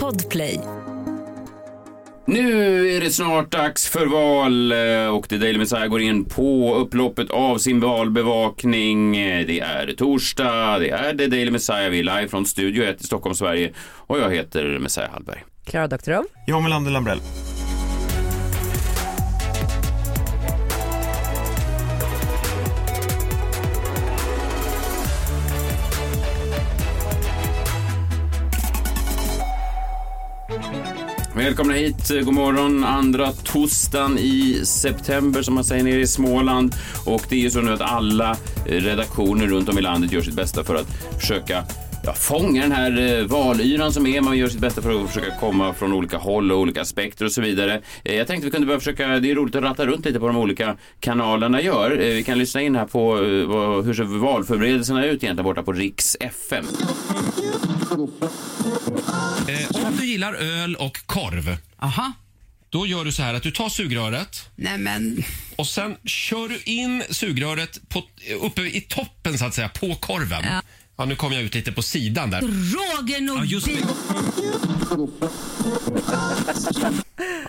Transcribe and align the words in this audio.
Podplay. 0.00 0.60
Nu 2.26 2.88
är 2.96 3.00
det 3.00 3.10
snart 3.10 3.50
dags 3.50 3.88
för 3.88 4.06
val 4.06 4.72
eh, 4.72 5.16
och 5.16 5.28
The 5.28 5.36
Daily 5.36 5.58
Messiah 5.58 5.86
går 5.86 6.00
in 6.00 6.24
på 6.24 6.74
upploppet 6.74 7.30
av 7.30 7.58
sin 7.58 7.80
valbevakning. 7.80 9.12
Det 9.12 9.60
är 9.60 9.94
torsdag, 9.96 10.78
det 10.78 10.90
är 10.90 11.14
The 11.14 11.26
Daily 11.26 11.50
Messiah, 11.50 11.90
vi 11.90 11.98
är 11.98 12.02
live 12.02 12.28
från 12.28 12.46
Studio 12.46 12.84
1 12.84 13.00
i 13.00 13.04
Stockholm, 13.04 13.34
Sverige 13.34 13.72
och 14.06 14.18
jag 14.18 14.30
heter 14.34 14.78
Messiah 14.78 15.10
Hallberg. 15.10 15.44
Klara 15.64 15.86
Doktorov. 15.86 16.24
John 16.46 16.62
Melander 16.62 16.90
Lambrell. 16.90 17.18
Välkomna 31.44 31.74
hit, 31.74 32.08
god 32.24 32.34
morgon, 32.34 32.84
andra 32.84 33.32
torsdagen 33.32 34.18
i 34.18 34.60
september 34.64 35.42
som 35.42 35.54
man 35.54 35.64
säger 35.64 35.84
nere 35.84 36.00
i 36.00 36.06
Småland. 36.06 36.74
Och 37.04 37.22
det 37.28 37.34
är 37.34 37.40
ju 37.40 37.50
så 37.50 37.60
nu 37.60 37.72
att 37.72 37.80
alla 37.80 38.36
redaktioner 38.66 39.46
runt 39.46 39.68
om 39.68 39.78
i 39.78 39.82
landet 39.82 40.12
gör 40.12 40.20
sitt 40.22 40.34
bästa 40.34 40.64
för 40.64 40.74
att 40.74 40.86
försöka 41.20 41.64
ja, 42.04 42.14
fånga 42.14 42.62
den 42.62 42.72
här 42.72 43.18
eh, 43.18 43.24
valyran 43.24 43.92
som 43.92 44.06
är. 44.06 44.20
Man 44.20 44.38
gör 44.38 44.48
sitt 44.48 44.60
bästa 44.60 44.82
för 44.82 45.04
att 45.04 45.08
försöka 45.08 45.36
komma 45.40 45.74
från 45.74 45.92
olika 45.92 46.16
håll 46.16 46.52
och 46.52 46.58
olika 46.58 46.82
aspekter 46.82 47.24
och 47.24 47.32
så 47.32 47.40
vidare. 47.40 47.82
Eh, 48.04 48.14
jag 48.14 48.26
tänkte 48.26 48.44
vi 48.44 48.50
kunde 48.50 48.66
börja 48.66 48.80
försöka, 48.80 49.08
det 49.08 49.30
är 49.30 49.34
roligt 49.34 49.54
att 49.54 49.62
ratta 49.62 49.86
runt 49.86 50.04
lite 50.04 50.20
på 50.20 50.26
de 50.26 50.36
olika 50.36 50.76
kanalerna 51.00 51.60
gör. 51.60 51.90
Eh, 51.90 52.14
vi 52.14 52.22
kan 52.22 52.38
lyssna 52.38 52.62
in 52.62 52.76
här 52.76 52.86
på 52.86 53.24
eh, 53.24 53.46
vad, 53.46 53.84
hur 53.84 53.94
ser 53.94 54.04
valförberedelserna 54.04 55.06
ut 55.06 55.22
egentligen 55.22 55.44
borta 55.44 55.62
på 55.62 55.72
Riks 55.72 56.16
FM. 56.20 56.64
Eh, 59.48 59.86
om 59.86 59.96
du 60.00 60.06
gillar 60.06 60.34
öl 60.34 60.76
och 60.76 61.06
korv, 61.06 61.56
Aha. 61.78 62.12
då 62.70 62.86
gör 62.86 63.04
du 63.04 63.12
så 63.12 63.22
här 63.22 63.34
att 63.34 63.42
du 63.42 63.50
tar 63.50 63.68
sugröret 63.68 64.50
Nej 64.56 64.78
men, 64.78 65.24
och 65.56 65.66
sen 65.66 65.96
kör 66.04 66.48
du 66.48 66.60
in 66.64 67.02
sugröret 67.10 67.88
på, 67.88 68.02
uppe 68.40 68.62
i 68.62 68.80
toppen 68.80 69.38
så 69.38 69.44
att 69.44 69.54
säga, 69.54 69.68
på 69.68 69.94
korven. 69.94 70.42
Ja. 70.44 70.62
Nu 70.96 71.16
kom 71.16 71.32
jag 71.32 71.42
ut 71.42 71.54
lite 71.54 71.72
på 71.72 71.82
sidan 71.82 72.30
där. 72.30 72.40
Roger 72.40 73.20
Nordin. 73.20 73.84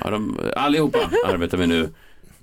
Ja, 0.04 0.10
de, 0.10 0.40
allihopa 0.56 1.00
arbetar 1.28 1.58
vi 1.58 1.68
nu 1.68 1.90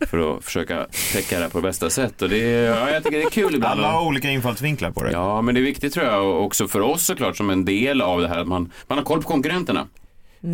för 0.07 0.37
att 0.37 0.45
försöka 0.45 0.87
täcka 1.13 1.37
det 1.37 1.43
här 1.43 1.51
på 1.51 1.61
bästa 1.61 1.91
sätt. 1.91 2.23
Och 2.23 2.29
det 2.29 2.39
är, 2.39 2.65
ja, 2.65 2.91
jag 2.91 3.05
tycker 3.05 3.19
det 3.19 3.25
är 3.25 3.31
kul 3.31 3.55
ibland. 3.55 3.81
Alla 3.81 3.93
har 3.93 4.07
olika 4.07 4.31
infallsvinklar 4.31 4.91
på 4.91 5.05
det. 5.05 5.13
Ja, 5.13 5.43
men 5.43 5.55
det 5.55 5.61
är 5.61 5.63
viktigt 5.63 5.95
tror 5.95 6.07
jag 6.07 6.45
också 6.45 6.69
för 6.69 6.81
oss 6.81 7.07
såklart 7.07 7.37
som 7.37 7.51
en 7.51 7.65
del 7.65 8.01
av 8.01 8.21
det 8.21 8.29
här 8.29 8.39
att 8.39 8.49
man, 8.49 8.73
man 8.87 8.99
har 8.99 9.05
koll 9.05 9.23
på 9.23 9.29
konkurrenterna. 9.29 9.87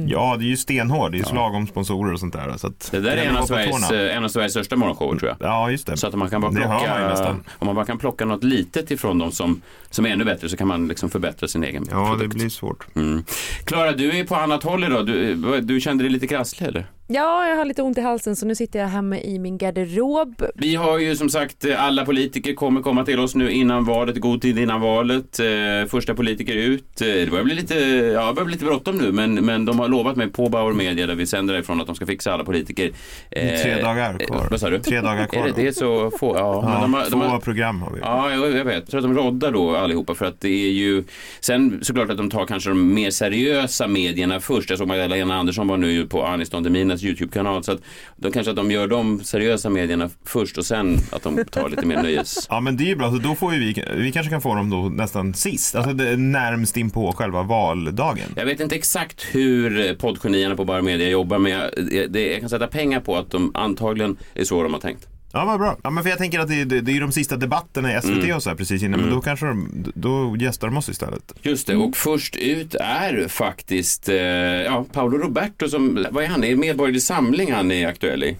Ja, 0.09 0.37
det 0.39 0.45
är 0.45 0.49
ju 0.49 0.57
stenhårt. 0.57 1.11
Det 1.13 1.17
är 1.17 1.19
ju 1.19 1.25
slag 1.25 1.55
om 1.55 1.67
sponsorer 1.67 2.13
och 2.13 2.21
sånt 2.21 2.33
där. 2.33 2.57
Så 2.57 2.67
att 2.67 2.89
Det 2.91 3.01
där 3.01 3.17
är 3.17 3.25
en 3.27 3.37
av, 3.37 3.43
Sveriges, 3.47 3.91
eh, 3.91 4.17
en 4.17 4.25
av 4.25 4.29
Sveriges 4.29 4.53
största 4.53 4.77
morgonshower 4.77 5.19
tror 5.19 5.29
jag. 5.39 5.49
Ja, 5.51 5.71
just 5.71 5.87
det. 5.87 5.97
Så 5.97 6.07
att 6.07 6.15
man 6.15 6.31
kan 6.31 6.41
bara 6.41 6.51
Det 6.51 6.57
plocka, 6.61 7.09
nästan. 7.09 7.45
om 7.59 7.67
man 7.67 7.75
bara 7.75 7.85
kan 7.85 7.99
plocka 7.99 8.25
något 8.25 8.45
litet 8.45 8.91
ifrån 8.91 9.19
dem 9.19 9.33
som, 9.33 9.63
som 9.91 10.07
är 10.07 10.11
ännu 10.11 10.25
bättre 10.25 10.49
så 10.49 10.57
kan 10.57 10.69
man 10.69 10.89
liksom 10.89 11.11
förbättra 11.11 11.49
sin 11.49 11.65
egen 11.65 11.87
Ja, 11.91 12.01
det 12.01 12.07
produkt. 12.19 12.35
blir 12.35 12.49
svårt. 12.49 12.87
Mm. 12.97 13.25
Klara, 13.65 13.93
du 13.93 14.19
är 14.19 14.25
på 14.25 14.35
annat 14.35 14.63
håll 14.63 14.85
idag. 14.85 15.07
Du, 15.07 15.35
vad- 15.35 15.65
du 15.65 15.81
kände 15.81 16.05
dig 16.05 16.11
lite 16.11 16.27
krasslig 16.27 16.67
eller? 16.69 16.87
Ja, 17.11 17.49
jag 17.49 17.57
har 17.57 17.65
lite 17.65 17.83
ont 17.83 17.99
i 17.99 18.01
halsen 18.01 18.37
så 18.37 18.47
nu 18.47 18.55
sitter 18.55 18.79
jag 18.79 18.87
hemma 18.87 19.19
i 19.19 19.39
min 19.39 19.59
garderob. 19.59 20.45
Vi 20.55 20.75
har 20.75 20.99
ju 20.99 21.17
som 21.17 21.29
sagt 21.29 21.65
eh, 21.65 21.85
alla 21.85 22.05
politiker 22.05 22.55
kommer 22.55 22.83
komma 22.83 23.05
till 23.05 23.21
oss 23.21 23.35
nu 23.35 23.51
innan 23.51 23.85
valet, 23.85 24.21
god 24.21 24.43
tid 24.43 24.59
innan 24.59 24.81
valet. 24.81 25.39
Eh, 25.41 25.89
första 25.91 26.15
politiker 26.15 26.55
ut. 26.55 27.01
Eh, 27.01 27.07
det 27.07 27.31
börjar 27.31 27.45
bli 27.45 27.55
lite, 27.55 27.75
ja, 28.15 28.27
det 28.27 28.33
börjar 28.33 28.45
bli 28.45 28.53
lite 28.53 28.65
bråttom 28.65 28.99
nu 28.99 29.13
men, 29.13 29.35
men 29.35 29.65
de 29.65 29.79
har 29.79 29.89
lovat 29.89 30.17
mig 30.17 30.29
på 30.29 30.49
Bauer 30.49 30.73
Media 30.73 31.07
där 31.07 31.15
vi 31.15 31.27
sänder 31.27 31.59
ifrån 31.59 31.81
att 31.81 31.87
de 31.87 31.97
ska 31.97 32.07
fixa 32.07 32.33
alla 32.33 32.45
politiker. 32.45 32.93
Tre 33.31 33.83
dagar 33.83 34.19
kvar. 34.19 34.37
Eh, 34.37 34.51
vad 34.51 34.61
sa 34.61 34.71
du? 34.71 34.79
Tre 34.79 35.01
dagar 35.01 35.27
kvar 35.27 35.43
Är 35.43 35.47
det, 35.47 35.53
det 35.63 35.69
är 35.69 35.73
så 35.73 36.11
få? 36.11 36.37
Ja, 36.37 36.63
men 36.63 36.73
Ja, 36.73 36.81
de 36.81 36.95
har, 36.95 37.03
de 37.03 37.11
två 37.11 37.19
har, 37.19 37.41
program 37.41 37.83
har 37.83 37.91
vi. 37.93 38.01
Ja, 38.01 38.31
jag, 38.31 38.57
jag 38.57 38.65
vet. 38.65 38.75
Jag 38.75 38.87
tror 38.87 38.99
att 39.01 39.07
de 39.07 39.15
roddar 39.15 39.53
då 39.53 39.77
allihopa 39.77 40.15
för 40.15 40.25
att 40.25 40.41
det 40.41 40.67
är 40.67 40.73
ju 40.73 41.05
Sen 41.41 41.79
såklart 41.83 42.11
att 42.11 42.17
de 42.17 42.31
tar 42.31 42.47
kanske 42.47 42.71
de 42.71 42.95
mer 42.95 43.11
seriösa 43.11 43.87
medierna 43.87 44.41
först. 44.41 44.71
Jag 44.71 44.79
såg 44.79 44.89
Magdalena 44.89 45.37
Andersson 45.37 45.69
var 45.69 45.77
nu 45.77 46.07
på 46.07 46.25
Anis 46.25 46.51
Don 46.51 46.63
Deminas 46.99 47.05
YouTube-kanal 47.05 47.65
så 47.65 47.73
att 47.73 47.81
de 48.17 48.33
kanske 48.33 48.51
att 48.51 48.57
de 48.57 48.71
gör 48.71 48.89
de 48.89 49.25
seriösa 49.25 49.71
medierna 49.71 50.11
först 50.25 50.59
och 50.59 50.67
sen 50.67 50.99
att 51.13 51.23
de 51.23 51.45
tar 51.45 51.69
lite 51.69 51.87
mer 51.87 52.03
nöjes... 52.03 52.47
Ja 52.51 52.61
men 52.61 52.77
det 52.77 52.85
är 52.85 52.87
ju 52.87 52.97
bra, 52.97 53.11
så 53.11 53.17
då 53.17 53.35
får 53.35 53.55
ju 53.55 53.61
vi, 53.61 53.85
vi 53.97 54.13
kanske 54.13 54.31
kan 54.31 54.41
få 54.41 54.55
dem 54.55 54.71
då 54.71 54.89
nästan 54.89 55.35
sist, 55.35 55.75
alltså 55.75 55.93
närmst 56.17 56.77
in 56.77 56.91
på 56.91 57.13
själva 57.13 57.43
valdagen. 57.43 58.29
Jag 58.37 58.45
vet 58.45 58.61
inte 58.61 58.75
exakt 58.75 59.27
hur 59.35 59.95
poddgenierna 59.95 60.57
på 60.57 60.65
Bara 60.65 60.83
Media 60.83 61.09
jobbar 61.09 61.39
men 61.39 61.53
jag, 61.53 61.71
det, 62.09 62.33
jag 62.33 62.41
kan 62.41 62.49
sätta 62.49 62.67
pengar 62.67 63.01
på 63.01 63.17
att 63.17 63.31
de 63.31 63.51
antagligen 63.55 64.17
är 64.35 64.45
så 64.45 64.63
de 64.63 64.73
har 64.73 64.81
tänkt. 64.81 65.09
Ja 65.33 65.45
vad 65.45 65.59
bra. 65.61 65.77
Ja 65.83 65.91
men 65.91 66.03
för 66.05 66.11
jag 66.11 66.19
tänker 66.19 66.39
att 66.41 66.49
det, 66.49 66.65
det, 66.65 66.81
det 66.81 66.97
är 66.97 67.01
de 67.01 67.13
sista 67.13 67.37
debatterna 67.37 67.97
i 67.99 68.01
SVT 68.03 68.17
Mm. 68.25 68.37
och 68.37 68.43
så 68.43 68.49
här 68.51 68.57
precis 68.57 68.83
innan, 68.83 69.01
men 69.01 69.11
då 69.11 69.21
kanske 69.21 69.47
de, 69.47 69.85
då 69.95 70.37
gästar 70.39 70.69
de 70.69 70.77
oss 70.77 70.89
istället. 70.89 71.33
Just 71.43 71.67
det, 71.67 71.77
och 71.77 71.97
först 71.97 72.37
ut 72.37 72.75
är 72.75 73.29
faktiskt 73.29 74.09
eh, 74.09 74.17
ja, 74.17 74.85
Paolo 74.93 75.19
Roberto 75.19 75.69
som, 75.69 76.07
vad 76.11 76.25
är 76.25 76.29
han, 76.29 76.45
är 76.45 76.57
Medborgerlig 76.57 77.03
Samling 77.03 77.53
han 77.53 77.71
är 77.71 77.89
aktuell 77.89 78.25
i. 78.25 78.37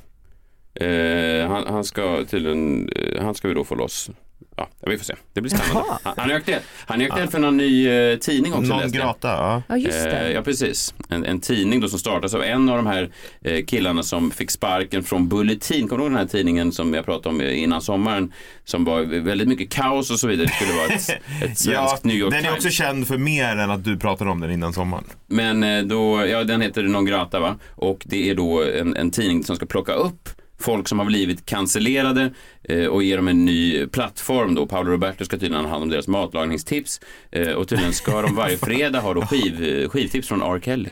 Eh, 0.75 1.49
han, 1.51 1.65
han 1.67 1.85
ska 1.85 2.25
tydligen, 2.31 2.89
eh, 2.89 3.25
han 3.25 3.35
ska 3.35 3.49
vi 3.49 3.55
då 3.55 3.65
få 3.65 3.75
loss. 3.75 4.11
Ja, 4.59 4.69
vi 4.91 4.99
får 4.99 5.05
se. 5.05 5.15
Det 5.33 5.41
blir 5.41 5.51
spännande. 5.57 5.91
Han, 6.03 6.15
han 6.17 6.31
är 6.31 6.35
aktuell, 6.35 6.61
han 6.87 7.01
är 7.01 7.05
aktuell 7.11 7.29
för 7.29 7.39
någon 7.39 7.57
ny 7.57 7.89
eh, 7.89 8.19
tidning 8.19 8.53
också 8.55 8.73
läste 8.77 8.97
jag. 8.99 9.07
grata, 9.07 9.29
ja. 9.29 9.63
Ja, 9.69 9.77
just 9.77 9.99
Eh, 9.99 10.05
det. 10.05 10.33
ja, 10.33 10.43
precis. 10.43 10.95
En, 11.09 11.25
en 11.25 11.41
tidning 11.41 11.81
då 11.81 11.89
som 11.89 11.99
startas 11.99 12.35
av 12.35 12.43
en 12.43 12.69
av 12.69 12.77
de 12.77 12.87
här 12.87 13.11
eh, 13.45 13.65
killarna 13.65 14.03
som 14.03 14.31
fick 14.31 14.51
sparken 14.51 15.03
från 15.05 15.29
Bulletin. 15.29 15.89
Kommer 15.89 15.99
du 15.99 16.05
ihåg 16.05 16.13
den 16.13 16.19
här 16.19 16.27
tidningen 16.27 16.73
som 16.73 16.95
jag 16.95 17.05
pratade 17.05 17.29
om 17.35 17.41
eh, 17.41 17.63
innan 17.63 17.83
sommaren? 17.83 18.33
Som 18.65 18.85
var 18.85 19.03
väldigt 19.21 19.49
mycket 19.49 19.71
kaos 19.71 20.11
och 20.11 20.21
så 20.21 20.27
vidare. 20.29 20.47
Det 20.47 20.53
skulle 20.53 20.73
vara 20.73 20.87
ett, 20.87 21.11
ett 21.51 21.59
svenskt 21.59 21.67
Ja, 21.67 21.99
New 22.03 22.17
York 22.17 22.31
den 22.31 22.39
är 22.39 22.43
Times. 22.43 22.57
också 22.57 22.71
känd 22.71 23.09
för 23.09 23.19
mer 23.19 23.57
än 23.57 23.71
att 23.71 23.85
du 23.85 23.97
pratade 23.99 24.31
om 24.31 24.41
den 24.41 24.51
innan 24.51 24.73
sommaren. 24.73 25.05
Men 25.27 25.63
eh, 25.65 25.83
då, 25.83 26.27
ja 26.27 26.45
den 26.45 26.61
heter 26.61 26.83
Non 26.83 27.05
Grata 27.05 27.41
va? 27.41 27.57
Och 27.75 28.03
det 28.07 28.31
är 28.31 28.35
då 28.35 28.65
en, 28.65 28.97
en 28.97 29.11
tidning 29.11 29.45
som 29.45 29.57
ska 29.57 29.67
plocka 29.67 29.93
upp 29.93 30.29
folk 30.61 30.89
som 30.89 30.99
har 30.99 31.07
blivit 31.07 31.47
cancellerade 31.47 32.33
eh, 32.63 32.87
och 32.87 33.03
ge 33.03 33.17
dem 33.17 33.29
en 33.29 33.45
ny 33.45 33.87
plattform 33.87 34.55
då. 34.55 34.67
Paolo 34.67 34.91
Roberto 34.91 35.25
ska 35.25 35.37
tydligen 35.39 35.65
ha 35.65 35.71
hand 35.71 35.83
om 35.83 35.89
deras 35.89 36.09
matlagningstips 36.09 37.01
eh, 37.31 37.53
och 37.53 37.69
tydligen 37.69 37.93
ska 37.93 38.23
de 38.23 38.35
varje 38.35 38.57
fredag 38.67 39.01
ha 39.01 39.15
då 39.15 39.23
skiv, 39.27 39.65
eh, 39.65 39.89
skivtips 39.89 40.29
från 40.29 40.43
R. 40.43 40.61
Kelly. 40.65 40.91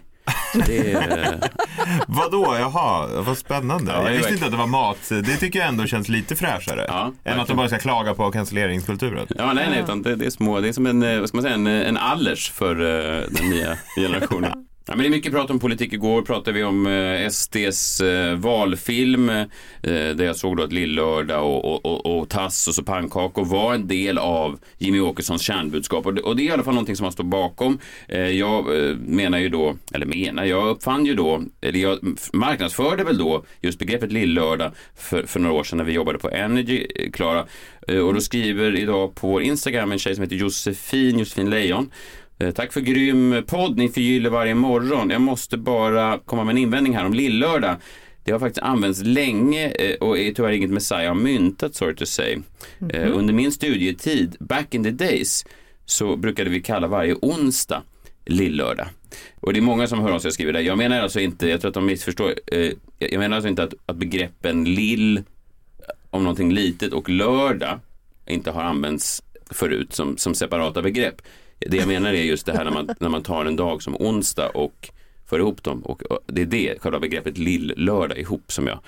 Det 0.66 0.92
är, 0.92 1.18
eh, 1.18 1.48
Vadå, 2.06 2.56
jaha, 2.60 3.22
vad 3.22 3.38
spännande. 3.38 3.92
Ja, 3.92 4.10
jag 4.10 4.16
visste 4.16 4.32
inte 4.32 4.44
att 4.44 4.50
det 4.50 4.56
var 4.56 4.66
mat. 4.66 5.08
Det 5.08 5.36
tycker 5.36 5.58
jag 5.58 5.68
ändå 5.68 5.86
känns 5.86 6.08
lite 6.08 6.36
fräschare. 6.36 6.84
Ja, 6.88 7.12
än 7.24 7.40
att 7.40 7.48
de 7.48 7.56
bara 7.56 7.68
ska 7.68 7.78
klaga 7.78 8.14
på 8.14 8.30
cancelleringskulturen. 8.30 9.26
Ja, 9.38 9.52
nej, 9.52 9.66
nej, 9.70 9.80
utan 9.80 10.02
det, 10.02 10.16
det 10.16 10.26
är 10.26 10.30
små, 10.30 10.60
det 10.60 10.68
är 10.68 10.72
som 10.72 10.86
en, 10.86 11.02
eh, 11.02 11.20
vad 11.20 11.28
ska 11.28 11.36
man 11.36 11.42
säga, 11.42 11.54
en, 11.54 11.66
en 11.66 11.96
allers 11.96 12.50
för 12.50 12.80
eh, 12.80 13.22
den 13.30 13.50
nya 13.50 13.76
generationen. 13.96 14.52
Ja, 14.88 14.96
men 14.96 15.02
det 15.02 15.08
är 15.08 15.10
mycket 15.10 15.32
prat 15.32 15.50
om 15.50 15.58
politik. 15.58 15.92
Igår 15.92 16.22
pratade 16.22 16.58
vi 16.58 16.64
om 16.64 16.86
eh, 16.86 17.28
SDs 17.28 18.00
eh, 18.00 18.34
valfilm 18.34 19.28
eh, 19.28 19.46
där 19.82 20.24
jag 20.24 20.36
såg 20.36 20.56
då 20.56 20.62
att 20.62 20.72
Lill-Lördag 20.72 21.44
och, 21.44 21.64
och, 21.64 21.86
och, 21.86 22.18
och 22.18 22.28
Tassos 22.28 22.78
och 22.78 22.86
pannkakor 22.86 23.44
var 23.44 23.74
en 23.74 23.88
del 23.88 24.18
av 24.18 24.58
Jimmy 24.78 25.00
Åkessons 25.00 25.42
kärnbudskap. 25.42 26.06
Och 26.06 26.14
det, 26.14 26.22
och 26.22 26.36
det 26.36 26.42
är 26.42 26.44
i 26.44 26.50
alla 26.50 26.62
fall 26.62 26.74
någonting 26.74 26.96
som 26.96 27.04
han 27.04 27.12
står 27.12 27.24
bakom. 27.24 27.78
Eh, 28.08 28.30
jag 28.30 28.88
eh, 28.88 28.96
menar 28.96 29.38
ju 29.38 29.48
då, 29.48 29.76
eller 29.92 30.06
menar, 30.06 30.44
jag 30.44 30.68
uppfann 30.68 31.06
ju 31.06 31.14
då, 31.14 31.42
eller 31.60 31.78
jag 31.78 31.98
marknadsförde 32.32 33.04
väl 33.04 33.18
då 33.18 33.44
just 33.60 33.78
begreppet 33.78 34.12
Lill-Lördag 34.12 34.72
för, 34.96 35.22
för 35.22 35.40
några 35.40 35.54
år 35.54 35.64
sedan 35.64 35.76
när 35.76 35.84
vi 35.84 35.92
jobbade 35.92 36.18
på 36.18 36.30
Energy, 36.30 36.86
eh, 36.94 37.10
Klara. 37.10 37.46
Eh, 37.88 37.98
och 37.98 38.14
då 38.14 38.20
skriver 38.20 38.76
idag 38.76 39.14
på 39.14 39.28
vår 39.28 39.42
Instagram 39.42 39.92
en 39.92 39.98
tjej 39.98 40.14
som 40.14 40.22
heter 40.22 40.36
Josefin, 40.36 41.18
Josefin 41.18 41.50
Lejon. 41.50 41.90
Eh, 42.38 42.50
Tack 42.50 42.72
för 42.72 42.80
grym 42.80 43.42
podd, 43.46 43.76
ni 43.76 43.88
förgyller 43.88 44.30
varje 44.30 44.54
morgon. 44.54 45.10
Jag 45.10 45.20
måste 45.20 45.56
bara 45.56 46.18
komma 46.18 46.44
med 46.44 46.52
en 46.52 46.58
invändning 46.58 46.96
här 46.96 47.04
om 47.06 47.14
Lill-Lördag. 47.14 47.76
Det 48.24 48.32
har 48.32 48.38
faktiskt 48.38 48.62
använts 48.62 49.02
länge 49.02 49.70
eh, 49.70 49.94
och 50.00 50.18
är 50.18 50.32
tyvärr 50.32 50.50
inget 50.52 50.70
Messiah 50.70 51.08
har 51.08 51.14
myntat, 51.14 51.74
sorry 51.74 51.94
to 51.96 52.06
say. 52.06 52.38
Eh, 52.90 53.16
Under 53.16 53.34
min 53.34 53.52
studietid, 53.52 54.36
back 54.40 54.74
in 54.74 54.84
the 54.84 54.90
days, 54.90 55.46
så 55.84 56.16
brukade 56.16 56.50
vi 56.50 56.60
kalla 56.62 56.86
varje 56.86 57.14
onsdag 57.14 57.82
Lill-Lördag. 58.26 58.86
Och 59.40 59.52
det 59.52 59.58
är 59.58 59.62
många 59.62 59.86
som 59.86 60.00
hör 60.00 60.10
av 60.10 60.18
sig 60.18 60.28
och 60.28 60.34
skriver 60.34 60.52
det. 60.52 60.60
Jag 60.60 60.78
menar 60.78 61.00
alltså 61.00 61.20
inte, 61.20 61.48
jag 61.48 61.60
tror 61.60 61.68
att 61.68 61.74
de 61.74 61.86
missförstår, 61.86 62.34
jag 62.98 63.18
menar 63.18 63.36
alltså 63.36 63.48
inte 63.48 63.62
att, 63.62 63.74
att 63.86 63.96
begreppen 63.96 64.64
lill 64.64 65.22
om 66.10 66.22
någonting 66.22 66.52
litet 66.52 66.92
och 66.92 67.08
lördag 67.08 67.80
inte 68.26 68.50
har 68.50 68.62
använts 68.62 69.22
förut 69.50 69.92
som, 69.92 70.16
som 70.16 70.34
separata 70.34 70.82
begrepp. 70.82 71.22
Det 71.58 71.76
jag 71.76 71.88
menar 71.88 72.10
är 72.12 72.22
just 72.22 72.46
det 72.46 72.52
här 72.52 72.64
när 72.64 72.70
man, 72.70 72.88
när 73.00 73.08
man 73.08 73.22
tar 73.22 73.44
en 73.44 73.56
dag 73.56 73.82
som 73.82 73.96
onsdag 73.96 74.48
och 74.48 74.90
för 75.26 75.38
ihop 75.38 75.62
dem. 75.62 75.80
Och, 75.80 76.02
det 76.26 76.42
är 76.42 76.46
det, 76.46 76.74
själva 76.80 76.98
begreppet 77.00 77.38
lill-lördag 77.38 78.18
ihop 78.18 78.52
som 78.52 78.66
jag 78.66 78.78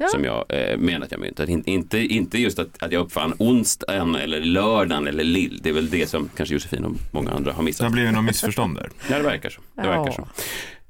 Ja. 0.00 0.08
som 0.08 0.24
jag 0.24 0.44
eh, 0.48 0.76
menar 0.78 1.04
att 1.06 1.12
jag 1.12 1.20
myntat. 1.20 1.48
In, 1.48 1.62
inte, 1.66 1.98
inte 1.98 2.38
just 2.38 2.58
att, 2.58 2.82
att 2.82 2.92
jag 2.92 3.00
uppfann 3.04 3.34
onsdagen 3.38 4.14
eller 4.14 4.40
lördagen 4.40 5.06
eller 5.06 5.24
lill. 5.24 5.60
Det 5.62 5.68
är 5.68 5.72
väl 5.72 5.90
det 5.90 6.06
som 6.08 6.30
kanske 6.36 6.52
Josefin 6.54 6.84
och 6.84 6.92
många 7.10 7.30
andra 7.30 7.36
har 7.38 7.52
Det 7.52 7.56
har 7.56 7.62
missat. 7.62 7.92
blivit 7.92 8.12
något 8.14 8.24
missförstånd 8.24 8.76
där. 8.76 8.90
Ja, 9.10 9.16
det 9.16 9.22
verkar 9.22 9.50
så. 9.50 9.60
Det 9.74 9.82
Ja. 9.86 10.02
verkar 10.02 10.12
så. 10.12 10.28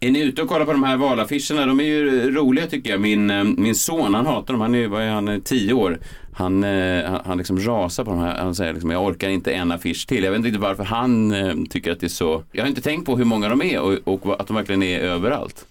Är 0.00 0.10
ni 0.10 0.20
ute 0.20 0.42
och 0.42 0.48
kollar 0.48 0.64
på 0.64 0.72
de 0.72 0.82
här 0.82 0.96
valaffischerna? 0.96 1.66
De 1.66 1.80
är 1.80 1.84
ju 1.84 2.30
roliga 2.30 2.66
tycker 2.66 2.90
jag. 2.90 3.00
Min, 3.00 3.30
eh, 3.30 3.44
min 3.44 3.74
son, 3.74 4.14
han 4.14 4.26
hatar 4.26 4.54
dem. 4.54 4.60
Han 4.60 4.74
är, 4.74 4.86
vad 4.88 5.02
är 5.02 5.10
han, 5.10 5.28
eh, 5.28 5.38
tio 5.38 5.72
år. 5.72 5.98
Han, 6.32 6.64
eh, 6.64 7.04
han, 7.04 7.20
han 7.24 7.38
liksom 7.38 7.60
rasar 7.60 8.04
på 8.04 8.10
de 8.10 8.20
här. 8.20 8.36
Han 8.38 8.54
säger 8.54 8.72
liksom, 8.72 8.90
jag 8.90 9.04
orkar 9.04 9.28
inte 9.28 9.52
en 9.52 9.72
affisch 9.72 10.06
till. 10.06 10.24
Jag 10.24 10.32
vet 10.32 10.46
inte 10.46 10.58
varför 10.58 10.84
han 10.84 11.66
tycker 11.70 11.92
att 11.92 12.00
det 12.00 12.06
är 12.06 12.08
så. 12.08 12.44
Jag 12.52 12.62
har 12.62 12.68
inte 12.68 12.80
tänkt 12.80 13.06
på 13.06 13.16
hur 13.16 13.24
många 13.24 13.48
de 13.48 13.62
är 13.62 13.80
och, 13.80 14.24
och 14.24 14.40
att 14.40 14.46
de 14.46 14.56
verkligen 14.56 14.82
är 14.82 14.98
överallt. 14.98 15.66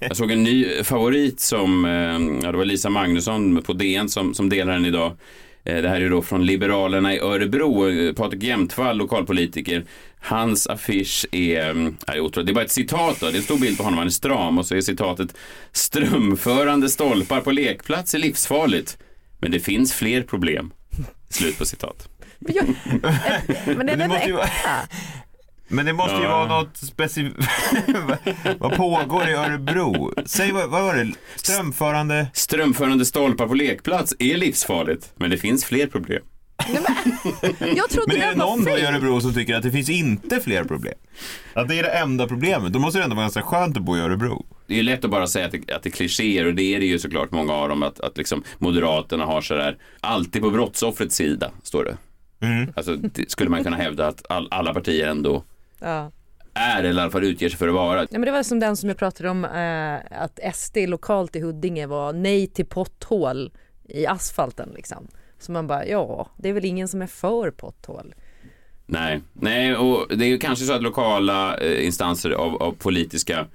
Jag 0.00 0.16
såg 0.16 0.30
en 0.30 0.42
ny 0.42 0.82
favorit 0.84 1.40
som, 1.40 1.84
ja, 2.42 2.52
det 2.52 2.58
var 2.58 2.64
Lisa 2.64 2.90
Magnusson 2.90 3.62
på 3.62 3.72
DN 3.72 4.08
som, 4.08 4.34
som 4.34 4.48
delar 4.48 4.72
den 4.72 4.84
idag. 4.84 5.12
Det 5.62 5.88
här 5.88 6.00
är 6.00 6.10
då 6.10 6.22
från 6.22 6.46
Liberalerna 6.46 7.14
i 7.14 7.18
Örebro, 7.18 8.14
Patrik 8.14 8.42
Jämtvall, 8.42 8.96
lokalpolitiker. 8.96 9.84
Hans 10.20 10.66
affisch 10.66 11.26
är, 11.32 11.70
mm, 11.70 11.96
är 12.06 12.20
otroligt. 12.20 12.46
Det 12.46 12.52
är 12.52 12.54
bara 12.54 12.64
ett 12.64 12.70
citat 12.72 13.20
då, 13.20 13.26
det 13.26 13.32
är 13.32 13.36
en 13.36 13.42
stor 13.42 13.58
bild 13.58 13.76
på 13.76 13.82
honom, 13.84 13.98
han 13.98 14.06
är 14.06 14.10
stram 14.10 14.58
och 14.58 14.66
så 14.66 14.74
är 14.74 14.80
citatet 14.80 15.34
Strömförande 15.72 16.88
stolpar 16.88 17.40
på 17.40 17.50
lekplats 17.50 18.14
är 18.14 18.18
livsfarligt, 18.18 18.98
men 19.38 19.50
det 19.50 19.60
finns 19.60 19.92
fler 19.92 20.22
problem. 20.22 20.70
Slut 21.30 21.58
på 21.58 21.64
citat. 21.64 22.08
Men, 22.38 22.54
jag, 22.54 22.66
men 23.76 23.86
det 23.86 23.92
är 23.92 23.96
det 23.96 23.96
väl 23.96 24.08
måste 24.08 24.26
ju 24.26 24.32
vara- 24.32 24.44
äkta? 24.44 24.70
Men 25.68 25.86
det 25.86 25.92
måste 25.92 26.16
ju 26.16 26.22
Ja. 26.22 26.28
vara 26.46 26.60
något 26.60 26.76
specifikt. 26.76 27.36
vad 28.58 28.76
pågår 28.76 29.28
i 29.28 29.32
Örebro? 29.32 30.12
Säg 30.26 30.52
vad, 30.52 30.70
vad 30.70 30.82
var 30.82 30.94
det? 30.96 31.12
Strömförande? 31.36 32.26
Strömförande 32.34 33.04
stolpar 33.04 33.46
på 33.48 33.54
lekplats 33.54 34.14
är 34.18 34.36
livsfarligt, 34.36 35.12
men 35.16 35.30
det 35.30 35.36
finns 35.36 35.64
fler 35.64 35.86
problem. 35.86 36.22
Jag 37.76 37.90
trodde 37.90 38.06
Men 38.14 38.16
är 38.22 38.30
det 38.30 38.38
var 38.38 38.46
någon 38.46 38.64
då 38.64 38.78
i. 38.78 38.84
Örebro 38.86 39.20
som 39.20 39.34
tycker 39.34 39.56
att 39.56 39.62
det 39.62 39.70
finns 39.70 39.90
inte 39.90 40.40
fler 40.40 40.64
problem? 40.64 40.94
Att 41.54 41.68
det 41.68 41.78
är 41.78 41.82
det 41.82 41.88
enda 41.90 42.26
problemet? 42.26 42.72
Då 42.72 42.78
måste 42.78 42.98
det 42.98 43.04
ändå 43.04 43.16
vara 43.16 43.24
ganska 43.24 43.42
skönt 43.42 43.76
att 43.76 43.82
bo 43.82 43.96
i 43.96 44.00
Örebro. 44.00 44.46
det 44.66 44.74
är 44.74 44.76
ju 44.76 44.82
lätt 44.82 45.04
att 45.04 45.10
bara 45.10 45.26
säga 45.26 45.46
att 45.46 45.52
det, 45.52 45.72
att 45.72 45.82
det 45.82 45.88
är 45.88 45.90
klichéer 45.90 46.46
och 46.46 46.54
det 46.54 46.74
är 46.74 46.80
det 46.80 46.86
ju 46.86 46.98
såklart 46.98 47.30
många 47.30 47.52
av 47.52 47.68
dem 47.68 47.82
att, 47.82 48.00
att 48.00 48.18
liksom 48.18 48.42
Moderaterna 48.58 49.24
har 49.24 49.40
sådär 49.40 49.76
alltid 50.00 50.42
på 50.42 50.50
brottsoffrets 50.50 51.16
sida, 51.16 51.50
står 51.62 51.84
det. 51.84 51.96
Mm. 52.46 52.72
Alltså 52.76 52.96
det 52.96 53.30
skulle 53.30 53.50
man 53.50 53.64
kunna 53.64 53.76
hävda 53.76 54.06
att 54.06 54.22
all, 54.28 54.48
alla 54.50 54.74
partier 54.74 55.06
ändå 55.08 55.44
Ja. 55.80 56.10
är 56.54 56.78
eller 56.84 57.00
i 57.00 57.02
alla 57.02 57.10
fall 57.10 57.24
utger 57.24 57.48
sig 57.48 57.58
för 57.58 57.68
att 57.68 57.74
vara. 57.74 58.00
Ja, 58.00 58.06
men 58.10 58.20
det 58.20 58.30
var 58.30 58.42
som 58.42 58.60
den 58.60 58.76
som 58.76 58.88
jag 58.88 58.98
pratade 58.98 59.28
om 59.30 59.44
eh, 59.44 60.22
att 60.22 60.40
SD 60.56 60.76
lokalt 60.76 61.36
i 61.36 61.40
Huddinge 61.40 61.86
var 61.86 62.12
nej 62.12 62.46
till 62.46 62.66
potthål 62.66 63.52
i 63.88 64.06
asfalten 64.06 64.68
liksom. 64.74 65.08
Så 65.38 65.52
man 65.52 65.66
bara, 65.66 65.86
ja, 65.86 66.28
det 66.36 66.48
är 66.48 66.52
väl 66.52 66.64
ingen 66.64 66.88
som 66.88 67.02
är 67.02 67.06
för 67.06 67.50
potthål. 67.50 68.14
Nej, 68.86 69.20
nej 69.32 69.76
och 69.76 70.16
det 70.16 70.24
är 70.24 70.28
ju 70.28 70.38
kanske 70.38 70.64
så 70.64 70.72
att 70.72 70.82
lokala 70.82 71.56
eh, 71.56 71.86
instanser 71.86 72.30
av, 72.30 72.62
av 72.62 72.72
politiska 72.72 73.46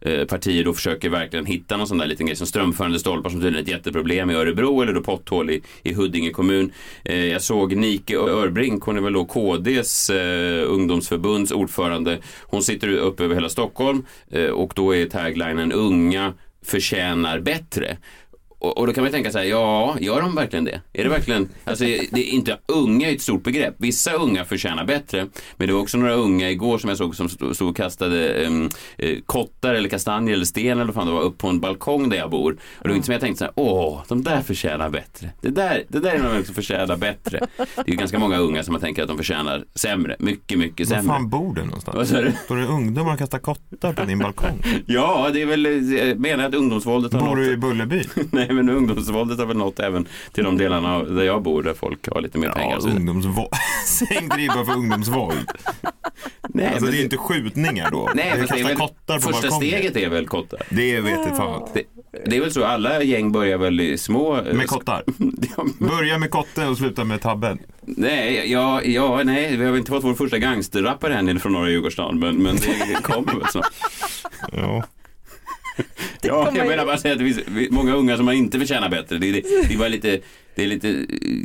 eh, 0.00 0.24
partier 0.24 0.64
då 0.64 0.72
försöker 0.72 1.10
verkligen 1.10 1.46
hitta 1.46 1.76
någon 1.76 1.86
sån 1.86 1.98
där 1.98 2.06
liten 2.06 2.26
grej 2.26 2.36
som 2.36 2.46
strömförande 2.46 2.98
stolpar 2.98 3.30
som 3.30 3.40
tydligen 3.40 3.58
är 3.58 3.62
ett 3.62 3.76
jätteproblem 3.76 4.30
i 4.30 4.34
Örebro 4.34 4.82
eller 4.82 4.92
då 4.92 5.00
potthål 5.00 5.50
i, 5.50 5.62
i 5.82 5.94
Huddinge 5.94 6.30
kommun. 6.30 6.72
Eh, 7.04 7.24
jag 7.24 7.42
såg 7.42 7.76
Nike 7.76 8.16
Örbrink, 8.16 8.84
hon 8.84 8.96
är 8.96 9.00
väl 9.00 9.12
då 9.12 9.24
KDs 9.24 10.10
eh, 10.10 10.72
ungdomsförbunds 10.72 11.52
ordförande. 11.52 12.18
Hon 12.42 12.62
sitter 12.62 12.88
upp 12.88 13.20
över 13.20 13.34
hela 13.34 13.48
Stockholm 13.48 14.06
eh, 14.30 14.50
och 14.50 14.72
då 14.74 14.94
är 14.94 15.06
taglinen 15.06 15.72
unga 15.72 16.32
förtjänar 16.66 17.40
bättre. 17.40 17.96
Och, 18.66 18.78
och 18.78 18.86
då 18.86 18.92
kan 18.92 19.02
man 19.04 19.08
ju 19.08 19.12
tänka 19.12 19.30
så 19.32 19.38
här, 19.38 19.44
ja, 19.44 19.96
gör 20.00 20.20
de 20.20 20.34
verkligen 20.34 20.64
det? 20.64 20.80
Är 20.92 21.04
det 21.04 21.10
verkligen, 21.10 21.48
alltså 21.64 21.84
det 21.84 22.14
är 22.14 22.34
inte, 22.34 22.58
unga 22.66 23.10
är 23.10 23.14
ett 23.14 23.22
stort 23.22 23.42
begrepp. 23.42 23.74
Vissa 23.78 24.12
unga 24.12 24.44
förtjänar 24.44 24.84
bättre, 24.84 25.26
men 25.56 25.66
det 25.68 25.74
var 25.74 25.80
också 25.80 25.98
några 25.98 26.12
unga 26.14 26.50
igår 26.50 26.78
som 26.78 26.88
jag 26.88 26.98
såg 26.98 27.16
som 27.16 27.28
stod 27.28 27.68
och 27.68 27.76
kastade 27.76 28.46
um, 28.46 28.70
eh, 28.98 29.16
kottar 29.26 29.74
eller 29.74 29.88
kastanjer 29.88 30.34
eller 30.34 30.44
sten 30.44 30.72
eller 30.78 30.84
vad 30.84 30.94
fan 30.94 31.06
det 31.06 31.12
var 31.12 31.20
upp 31.20 31.38
på 31.38 31.48
en 31.48 31.60
balkong 31.60 32.08
där 32.08 32.16
jag 32.16 32.30
bor. 32.30 32.52
Och 32.52 32.82
det 32.82 32.88
var 32.88 32.94
inte 32.96 33.06
som 33.06 33.12
jag 33.12 33.20
tänkte 33.20 33.38
så 33.38 33.44
här, 33.44 33.52
åh, 33.56 34.02
de 34.08 34.22
där 34.22 34.40
förtjänar 34.42 34.90
bättre. 34.90 35.30
Det 35.40 35.48
där, 35.50 35.84
det 35.88 35.98
där 36.00 36.10
är 36.14 36.18
någon 36.18 36.44
som 36.44 36.54
förtjänar 36.54 36.96
bättre. 36.96 37.40
Det 37.56 37.80
är 37.80 37.90
ju 37.90 37.96
ganska 37.96 38.18
många 38.18 38.38
unga 38.38 38.62
som 38.62 38.72
man 38.72 38.80
tänker 38.80 39.02
att 39.02 39.08
de 39.08 39.16
förtjänar 39.16 39.64
sämre, 39.74 40.16
mycket, 40.18 40.58
mycket 40.58 40.88
Var 40.90 40.96
sämre. 40.96 41.12
fan 41.14 41.28
bor 41.28 41.54
du 41.54 41.60
Vad 41.60 41.66
någonstans? 41.66 42.08
sa 42.08 42.20
du? 42.20 42.32
Står 42.44 42.56
det 42.56 42.66
ungdomar 42.66 43.12
och 43.12 43.18
kastar 43.18 43.38
kottar 43.38 43.92
på 43.92 44.04
din 44.04 44.18
balkong? 44.18 44.62
Ja, 44.86 45.30
det 45.32 45.42
är 45.42 45.46
väl, 45.46 45.92
jag 45.98 46.20
menar 46.20 46.44
att 46.44 46.54
ungdomsvåldet 46.54 47.12
har 47.12 47.20
Bor 47.20 47.36
du 47.36 47.52
i 47.52 47.56
Bullerby? 47.56 48.04
Nej, 48.30 48.48
men 48.56 48.68
ungdomsvåldet 48.76 49.38
har 49.38 49.46
väl 49.46 49.56
nått 49.56 49.80
även 49.80 50.06
till 50.32 50.44
de 50.44 50.56
delarna 50.58 51.02
där 51.02 51.24
jag 51.24 51.42
bor, 51.42 51.62
där 51.62 51.74
folk 51.74 52.08
har 52.08 52.20
lite 52.20 52.38
mer 52.38 52.48
pengar. 52.48 52.70
Ja, 52.74 52.80
så 52.80 52.86
vidare. 52.86 53.00
ungdomsvåld. 53.00 53.48
Säg 53.86 54.18
inte 54.22 54.36
ribba 54.36 54.64
för 54.64 54.72
ungdomsvåld. 54.72 55.50
Nej, 56.48 56.66
Alltså 56.66 56.84
men 56.84 56.92
det 56.92 57.00
är 57.00 57.04
inte 57.04 57.16
skjutningar 57.16 57.90
då. 57.90 58.10
Nej, 58.14 58.24
det 58.34 58.38
är 58.38 58.40
fast 58.40 58.52
det 58.52 58.58
är 58.60 58.62
kasta 58.62 58.68
väl, 58.68 58.76
kottar 58.76 59.14
på 59.14 59.20
första 59.22 59.42
balkongen. 59.50 59.70
steget 59.80 59.96
är 59.96 60.08
väl 60.10 60.26
kottar. 60.26 60.62
Det 60.70 61.00
vet 61.00 61.18
jag 61.26 61.36
fan. 61.36 61.68
Det, 61.74 61.82
det 62.26 62.36
är 62.36 62.40
väl 62.40 62.52
så, 62.52 62.64
alla 62.64 63.02
gäng 63.02 63.32
börjar 63.32 63.58
väl 63.58 63.80
i 63.80 63.98
små... 63.98 64.36
eh, 64.36 64.54
Med 64.54 64.66
kottar. 64.66 65.02
Ja, 65.56 65.64
Börja 65.78 66.18
med 66.18 66.30
kotte 66.30 66.66
och 66.66 66.76
sluta 66.78 67.04
med 67.04 67.20
tabben. 67.20 67.58
nej, 67.80 68.52
ja, 68.52 68.82
ja, 68.82 69.20
nej, 69.24 69.56
vi 69.56 69.64
har 69.64 69.76
inte 69.76 69.90
fått 69.90 70.04
vår 70.04 70.14
första 70.14 70.38
gangsterrappare 70.38 71.14
än 71.18 71.40
från 71.40 71.52
norra 71.52 71.68
Djurgårdsstaden, 71.70 72.18
men, 72.18 72.36
men 72.36 72.56
det 72.56 73.02
kommer 73.02 73.32
väl 73.34 73.46
snart. 73.48 73.66
Ja. 74.52 74.84
Ja, 76.22 76.52
jag 76.54 76.66
menar 76.68 76.86
bara 76.86 76.98
säga 76.98 77.12
att 77.14 77.18
det 77.20 77.32
finns 77.32 77.70
många 77.70 77.94
unga 77.94 78.16
som 78.16 78.24
man 78.24 78.34
inte 78.34 78.58
förtjänar 78.58 78.88
bättre. 78.88 79.18
Det, 79.18 79.32
det, 79.32 79.42
det 79.68 79.76
bara 79.78 79.88
lite, 79.88 80.20
det 80.54 80.62
är 80.62 80.66
lite, 80.66 80.88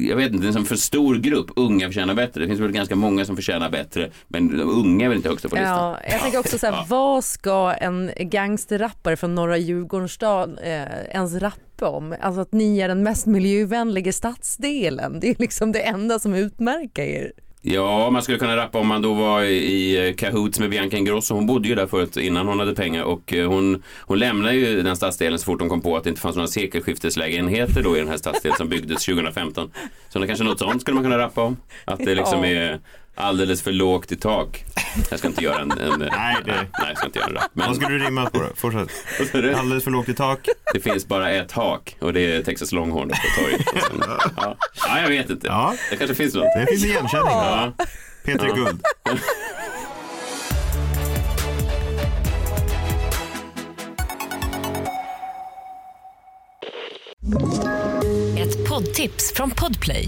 jag 0.10 0.16
vet 0.16 0.32
inte, 0.32 0.46
det 0.46 0.50
är 0.50 0.54
som 0.54 0.66
för 0.66 0.76
stor 0.76 1.16
grupp. 1.16 1.52
Unga 1.56 1.88
förtjänar 1.88 2.14
bättre. 2.14 2.42
Det 2.42 2.48
finns 2.48 2.60
väl 2.60 2.72
ganska 2.72 2.96
många 2.96 3.26
som 3.26 3.36
förtjänar 3.36 3.70
bättre, 3.70 4.12
men 4.28 4.58
de 4.58 4.64
unga 4.64 5.06
är 5.06 5.10
väl 5.10 5.18
inte 5.18 5.30
högst 5.30 5.46
upp 5.46 5.52
på 5.52 5.58
listan. 5.58 5.78
Ja, 5.78 6.00
jag 6.12 6.22
tänker 6.22 6.40
också 6.40 6.58
så 6.58 6.66
här, 6.66 6.74
Ja. 6.74 6.86
vad 6.90 7.24
ska 7.24 7.72
en 7.74 8.12
gangsterrappare 8.20 9.18
från 9.18 9.36
norra 9.36 9.58
Djurgårdsstaden 9.58 10.58
eh, 10.58 10.82
ens 11.10 11.36
rappa 11.36 11.88
om? 11.88 12.16
Alltså 12.22 12.42
att 12.42 12.52
ni 12.52 12.80
är 12.80 12.88
den 12.88 13.04
mest 13.04 13.26
miljövänliga 13.26 14.14
stadsdelen. 14.14 15.20
Det 15.20 15.30
är 15.30 15.36
liksom 15.40 15.72
det 15.72 15.80
enda 15.82 16.20
som 16.20 16.34
utmärker 16.34 17.04
er. 17.04 17.32
Ja, 17.64 18.10
man 18.10 18.22
skulle 18.22 18.38
kunna 18.38 18.58
rappa 18.58 18.80
om 18.80 18.88
man 18.88 19.02
då 19.02 19.14
var 19.14 19.42
i, 19.44 20.08
i 20.10 20.14
Cahoots 20.14 20.60
med 20.60 20.70
Bianca 20.70 20.98
Ingrosso. 20.98 21.34
Hon 21.34 21.46
bodde 21.46 21.68
ju 21.68 21.76
där 21.76 21.88
förut 21.88 22.18
innan 22.18 22.48
hon 22.48 22.60
hade 22.60 22.76
pengar 22.76 23.04
och 23.04 23.34
eh, 23.34 23.48
hon, 23.50 23.84
hon 24.00 24.20
lämnade 24.20 24.56
ju 24.56 24.82
den 24.84 24.96
stadsdelen 24.96 25.40
så 25.40 25.46
fort 25.46 25.60
hon 25.60 25.70
kom 25.70 25.82
på 25.82 25.98
att 25.98 26.04
det 26.04 26.10
inte 26.10 26.22
fanns 26.22 26.36
några 26.36 26.48
sekelskifteslägenheter 26.48 27.84
då 27.84 27.96
i 27.96 28.00
den 28.00 28.08
här 28.08 28.18
stadsdelen 28.18 28.58
som 28.58 28.70
byggdes 28.70 29.06
2015. 29.06 29.72
Så 30.10 30.20
det 30.20 30.28
kanske 30.28 30.46
något 30.46 30.60
sånt 30.60 30.82
skulle 30.82 30.96
man 30.96 31.04
kunna 31.04 31.18
rappa 31.18 31.42
om. 31.42 31.58
Att 31.86 32.00
det 32.00 32.16
liksom 32.16 32.44
är 32.44 32.80
alldeles 33.22 33.62
för 33.62 33.72
lågt 33.72 34.12
i 34.12 34.16
tak. 34.16 34.66
Jag 35.10 35.20
ska 35.20 35.28
inte 35.28 35.44
göra 35.44 35.60
en... 35.60 35.72
en 35.72 36.00
Nej, 36.12 36.36
det- 36.46 36.52
nej, 36.52 36.88
jag 36.88 36.98
ska 36.98 37.06
inte 37.06 37.20
göra 37.20 37.30
en 37.30 37.36
rap. 37.36 37.44
Men 37.54 37.68
Vad 37.68 37.76
skulle 37.76 37.98
du 37.98 38.06
rimma 38.06 38.30
på 38.30 38.40
då? 38.40 38.48
Fortsätt. 38.56 38.90
vad 39.20 39.28
sa 39.28 39.38
du? 39.38 39.54
Alldeles 39.54 39.84
för 39.84 39.92
lågt 39.92 40.10
i 40.10 40.14
tak. 40.14 40.48
det 40.74 40.80
finns 40.80 41.08
bara 41.08 41.30
ett 41.32 41.52
hak 41.52 41.96
och 42.00 42.14
det 42.14 42.36
är 42.36 42.44
Texas 42.44 42.72
Longhorn 42.72 43.10
på 43.10 43.42
torget. 43.42 43.68
Sen- 43.68 44.04
Ja. 44.38 44.56
ja, 44.88 45.02
jag 45.02 45.08
vet 45.10 45.30
inte. 45.30 45.48
Ja. 45.48 45.74
Det 45.90 45.96
kanske 45.96 46.16
finns 46.16 46.34
något. 46.34 46.46
Det 46.56 46.66
finns 46.70 46.86
igenkänning. 46.86 47.28
Ja. 47.32 47.72
Peter 48.26 48.48
Ja. 48.48 48.54
Guld. 48.56 48.82
Ett 58.38 58.70
poddtips 58.70 59.34
från 59.36 59.52
Podplay. 59.52 60.08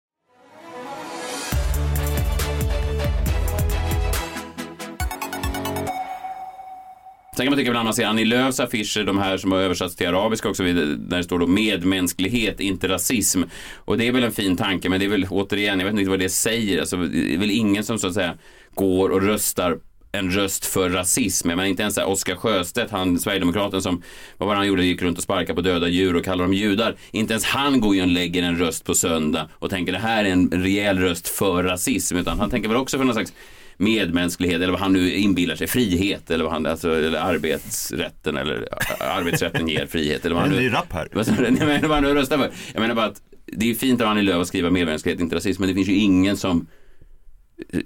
Sen 7.41 7.45
kan 7.45 7.51
man 7.51 7.57
tycka 7.57 7.69
ibland 7.69 7.85
man 7.85 7.93
ser 7.93 8.05
Annie 8.05 8.25
Lööfs 8.25 8.59
affischer, 8.59 9.03
de 9.03 9.17
här 9.17 9.37
som 9.37 9.51
har 9.51 9.59
översatts 9.59 9.95
till 9.95 10.07
arabiska 10.07 10.49
också, 10.49 10.63
där 10.63 11.17
det 11.17 11.23
står 11.23 11.39
då 11.39 11.47
medmänsklighet, 11.47 12.59
inte 12.59 12.87
rasism. 12.87 13.41
Och 13.75 13.97
det 13.97 14.07
är 14.07 14.11
väl 14.11 14.23
en 14.23 14.31
fin 14.31 14.57
tanke, 14.57 14.89
men 14.89 14.99
det 14.99 15.05
är 15.05 15.09
väl 15.09 15.27
återigen, 15.29 15.79
jag 15.79 15.85
vet 15.85 15.99
inte 15.99 16.09
vad 16.09 16.19
det 16.19 16.29
säger, 16.29 16.79
alltså, 16.79 16.97
det 16.97 17.33
är 17.33 17.37
väl 17.37 17.51
ingen 17.51 17.83
som 17.83 17.99
så 17.99 18.07
att 18.07 18.13
säga 18.13 18.37
går 18.73 19.09
och 19.09 19.21
röstar 19.21 19.77
en 20.11 20.31
röst 20.31 20.65
för 20.65 20.89
rasism. 20.89 21.47
Men 21.47 21.65
inte 21.65 21.81
ens 21.81 21.95
så 21.95 22.01
här 22.01 22.09
Oscar 22.09 22.35
Sjöstedt, 22.35 22.91
han 22.91 23.19
Sverigedemokraten 23.19 23.81
som, 23.81 24.03
vad 24.37 24.47
var 24.47 24.55
det 24.55 24.59
han 24.59 24.67
gjorde, 24.67 24.85
gick 24.85 25.01
runt 25.01 25.17
och 25.17 25.23
sparkade 25.23 25.55
på 25.55 25.61
döda 25.61 25.87
djur 25.87 26.15
och 26.15 26.25
kallade 26.25 26.43
dem 26.43 26.53
judar. 26.53 26.95
Inte 27.11 27.33
ens 27.33 27.45
han 27.45 27.81
går 27.81 27.95
ju 27.95 28.01
och 28.01 28.07
lägger 28.07 28.43
en 28.43 28.57
röst 28.57 28.85
på 28.85 28.93
söndag 28.93 29.49
och 29.53 29.69
tänker 29.69 29.91
det 29.91 29.99
här 29.99 30.25
är 30.25 30.29
en 30.29 30.49
rejäl 30.51 30.99
röst 30.99 31.27
för 31.27 31.63
rasism. 31.63 32.17
Utan 32.17 32.39
han 32.39 32.49
tänker 32.49 32.69
väl 32.69 32.77
också 32.77 32.97
för 32.97 33.05
någon 33.05 33.15
slags 33.15 33.33
medmänsklighet 33.81 34.61
eller 34.61 34.71
vad 34.71 34.81
han 34.81 34.93
nu 34.93 35.13
inbillar 35.13 35.55
sig, 35.55 35.67
frihet 35.67 36.31
eller 36.31 36.43
vad 36.43 36.53
han, 36.53 36.65
alltså, 36.65 36.97
eller 36.97 37.19
arbetsrätten 37.19 38.37
eller 38.37 38.67
arbetsrätten 38.99 39.67
ger 39.67 39.85
frihet 39.85 40.25
eller 40.25 40.35
vad 40.35 40.43
han 40.43 40.53
nu... 40.53 40.59
ny 40.59 40.73
rap 40.73 40.93
här. 40.93 41.07
Vad 41.13 41.25
sa 41.25 41.31
du? 41.31 41.43
Jag 41.43 41.53
menar 41.53 41.81
vad 41.81 41.91
han 41.91 42.03
nu 42.03 42.13
röstar 42.13 42.37
för. 42.37 42.51
Jag 42.73 42.81
menar 42.81 42.95
bara 42.95 43.05
att 43.05 43.21
det 43.45 43.69
är 43.69 43.75
fint 43.75 44.01
av 44.01 44.07
Annie 44.07 44.21
Lööf 44.21 44.41
att 44.41 44.47
skriva 44.47 44.69
medmänsklighet, 44.69 45.21
inte 45.21 45.35
rasism, 45.35 45.61
men 45.61 45.69
det 45.69 45.75
finns 45.75 45.89
ju 45.89 45.95
ingen 45.95 46.37
som 46.37 46.67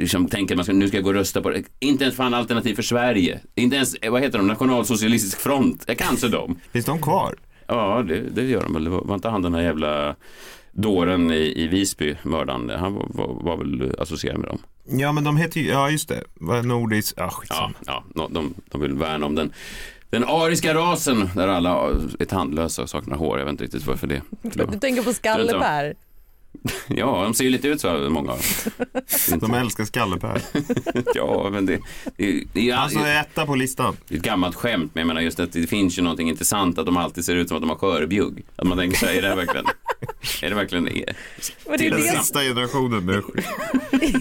som 0.08 0.28
tänker 0.28 0.56
att 0.56 0.58
man 0.58 0.66
ska, 0.66 0.74
nu 0.74 0.88
ska 0.88 0.98
jag 0.98 1.04
gå 1.04 1.10
och 1.10 1.16
rösta 1.16 1.42
på 1.42 1.50
det. 1.50 1.64
Inte 1.80 2.04
ens 2.04 2.16
fan 2.16 2.34
Alternativ 2.34 2.76
för 2.76 2.84
Sverige. 2.84 3.40
Inte 3.56 3.76
ens, 3.76 3.96
vad 4.10 4.22
heter 4.22 4.38
de, 4.38 4.48
Nationalsocialistisk 4.48 5.40
front. 5.40 5.84
Jag 5.88 5.98
kan 5.98 6.18
så 6.18 6.28
dem. 6.28 6.60
Finns 6.72 6.86
de 6.86 7.02
kvar? 7.02 7.36
Ja, 7.68 8.04
det, 8.08 8.22
det 8.30 8.44
gör 8.44 8.62
de 8.62 8.74
väl. 8.74 8.84
Det 8.84 8.90
var, 8.90 9.02
var 9.02 9.16
inte 9.16 9.30
han 9.30 9.42
den 9.42 9.54
här 9.54 9.62
jävla 9.62 10.16
dåren 10.72 11.32
i, 11.32 11.54
i 11.64 11.68
Visby, 11.68 12.16
mördaren, 12.24 12.70
han 12.70 12.94
var, 12.94 13.08
var, 13.10 13.44
var 13.44 13.58
väl 13.58 13.96
associerad 14.00 14.40
med 14.40 14.50
dem. 14.50 14.60
Ja 14.88 15.12
men 15.12 15.24
de 15.24 15.38
heter 15.38 15.60
ju, 15.60 15.68
ja 15.70 15.90
just 15.90 16.10
det, 16.10 16.24
nordisk, 16.64 17.14
ja 17.18 17.30
skitsamma. 17.30 17.74
Ja, 17.86 18.04
ja 18.16 18.30
de, 18.32 18.54
de, 18.72 18.82
vill 18.82 18.94
värna 18.94 19.26
om 19.26 19.36
den, 19.36 19.54
den 20.10 20.24
ariska 20.24 20.74
rasen 20.74 21.30
där 21.36 21.48
alla 21.48 21.90
är 22.20 22.26
tandlösa 22.26 22.82
och 22.82 22.90
saknar 22.90 23.18
hår. 23.18 23.38
Jag 23.38 23.46
vet 23.46 23.52
inte 23.52 23.64
riktigt 23.64 23.86
varför 23.86 24.08
det. 24.08 24.22
Du 24.42 24.80
tänker 24.80 25.04
på 25.04 25.14
Skalle-Per. 25.14 25.96
Ja, 26.88 27.24
de 27.24 27.34
ser 27.34 27.44
ju 27.44 27.50
lite 27.50 27.68
ut 27.68 27.82
så, 27.82 28.10
många 28.10 28.32
av 28.32 28.40
dem. 29.30 29.40
De 29.40 29.54
älskar 29.54 29.86
Skalle-Per. 29.86 30.42
Ja, 31.16 31.50
men 31.52 31.66
det, 31.66 31.80
det, 32.18 32.44
det, 32.54 32.70
är, 32.70 32.76
Alltså 32.76 33.00
etta 33.00 33.46
på 33.46 33.56
listan. 33.56 33.98
det 34.08 34.16
är 34.16 34.18
ett 34.18 34.24
gammalt 34.24 34.56
skämt, 34.56 34.92
men 34.94 35.02
jag 35.02 35.08
menar 35.08 35.22
just 35.22 35.40
att 35.40 35.52
det 35.54 35.68
finns 35.68 35.98
ju 35.98 36.02
någonting 36.02 36.30
intressant 36.30 36.80
att 36.80 36.86
de 36.86 36.98
alltid 36.98 37.26
ser 37.26 37.36
ut 37.36 37.48
som 37.48 37.58
att 37.58 37.64
de 37.64 37.70
har 37.70 37.78
skörbjugg. 37.78 38.46
Att 38.56 38.68
man 38.68 38.78
tänker 38.78 38.98
så 38.98 39.06
här, 39.06 39.14
är 39.14 39.22
det 39.22 39.28
här 39.28 39.36
verkligen, 39.36 39.66
är 40.42 40.50
det 40.50 40.56
verkligen 40.56 40.84
Men 40.84 40.94
det, 40.94 41.74
är 41.74 41.78
Till 41.78 41.92
den 41.92 42.02
det, 42.02 42.08
sista 42.08 42.40
generationen 42.42 43.06
med 43.06 43.22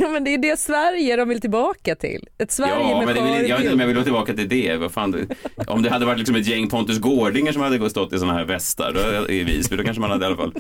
ja, 0.01 0.09
men 0.09 0.25
det 0.25 0.35
är 0.35 0.39
det 0.39 0.59
Sverige 0.61 1.17
de 1.17 1.29
vill 1.29 1.41
tillbaka 1.41 1.95
till. 1.95 2.29
Ett 2.39 2.53
Sverige 2.53 2.75
Ja, 2.75 2.99
med 2.99 3.07
men 3.07 3.15
det 3.17 3.23
vill, 3.41 3.51
jag 3.51 3.57
vet 3.57 3.65
inte 3.65 3.75
om 3.75 3.81
jag 3.81 3.87
skörbjugg. 3.89 3.89
vill 3.89 3.97
gå 3.97 4.03
tillbaka 4.03 4.35
till 4.35 4.49
det. 4.49 4.77
Vad 4.77 4.93
fan, 4.93 5.11
det- 5.11 5.27
om 5.67 5.83
det 5.83 5.91
hade 5.91 6.07
varit 6.07 6.19
liksom 6.19 6.37
ett 6.37 6.47
gäng 6.47 6.69
Pontus 6.71 6.99
Gårdinger 6.99 7.53
som 7.53 7.63
hade 7.63 7.91
stått 7.91 8.13
i 8.13 8.19
sådana 8.19 8.39
här 8.39 8.45
västar 8.45 8.93
då, 8.93 9.33
i 9.33 9.45
Visby, 9.45 9.77
då 9.77 9.83
kanske 9.85 10.01
man 10.01 10.11
hade 10.11 10.25
i 10.25 10.27
alla 10.27 10.37
fall 10.37 10.55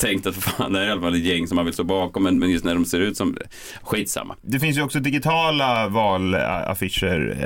tänkt 0.00 0.26
att 0.26 0.36
fan, 0.36 0.72
det 0.72 0.80
är 0.80 0.86
i 0.88 0.90
alla 0.90 1.00
fall 1.00 1.13
ett 1.14 1.24
gäng 1.24 1.46
som 1.46 1.56
man 1.56 1.64
vill 1.64 1.74
stå 1.74 1.84
bakom, 1.84 2.22
men, 2.22 2.38
men 2.38 2.50
just 2.50 2.64
när 2.64 2.74
de 2.74 2.84
ser 2.84 3.00
ut 3.00 3.16
som, 3.16 3.36
skitsamma. 3.82 4.36
Det 4.42 4.60
finns 4.60 4.76
ju 4.76 4.82
också 4.82 5.00
digitala 5.00 5.88
valaffischer, 5.88 7.36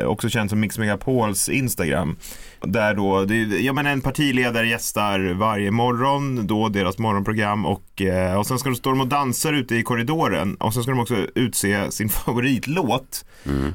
eh, 0.00 0.06
också 0.06 0.28
känt 0.28 0.50
som 0.50 0.60
Mix 0.60 0.78
Megapols 0.78 1.48
Instagram. 1.48 2.16
Där 2.62 2.94
då, 2.94 3.24
det, 3.24 3.36
ja 3.36 3.72
men 3.72 3.86
en 3.86 4.00
partiledare 4.00 4.68
gästar 4.68 5.34
varje 5.34 5.70
morgon, 5.70 6.46
då 6.46 6.68
deras 6.68 6.98
morgonprogram 6.98 7.66
och, 7.66 8.02
eh, 8.02 8.38
och 8.38 8.46
sen 8.46 8.58
ska 8.58 8.68
de 8.68 8.76
stå 8.76 9.00
och 9.00 9.08
dansar 9.08 9.52
ute 9.52 9.76
i 9.76 9.82
korridoren 9.82 10.54
och 10.54 10.74
sen 10.74 10.82
ska 10.82 10.92
de 10.92 11.00
också 11.00 11.16
utse 11.34 11.90
sin 11.90 12.08
favoritlåt. 12.24 13.24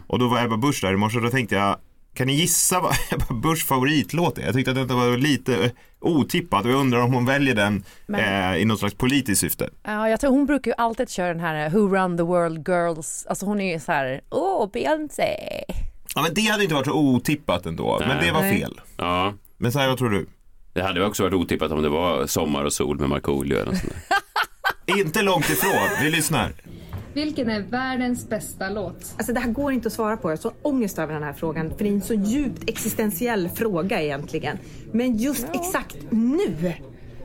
Och 0.07 0.19
då 0.19 0.27
var 0.27 0.43
Ebba 0.43 0.57
Busch 0.57 0.79
där 0.81 0.93
i 0.93 0.97
morse 0.97 1.17
och 1.17 1.23
då 1.23 1.29
tänkte 1.29 1.55
jag, 1.55 1.75
kan 2.13 2.27
ni 2.27 2.33
gissa 2.33 2.79
vad 2.79 2.95
Ebba 3.11 3.33
Buschs 3.33 3.65
favoritlåt 3.65 4.37
är? 4.37 4.41
Jag 4.45 4.53
tyckte 4.53 4.71
att 4.71 4.77
detta 4.77 4.95
var 4.95 5.17
lite 5.17 5.55
eh, 5.63 5.71
otippat 6.01 6.65
och 6.65 6.71
jag 6.71 6.79
undrar 6.79 6.99
om 7.01 7.13
hon 7.13 7.25
väljer 7.25 7.55
den 7.55 7.83
Men- 8.07 8.53
eh, 8.53 8.61
i 8.61 8.65
något 8.65 8.79
slags 8.79 8.95
politiskt 8.95 9.41
syfte. 9.41 9.69
Ja, 9.83 10.09
jag 10.09 10.19
tror 10.19 10.31
hon 10.31 10.45
brukar 10.45 10.71
ju 10.71 10.75
alltid 10.77 11.09
köra 11.09 11.27
den 11.27 11.39
här 11.39 11.69
Who 11.69 11.95
Run 11.95 12.17
the 12.17 12.23
World 12.23 12.67
Girls. 12.67 13.25
Alltså 13.29 13.45
hon 13.45 13.61
är 13.61 13.73
ju 13.73 13.79
så 13.79 13.91
här, 13.91 14.21
åh 14.29 14.69
Beyoncé. 14.73 15.35
Ja 16.15 16.21
men 16.21 16.33
det 16.33 16.41
hade 16.41 16.63
inte 16.63 16.75
varit 16.75 16.85
så 16.87 16.93
otippat 16.93 17.65
ändå, 17.65 17.97
men 17.99 18.07
Nej. 18.17 18.25
det 18.25 18.31
var 18.31 18.41
Nej. 18.41 18.59
fel. 18.59 18.81
Ja, 18.97 19.33
Men 19.57 19.71
så 19.71 19.79
här, 19.79 19.87
vad 19.87 19.97
tror 19.97 20.09
du? 20.09 20.25
det 20.73 20.81
hade 20.81 21.05
också 21.05 21.23
varit 21.23 21.33
otippat 21.33 21.71
om 21.71 21.81
det 21.83 21.89
var 21.89 22.27
sommar 22.27 22.63
och 22.65 22.73
sol 22.73 22.99
med 22.99 23.09
Markoolio 23.09 23.55
eller 23.55 23.65
något 23.71 23.79
sånt. 23.81 23.93
Inte 24.99 25.21
långt 25.21 25.49
ifrån, 25.49 25.89
vi 26.01 26.09
lyssnar. 26.09 26.53
Vilken 27.13 27.49
är 27.49 27.61
världens 27.61 28.29
bästa 28.29 28.69
låt? 28.69 29.13
Alltså 29.17 29.33
det 29.33 29.39
här 29.39 29.51
går 29.51 29.71
inte 29.73 29.87
att 29.87 29.93
svara 29.93 30.17
på. 30.17 30.29
Jag 30.29 30.31
har 30.31 30.41
så 30.41 30.51
ångest 30.61 30.99
över 30.99 31.13
den 31.13 31.23
här 31.23 31.33
frågan. 31.33 31.69
För 31.69 31.83
det 31.83 31.89
är 31.89 31.93
en 31.93 32.01
så 32.01 32.13
djupt 32.13 32.69
existentiell 32.69 33.49
fråga 33.49 34.01
egentligen. 34.01 34.57
Men 34.91 35.17
just 35.17 35.47
exakt 35.53 35.97
nu 36.09 36.73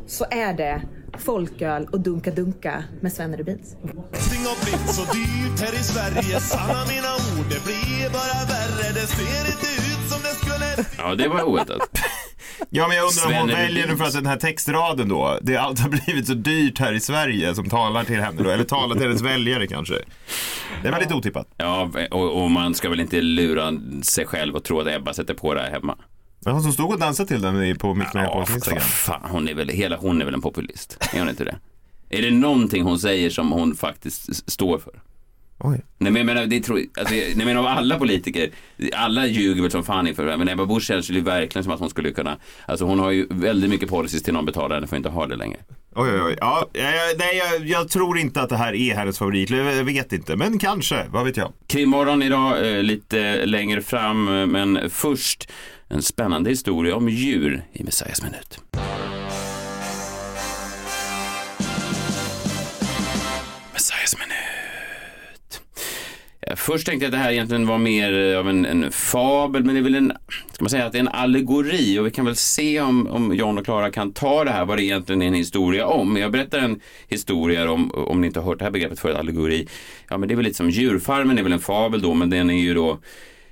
så 0.07 0.25
är 0.31 0.55
det 0.55 0.83
folköl 1.19 1.87
och 1.93 2.01
dunka-dunka 2.01 2.85
med 3.01 3.13
Svenne 3.13 3.37
Rubins. 3.37 3.77
Allting 3.83 4.45
har 4.45 4.65
blivit 4.65 4.95
så 4.95 5.03
dyrt 5.03 5.61
här 5.61 5.75
i 5.81 5.83
Sverige 5.83 6.41
Sanna 6.41 6.85
mina 6.89 7.15
ord, 7.15 7.47
det 7.49 7.65
blir 7.65 8.11
bara 8.11 8.39
värre 8.53 8.93
Det 8.95 9.07
ser 9.07 9.47
inte 9.53 9.67
ut 9.91 9.94
som 10.15 10.23
det 10.23 10.35
skulle 10.35 10.89
Ja, 10.99 11.15
det 11.15 11.29
var 11.29 11.43
oväntat. 11.43 11.99
Ja 12.71 12.89
men 12.89 12.97
jag 12.97 13.07
undrar 13.07 13.27
om 13.27 13.35
hon 13.35 13.49
väljer 13.49 13.89
nu 13.89 13.97
för 13.97 14.05
att 14.05 14.13
den 14.13 14.27
här 14.27 14.37
textraden 14.37 15.09
då, 15.09 15.39
det 15.43 15.57
allt 15.57 15.79
har 15.79 15.89
blivit 15.89 16.27
så 16.27 16.35
dyrt 16.35 16.79
här 16.79 16.93
i 16.93 17.01
Sverige 17.01 17.55
som 17.55 17.69
talar 17.69 18.05
till 18.05 18.21
henne 18.21 18.43
då, 18.43 18.51
eller 18.51 18.65
talar 18.65 18.95
till 18.97 19.03
hennes 19.07 19.23
väljare 19.23 19.67
kanske. 19.67 19.95
Det 20.83 20.89
är 20.89 20.93
väldigt 20.93 21.13
otippat. 21.13 21.49
Ja, 21.57 21.91
och, 22.11 22.43
och 22.45 22.51
man 22.51 22.75
ska 22.75 22.89
väl 22.89 23.01
inte 23.01 23.21
lura 23.21 23.73
sig 24.03 24.27
själv 24.27 24.55
och 24.57 24.65
tro 24.65 24.81
att 24.81 24.87
Ebba 24.87 25.15
sätter 25.15 25.35
på 25.35 25.55
det 25.55 25.61
här 25.61 25.71
hemma. 25.71 25.99
Men 26.45 26.53
hon 26.55 26.63
som 26.63 26.73
stod 26.73 26.93
och 26.93 26.99
dansade 26.99 27.29
till 27.29 27.43
den 27.43 27.63
i- 27.65 27.75
på 27.75 27.95
Mix 27.95 28.11
Ja, 28.15 28.35
vad 28.35 28.51
Instagram. 28.51 28.81
fan, 28.83 29.21
hon 29.31 29.49
är 29.49 29.55
väl, 29.55 29.69
hela 29.69 29.97
hon 29.97 30.21
är 30.21 30.25
väl 30.25 30.35
en 30.35 30.41
populist? 30.43 30.99
Är 31.15 31.19
hon 31.19 31.29
inte 31.29 31.45
det? 31.45 31.57
Är 32.11 32.23
det 32.23 32.31
någonting 32.31 32.83
hon 32.83 32.99
säger 32.99 33.31
som 33.31 33.53
hon 33.53 33.77
faktiskt 33.77 34.51
står 34.51 34.79
för? 34.79 34.93
Oj. 35.59 35.81
Nej 35.99 36.13
men 36.13 36.17
jag 36.17 36.27
menar, 36.27 36.47
det 36.47 36.61
tror, 36.61 36.81
alltså, 36.99 37.15
nej, 37.15 37.47
men 37.47 37.57
av 37.57 37.67
alla 37.67 37.99
politiker, 37.99 38.51
alla 38.95 39.27
ljuger 39.27 39.63
väl 39.63 39.71
som 39.71 39.85
fan 39.85 40.07
inför 40.07 40.27
det, 40.27 40.37
men 40.37 40.49
Ebba 40.49 40.67
Busch 40.67 40.83
känns 40.83 41.11
ju 41.11 41.21
verkligen 41.21 41.65
som 41.65 41.73
att 41.73 41.81
hon 41.81 41.91
skulle 41.91 42.11
kunna, 42.11 42.37
alltså 42.67 42.85
hon 42.85 42.99
har 42.99 43.11
ju 43.11 43.27
väldigt 43.31 43.71
mycket 43.71 43.89
policies 43.89 44.23
till 44.23 44.35
någon 44.35 44.47
betalar 44.47 44.75
henne 44.75 44.87
för 44.87 44.97
att 44.97 44.99
inte 44.99 45.09
ha 45.09 45.27
det 45.27 45.37
längre. 45.37 45.59
Oj, 45.97 46.11
oj, 46.13 46.21
oj. 46.23 46.37
Ja, 46.41 46.69
nej, 47.19 47.37
jag, 47.37 47.67
jag 47.67 47.89
tror 47.89 48.19
inte 48.19 48.41
att 48.41 48.49
det 48.49 48.57
här 48.57 48.75
är 48.75 48.95
hennes 48.95 49.19
favorit. 49.19 49.51
Jag 49.51 49.85
vet 49.85 50.13
inte, 50.13 50.37
men 50.37 50.59
kanske. 50.59 51.07
Vad 51.09 51.25
vet 51.25 51.37
jag. 51.37 51.53
Krimmorgon 51.67 52.23
idag, 52.23 52.77
eh, 52.77 52.83
lite 52.83 53.47
längre 53.47 53.83
fram, 53.83 54.29
eh, 54.29 54.47
men 54.47 54.91
först 54.91 55.51
en 55.89 56.03
spännande 56.03 56.51
historia 56.51 56.97
om 56.97 57.09
djur 57.09 57.65
i 57.73 57.85
Messiahs 57.85 58.23
minut. 58.23 58.61
Först 66.57 66.87
tänkte 66.87 67.05
jag 67.05 67.09
att 67.09 67.13
det 67.13 67.25
här 67.25 67.33
egentligen 67.33 67.67
var 67.67 67.79
mer 67.79 68.33
eh, 68.33 68.39
av 68.39 68.49
en, 68.49 68.67
en 68.67 68.93
fabel, 68.93 69.65
men 69.65 69.75
det 69.75 69.81
är 69.81 69.83
väl 69.83 69.95
en, 69.95 70.13
ska 70.53 70.65
man 70.65 70.71
säga 70.71 70.87
att 70.87 70.93
det 70.93 70.99
är 70.99 71.01
en 71.01 71.09
allegori 71.09 71.99
och 71.99 72.07
vi 72.07 72.11
kan 72.11 72.25
väl 72.25 72.37
se 72.37 72.81
om, 72.81 73.07
om 73.07 73.35
John 73.35 73.59
och 73.59 73.65
Klara 73.65 73.91
kan 73.91 74.13
ta 74.13 74.45
det 74.45 74.51
här, 74.51 74.65
vad 74.65 74.79
det 74.79 74.85
egentligen 74.85 75.23
är 75.23 75.27
en 75.27 75.35
historia 75.35 75.87
om. 75.87 76.17
Jag 76.17 76.33
berättar 76.33 76.59
en 76.59 76.81
historia 77.09 77.71
om, 77.71 77.91
om 77.91 78.21
ni 78.21 78.27
inte 78.27 78.41
har 78.41 78.47
hört 78.47 78.59
det 78.59 78.65
här 78.65 78.73
begreppet 78.73 79.01
för 79.01 79.15
allegori. 79.15 79.69
Ja, 80.09 80.19
men 80.19 80.29
det 80.29 80.35
är 80.35 80.37
väl 80.37 80.45
lite 80.45 80.57
som 80.57 80.71
djurfarmen 80.71 81.39
är 81.39 81.43
väl 81.43 81.53
en 81.53 81.61
fabel 81.61 82.03
då, 82.03 82.15
men 82.15 82.31
den 82.31 82.51
är 82.51 82.61
ju 82.61 82.75
då 82.75 82.99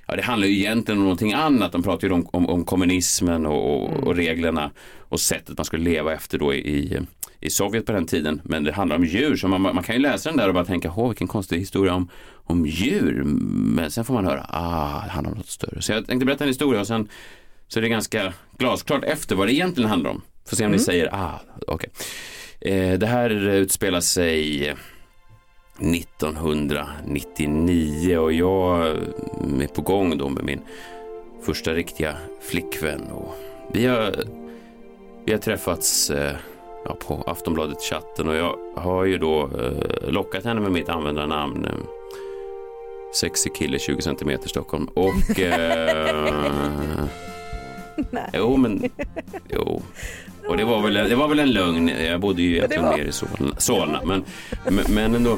Ja, 0.07 0.15
det 0.15 0.21
handlar 0.21 0.47
ju 0.47 0.57
egentligen 0.57 0.97
om 0.97 1.03
någonting 1.03 1.33
annat. 1.33 1.71
De 1.71 1.83
pratar 1.83 2.07
ju 2.07 2.13
om, 2.13 2.27
om, 2.31 2.49
om 2.49 2.65
kommunismen 2.65 3.45
och, 3.45 3.83
och, 3.83 4.07
och 4.07 4.15
reglerna 4.15 4.71
och 4.99 5.19
sättet 5.19 5.57
man 5.57 5.65
skulle 5.65 5.83
leva 5.83 6.13
efter 6.13 6.37
då 6.37 6.53
i, 6.53 6.99
i 7.43 7.49
Sovjet 7.49 7.85
på 7.85 7.91
den 7.91 8.05
tiden. 8.05 8.41
Men 8.43 8.63
det 8.63 8.71
handlar 8.71 8.95
om 8.95 9.05
djur, 9.05 9.35
så 9.35 9.47
man, 9.47 9.61
man 9.61 9.83
kan 9.83 9.95
ju 9.95 10.01
läsa 10.01 10.29
den 10.29 10.37
där 10.37 10.47
och 10.47 10.53
bara 10.53 10.65
tänka, 10.65 10.93
åh 10.95 11.09
vilken 11.09 11.27
konstig 11.27 11.59
historia 11.59 11.93
om, 11.93 12.09
om 12.33 12.65
djur. 12.65 13.23
Men 13.23 13.91
sen 13.91 14.05
får 14.05 14.13
man 14.13 14.25
höra, 14.25 14.45
ah, 14.49 15.01
det 15.05 15.11
handlar 15.11 15.31
om 15.31 15.37
något 15.37 15.47
större. 15.47 15.81
Så 15.81 15.91
jag 15.91 16.07
tänkte 16.07 16.25
berätta 16.25 16.43
en 16.43 16.47
historia 16.47 16.81
och 16.81 16.87
sen 16.87 17.07
så 17.67 17.79
är 17.79 17.81
det 17.81 17.89
ganska 17.89 18.33
glasklart 18.57 19.03
efter 19.03 19.35
vad 19.35 19.47
det 19.47 19.53
egentligen 19.53 19.89
handlar 19.89 20.11
om. 20.11 20.21
Får 20.45 20.55
se 20.55 20.65
om 20.65 20.71
ni 20.71 20.79
säger, 20.79 21.15
ah, 21.15 21.41
okej. 21.67 21.89
Eh, 22.61 22.99
det 22.99 23.07
här 23.07 23.29
utspelar 23.49 23.99
sig 23.99 24.67
1999 25.79 28.17
och 28.17 28.33
jag 28.33 28.87
är 29.61 29.75
på 29.75 29.81
gång 29.81 30.17
då 30.17 30.29
med 30.29 30.43
min 30.43 30.61
första 31.45 31.73
riktiga 31.73 32.17
flickvän. 32.41 33.01
Och 33.01 33.35
vi, 33.73 33.85
har, 33.85 34.15
vi 35.25 35.31
har 35.31 35.39
träffats 35.39 36.09
eh, 36.09 36.35
ja, 36.85 36.97
på 37.07 37.23
Aftonbladet-chatten 37.27 38.27
och 38.27 38.35
jag 38.35 38.57
har 38.75 39.05
ju 39.05 39.17
då 39.17 39.41
eh, 39.41 40.09
lockat 40.11 40.45
henne 40.45 40.61
med 40.61 40.71
mitt 40.71 40.89
användarnamn. 40.89 41.65
Eh, 41.65 41.71
sexy 43.15 43.49
kille 43.49 43.79
20 43.79 44.01
cm 44.01 44.39
Stockholm. 44.45 44.85
Och... 44.85 45.39
Eh, 45.39 47.05
jo, 48.33 48.57
men... 48.57 48.89
Jo. 49.49 49.81
Och 50.47 50.57
det 50.57 50.63
var 50.63 50.81
väl, 50.81 50.93
det 50.93 51.15
var 51.15 51.27
väl 51.27 51.39
en 51.39 51.51
lögn. 51.51 51.87
Jag 51.87 52.21
bodde 52.21 52.41
ju 52.41 52.55
egentligen 52.57 52.85
var- 52.85 52.97
nere 52.97 53.07
i 53.07 53.11
Solna, 53.11 53.55
Solna 53.57 54.01
men, 54.05 54.23
men, 54.69 54.85
men 54.89 55.15
ändå. 55.15 55.37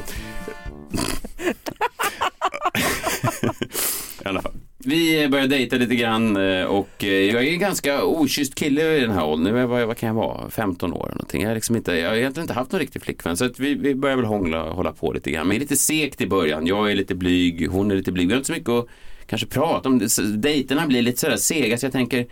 I 4.24 4.28
alla 4.28 4.42
fall 4.42 4.52
vi 4.86 5.28
började 5.28 5.48
dejta 5.48 5.76
lite 5.76 5.96
grann 5.96 6.36
eh, 6.36 6.64
och 6.64 7.04
eh, 7.04 7.08
jag 7.08 7.44
är 7.44 7.52
en 7.52 7.58
ganska 7.58 8.04
okysst 8.04 8.54
kille 8.54 8.96
i 8.96 9.00
den 9.00 9.10
här 9.10 9.24
åldern. 9.24 9.52
Nu 9.52 9.58
är 9.58 9.60
jag, 9.60 9.68
vad, 9.68 9.86
vad 9.86 9.96
kan 9.96 10.06
jag 10.06 10.14
vara? 10.14 10.50
15 10.50 10.92
år 10.92 11.06
eller 11.06 11.14
någonting. 11.14 11.42
Jag, 11.42 11.54
liksom 11.54 11.76
inte, 11.76 11.92
jag 11.92 12.08
har 12.08 12.16
egentligen 12.16 12.44
inte 12.44 12.54
haft 12.54 12.72
någon 12.72 12.80
riktig 12.80 13.02
flickvän 13.02 13.36
så 13.36 13.44
att 13.44 13.58
vi, 13.60 13.74
vi 13.74 13.94
börjar 13.94 14.16
väl 14.16 14.24
hångla, 14.24 14.70
hålla 14.70 14.92
på 14.92 15.12
lite 15.12 15.30
grann. 15.30 15.48
Men 15.48 15.54
det 15.54 15.58
är 15.58 15.60
lite 15.60 15.76
segt 15.76 16.20
i 16.20 16.26
början. 16.26 16.66
Jag 16.66 16.90
är 16.90 16.94
lite 16.94 17.14
blyg, 17.14 17.68
hon 17.70 17.90
är 17.90 17.96
lite 17.96 18.12
blyg. 18.12 18.26
Vi 18.26 18.32
har 18.32 18.38
inte 18.38 18.46
så 18.46 18.52
mycket 18.52 18.68
att 18.68 18.86
kanske 19.26 19.46
prata 19.46 19.88
om. 19.88 20.08
Dejterna 20.36 20.86
blir 20.86 21.02
lite 21.02 21.20
sådär 21.20 21.36
sega 21.36 21.78
så 21.78 21.86
jag 21.86 21.92
tänker, 21.92 22.26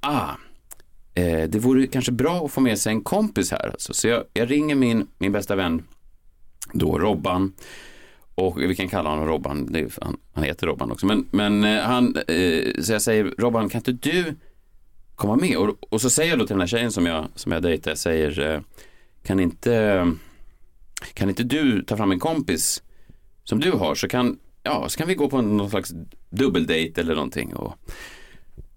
ah, 0.00 0.30
eh, 1.14 1.48
det 1.48 1.58
vore 1.58 1.86
kanske 1.86 2.12
bra 2.12 2.44
att 2.44 2.52
få 2.52 2.60
med 2.60 2.78
sig 2.78 2.92
en 2.92 3.00
kompis 3.00 3.50
här. 3.50 3.70
Alltså. 3.72 3.94
Så 3.94 4.08
jag, 4.08 4.24
jag 4.32 4.50
ringer 4.50 4.74
min, 4.74 5.06
min 5.18 5.32
bästa 5.32 5.56
vän, 5.56 5.82
då 6.72 6.98
Robban. 6.98 7.52
Och 8.34 8.62
vi 8.62 8.76
kan 8.76 8.88
kalla 8.88 9.10
honom 9.10 9.26
Robban, 9.26 9.74
är, 9.74 9.88
han, 10.00 10.16
han 10.32 10.44
heter 10.44 10.66
Robban 10.66 10.92
också. 10.92 11.06
Men, 11.06 11.28
men 11.30 11.64
eh, 11.64 11.82
han, 11.82 12.16
eh, 12.28 12.82
så 12.82 12.92
jag 12.92 13.02
säger 13.02 13.34
Robban, 13.38 13.68
kan 13.68 13.78
inte 13.78 13.92
du 13.92 14.34
komma 15.14 15.36
med? 15.36 15.56
Och, 15.56 15.76
och 15.92 16.00
så 16.00 16.10
säger 16.10 16.30
jag 16.30 16.38
då 16.38 16.46
till 16.46 16.54
den 16.54 16.60
här 16.60 16.66
tjejen 16.66 16.92
som 16.92 17.06
jag, 17.06 17.26
som 17.34 17.52
jag 17.52 17.62
dejtar, 17.62 17.90
jag 17.90 17.98
säger, 17.98 18.54
eh, 18.54 18.60
kan 19.24 19.40
inte, 19.40 20.06
kan 21.14 21.28
inte 21.28 21.42
du 21.42 21.82
ta 21.82 21.96
fram 21.96 22.12
en 22.12 22.18
kompis 22.18 22.82
som 23.44 23.60
du 23.60 23.70
har 23.70 23.94
så 23.94 24.08
kan, 24.08 24.38
ja, 24.62 24.88
så 24.88 24.98
kan 24.98 25.08
vi 25.08 25.14
gå 25.14 25.30
på 25.30 25.42
någon 25.42 25.70
slags 25.70 25.92
dubbeldejt 26.30 27.00
eller 27.00 27.14
någonting. 27.14 27.54
Och, 27.54 27.78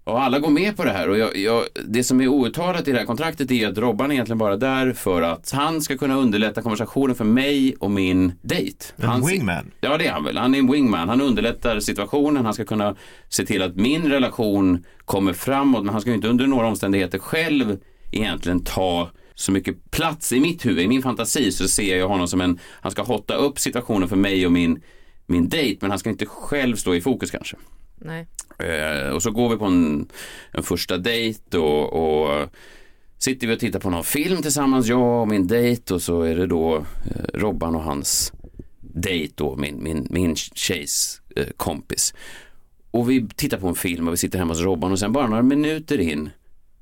och 0.08 0.22
alla 0.22 0.38
går 0.38 0.50
med 0.50 0.76
på 0.76 0.84
det 0.84 0.90
här 0.90 1.08
och 1.08 1.18
jag, 1.18 1.36
jag, 1.36 1.64
det 1.84 2.04
som 2.04 2.20
är 2.20 2.28
outtalat 2.28 2.88
i 2.88 2.92
det 2.92 2.98
här 2.98 3.06
kontraktet 3.06 3.50
är 3.50 3.68
att 3.68 3.78
Robban 3.78 4.10
är 4.10 4.14
egentligen 4.14 4.38
bara 4.38 4.56
där 4.56 4.92
för 4.92 5.22
att 5.22 5.50
han 5.50 5.80
ska 5.80 5.96
kunna 5.96 6.16
underlätta 6.16 6.62
konversationen 6.62 7.16
för 7.16 7.24
mig 7.24 7.74
och 7.80 7.90
min 7.90 8.32
dejt. 8.42 8.84
En 8.96 9.26
wingman. 9.26 9.70
Ja, 9.80 9.98
det 9.98 10.06
är 10.06 10.12
han 10.12 10.24
väl. 10.24 10.36
Han 10.36 10.54
är 10.54 10.58
en 10.58 10.72
wingman. 10.72 11.08
Han 11.08 11.20
underlättar 11.20 11.80
situationen. 11.80 12.44
Han 12.44 12.54
ska 12.54 12.64
kunna 12.64 12.96
se 13.28 13.46
till 13.46 13.62
att 13.62 13.76
min 13.76 14.02
relation 14.02 14.84
kommer 15.04 15.32
framåt. 15.32 15.84
Men 15.84 15.92
han 15.92 16.00
ska 16.00 16.10
ju 16.10 16.16
inte 16.16 16.28
under 16.28 16.46
några 16.46 16.66
omständigheter 16.66 17.18
själv 17.18 17.78
egentligen 18.10 18.64
ta 18.64 19.10
så 19.34 19.52
mycket 19.52 19.90
plats 19.90 20.32
i 20.32 20.40
mitt 20.40 20.66
huvud. 20.66 20.84
I 20.84 20.88
min 20.88 21.02
fantasi 21.02 21.52
så 21.52 21.68
ser 21.68 21.96
jag 21.96 22.08
honom 22.08 22.28
som 22.28 22.40
en, 22.40 22.58
han 22.80 22.92
ska 22.92 23.02
hotta 23.02 23.34
upp 23.34 23.58
situationen 23.58 24.08
för 24.08 24.16
mig 24.16 24.46
och 24.46 24.52
min, 24.52 24.82
min 25.26 25.48
dejt. 25.48 25.78
Men 25.80 25.90
han 25.90 25.98
ska 25.98 26.10
inte 26.10 26.26
själv 26.26 26.76
stå 26.76 26.94
i 26.94 27.00
fokus 27.00 27.30
kanske. 27.30 27.56
Nej. 28.00 28.26
Eh, 28.58 29.10
och 29.10 29.22
så 29.22 29.30
går 29.30 29.48
vi 29.48 29.56
på 29.56 29.64
en, 29.64 30.08
en 30.52 30.62
första 30.62 30.98
dejt 30.98 31.58
och, 31.58 31.92
och 31.92 32.48
sitter 33.18 33.46
vi 33.46 33.54
och 33.54 33.60
tittar 33.60 33.80
på 33.80 33.90
någon 33.90 34.04
film 34.04 34.42
tillsammans, 34.42 34.86
jag 34.86 35.22
och 35.22 35.28
min 35.28 35.46
dejt 35.46 35.94
och 35.94 36.02
så 36.02 36.22
är 36.22 36.34
det 36.34 36.46
då 36.46 36.76
eh, 36.76 37.38
Robban 37.38 37.74
och 37.74 37.82
hans 37.82 38.32
dejt 38.80 39.32
då, 39.36 39.56
min, 39.56 39.82
min, 39.82 40.06
min 40.10 40.36
tjejs 40.36 41.20
eh, 41.36 41.46
kompis. 41.56 42.14
Och 42.90 43.10
vi 43.10 43.28
tittar 43.36 43.58
på 43.58 43.68
en 43.68 43.74
film 43.74 44.06
och 44.06 44.12
vi 44.12 44.16
sitter 44.16 44.38
hemma 44.38 44.50
hos 44.52 44.62
Robban 44.62 44.92
och 44.92 44.98
sen 44.98 45.12
bara 45.12 45.26
några 45.26 45.42
minuter 45.42 46.00
in 46.00 46.30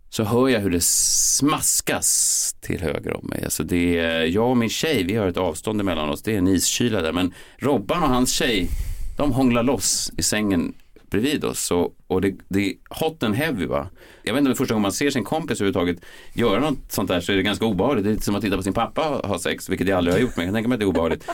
så 0.09 0.25
hör 0.25 0.49
jag 0.49 0.61
hur 0.61 0.71
det 0.71 0.83
smaskas 0.83 2.57
till 2.61 2.81
höger 2.81 3.17
om 3.17 3.27
mig. 3.27 3.45
Alltså 3.45 3.65
det 3.65 3.99
är, 3.99 4.21
jag 4.21 4.51
och 4.51 4.57
min 4.57 4.69
tjej, 4.69 5.05
vi 5.05 5.17
har 5.17 5.27
ett 5.27 5.37
avstånd 5.37 5.81
emellan 5.81 6.09
oss, 6.09 6.23
det 6.23 6.35
är 6.35 6.39
en 6.39 6.49
iskyla 6.49 7.03
där. 7.03 7.13
Men 7.13 7.35
Robban 7.59 8.03
och 8.03 8.09
hans 8.09 8.33
tjej, 8.33 8.69
de 9.17 9.33
hånglar 9.33 9.63
loss 9.63 10.13
i 10.17 10.23
sängen 10.23 10.75
bredvid 11.11 11.45
oss. 11.45 11.71
Och, 11.71 11.97
och 12.07 12.21
det, 12.21 12.35
det 12.49 12.67
är 12.67 12.75
hot 12.91 13.23
and 13.23 13.35
heavy 13.35 13.67
va. 13.67 13.89
Jag 14.23 14.33
vet 14.33 14.39
inte 14.39 14.49
om 14.49 14.53
det 14.53 14.57
är 14.57 14.59
första 14.59 14.75
gången 14.75 14.83
man 14.83 14.93
ser 14.93 15.11
sin 15.11 15.25
kompis 15.25 15.61
överhuvudtaget 15.61 15.99
göra 16.33 16.61
något 16.61 16.79
sånt 16.89 17.09
där 17.09 17.21
så 17.21 17.33
är 17.33 17.37
det 17.37 17.43
ganska 17.43 17.67
obehagligt. 17.67 18.05
Det 18.05 18.11
är 18.11 18.13
lite 18.13 18.25
som 18.25 18.35
att 18.35 18.43
titta 18.43 18.57
på 18.57 18.63
sin 18.63 18.73
pappa 18.73 19.03
ha 19.03 19.39
sex, 19.39 19.69
vilket 19.69 19.89
jag 19.89 19.99
aldrig 19.99 20.15
har 20.15 20.21
gjort, 20.21 20.37
men 20.37 20.45
jag 20.45 20.49
kan 20.49 20.55
tänka 20.55 20.69
mig 20.69 20.75
att 20.75 20.81
det 20.81 20.85
är 20.85 20.89
obehagligt. 20.89 21.25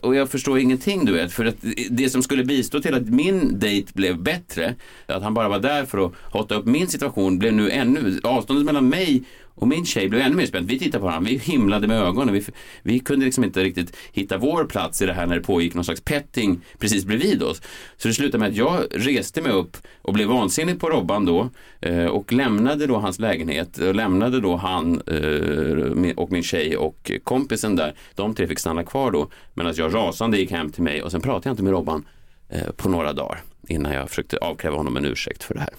Och 0.00 0.14
jag 0.14 0.30
förstår 0.30 0.58
ingenting 0.58 1.04
du 1.04 1.12
vet, 1.12 1.32
för 1.32 1.44
att 1.44 1.56
det 1.90 2.10
som 2.10 2.22
skulle 2.22 2.44
bistå 2.44 2.80
till 2.80 2.94
att 2.94 3.08
min 3.08 3.58
dejt 3.58 3.92
blev 3.94 4.22
bättre, 4.22 4.74
att 5.06 5.22
han 5.22 5.34
bara 5.34 5.48
var 5.48 5.58
där 5.58 5.84
för 5.84 6.06
att 6.06 6.12
hotta 6.32 6.54
upp 6.54 6.66
min 6.66 6.88
situation, 6.88 7.38
blev 7.38 7.52
nu 7.52 7.70
ännu, 7.70 8.20
avståndet 8.22 8.64
mellan 8.64 8.88
mig 8.88 9.24
och 9.56 9.68
min 9.68 9.86
tjej 9.86 10.08
blev 10.08 10.22
ännu 10.22 10.36
mer 10.36 10.46
spänt. 10.46 10.70
Vi 10.70 10.78
tittade 10.78 11.00
på 11.00 11.06
varandra, 11.06 11.30
vi 11.30 11.36
himlade 11.36 11.86
med 11.86 12.02
ögonen. 12.02 12.34
Vi, 12.34 12.44
vi 12.82 12.98
kunde 12.98 13.24
liksom 13.24 13.44
inte 13.44 13.64
riktigt 13.64 13.96
hitta 14.12 14.38
vår 14.38 14.64
plats 14.64 15.02
i 15.02 15.06
det 15.06 15.12
här 15.12 15.26
när 15.26 15.34
det 15.34 15.42
pågick 15.42 15.74
någon 15.74 15.84
slags 15.84 16.00
petting 16.00 16.60
precis 16.78 17.04
bredvid 17.04 17.42
oss. 17.42 17.62
Så 17.96 18.08
det 18.08 18.14
slutade 18.14 18.38
med 18.38 18.48
att 18.48 18.56
jag 18.56 18.84
reste 18.90 19.42
mig 19.42 19.52
upp 19.52 19.76
och 20.02 20.14
blev 20.14 20.28
vansinnig 20.28 20.80
på 20.80 20.90
Robban 20.90 21.24
då 21.24 21.50
eh, 21.80 22.06
och 22.06 22.32
lämnade 22.32 22.86
då 22.86 22.96
hans 22.96 23.18
lägenhet 23.18 23.78
och 23.78 23.94
lämnade 23.94 24.40
då 24.40 24.56
han 24.56 25.00
eh, 25.06 26.12
och 26.16 26.32
min 26.32 26.42
tjej 26.42 26.76
och 26.76 27.10
kompisen 27.24 27.76
där. 27.76 27.94
De 28.14 28.34
tre 28.34 28.46
fick 28.46 28.58
stanna 28.58 28.84
kvar 28.84 29.10
då 29.10 29.30
medan 29.54 29.74
jag 29.76 29.94
rasande 29.94 30.38
gick 30.38 30.50
hem 30.50 30.70
till 30.70 30.82
mig 30.82 31.02
och 31.02 31.10
sen 31.10 31.20
pratade 31.20 31.48
jag 31.48 31.52
inte 31.52 31.62
med 31.62 31.72
Robban 31.72 32.06
eh, 32.48 32.70
på 32.76 32.88
några 32.88 33.12
dagar 33.12 33.42
innan 33.68 33.92
jag 33.92 34.08
försökte 34.08 34.36
avkräva 34.36 34.76
honom 34.76 34.96
en 34.96 35.04
ursäkt 35.04 35.42
för 35.42 35.54
det 35.54 35.60
här. 35.60 35.74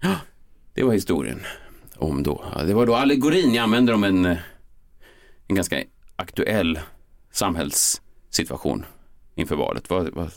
Ja, 0.00 0.16
det 0.74 0.82
var 0.82 0.92
historien 0.92 1.40
om 2.00 2.22
då. 2.22 2.44
Det 2.66 2.74
var 2.74 2.86
då 2.86 2.94
allegorin 2.94 3.54
jag 3.54 3.62
använde 3.62 3.94
om 3.94 4.04
en, 4.04 4.24
eh, 4.24 4.38
en 5.48 5.56
ganska 5.56 5.82
aktuell 6.16 6.78
samhällssituation 7.32 8.84
inför 9.34 9.56
valet. 9.56 9.90
Vad, 9.90 10.14
vad, 10.14 10.30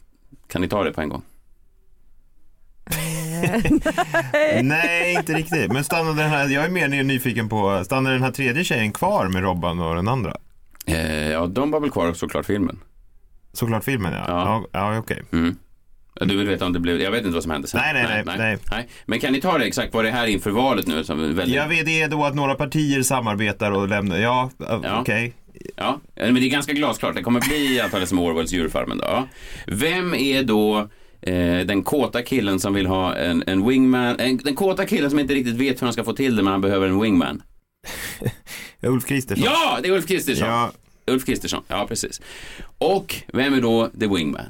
kan 0.47 0.61
ni 0.61 0.67
ta 0.67 0.83
det 0.83 0.93
på 0.93 1.01
en 1.01 1.09
gång? 1.09 1.23
Nej, 4.63 5.13
inte 5.13 5.33
riktigt. 5.33 5.71
Men 5.71 5.83
stannade 5.83 6.21
den 6.21 6.29
här, 6.29 6.49
jag 6.49 6.65
är 6.65 6.69
mer 6.69 7.03
nyfiken 7.03 7.49
på, 7.49 7.83
stannade 7.85 8.15
den 8.15 8.23
här 8.23 8.31
tredje 8.31 8.63
tjejen 8.63 8.91
kvar 8.91 9.27
med 9.27 9.41
Robban 9.41 9.79
och 9.79 9.95
den 9.95 10.07
andra? 10.07 10.35
Eh, 10.85 11.29
ja, 11.29 11.47
de 11.47 11.71
var 11.71 11.79
väl 11.79 11.91
kvar 11.91 12.13
såklart 12.13 12.45
filmen. 12.45 12.79
Såklart 13.53 13.83
filmen 13.83 14.13
ja. 14.13 14.23
Ja. 14.27 14.65
Ja, 14.71 14.93
ja 14.93 14.99
okej. 14.99 15.23
Mm. 15.31 15.57
Du 16.21 16.37
vill 16.37 16.47
veta 16.47 16.65
om 16.65 16.73
det 16.73 16.79
blev, 16.79 17.01
jag 17.01 17.11
vet 17.11 17.19
inte 17.19 17.33
vad 17.33 17.43
som 17.43 17.51
hände 17.51 17.67
sen. 17.67 17.81
Nej, 17.83 18.23
nej, 18.25 18.37
nej, 18.37 18.57
nej. 18.71 18.87
Men 19.05 19.19
kan 19.19 19.33
ni 19.33 19.41
ta 19.41 19.57
det 19.57 19.65
exakt 19.65 19.93
vad 19.93 20.05
det 20.05 20.09
är 20.09 20.13
här 20.13 20.27
inför 20.27 20.51
valet 20.51 20.87
nu? 20.87 21.03
Som 21.03 21.35
väldigt... 21.35 21.55
Jag 21.55 21.67
vet 21.67 21.85
det 21.85 22.01
är 22.01 22.07
då 22.07 22.25
att 22.25 22.35
några 22.35 22.55
partier 22.55 23.03
samarbetar 23.03 23.71
och 23.71 23.87
lämnar, 23.87 24.17
ja, 24.17 24.51
ja. 24.57 24.99
Okej. 25.01 25.33
Ja, 25.75 25.99
men 26.15 26.35
det 26.35 26.45
är 26.45 26.49
ganska 26.49 26.73
glasklart. 26.73 27.15
Det 27.15 27.23
kommer 27.23 27.41
bli 27.41 27.79
antagligen 27.79 28.07
som 28.07 28.19
Orwells 28.19 28.51
djurfarmen 28.51 28.97
då. 28.97 29.27
Vem 29.67 30.13
är 30.13 30.43
då 30.43 30.89
eh, 31.21 31.59
den 31.59 31.83
kåta 31.83 32.21
killen 32.21 32.59
som 32.59 32.73
vill 32.73 32.85
ha 32.85 33.15
en, 33.15 33.43
en 33.47 33.67
wingman? 33.67 34.19
En, 34.19 34.37
den 34.37 34.55
kåta 34.55 34.85
killen 34.85 35.09
som 35.09 35.19
inte 35.19 35.33
riktigt 35.33 35.55
vet 35.55 35.81
hur 35.81 35.85
han 35.87 35.93
ska 35.93 36.03
få 36.03 36.13
till 36.13 36.35
det 36.35 36.43
men 36.43 36.51
han 36.51 36.61
behöver 36.61 36.87
en 36.87 37.01
wingman. 37.01 37.41
Ulf 38.81 39.05
Kristersson. 39.05 39.45
Ja, 39.45 39.79
det 39.83 39.87
är 39.87 39.91
Ulf 39.91 40.07
Kristersson. 40.07 40.47
Ja. 40.47 40.71
Ulf 41.07 41.25
Kristersson, 41.25 41.63
ja 41.67 41.85
precis. 41.87 42.21
Och 42.77 43.15
vem 43.33 43.53
är 43.53 43.61
då 43.61 43.89
the 43.99 44.07
wingman? 44.07 44.49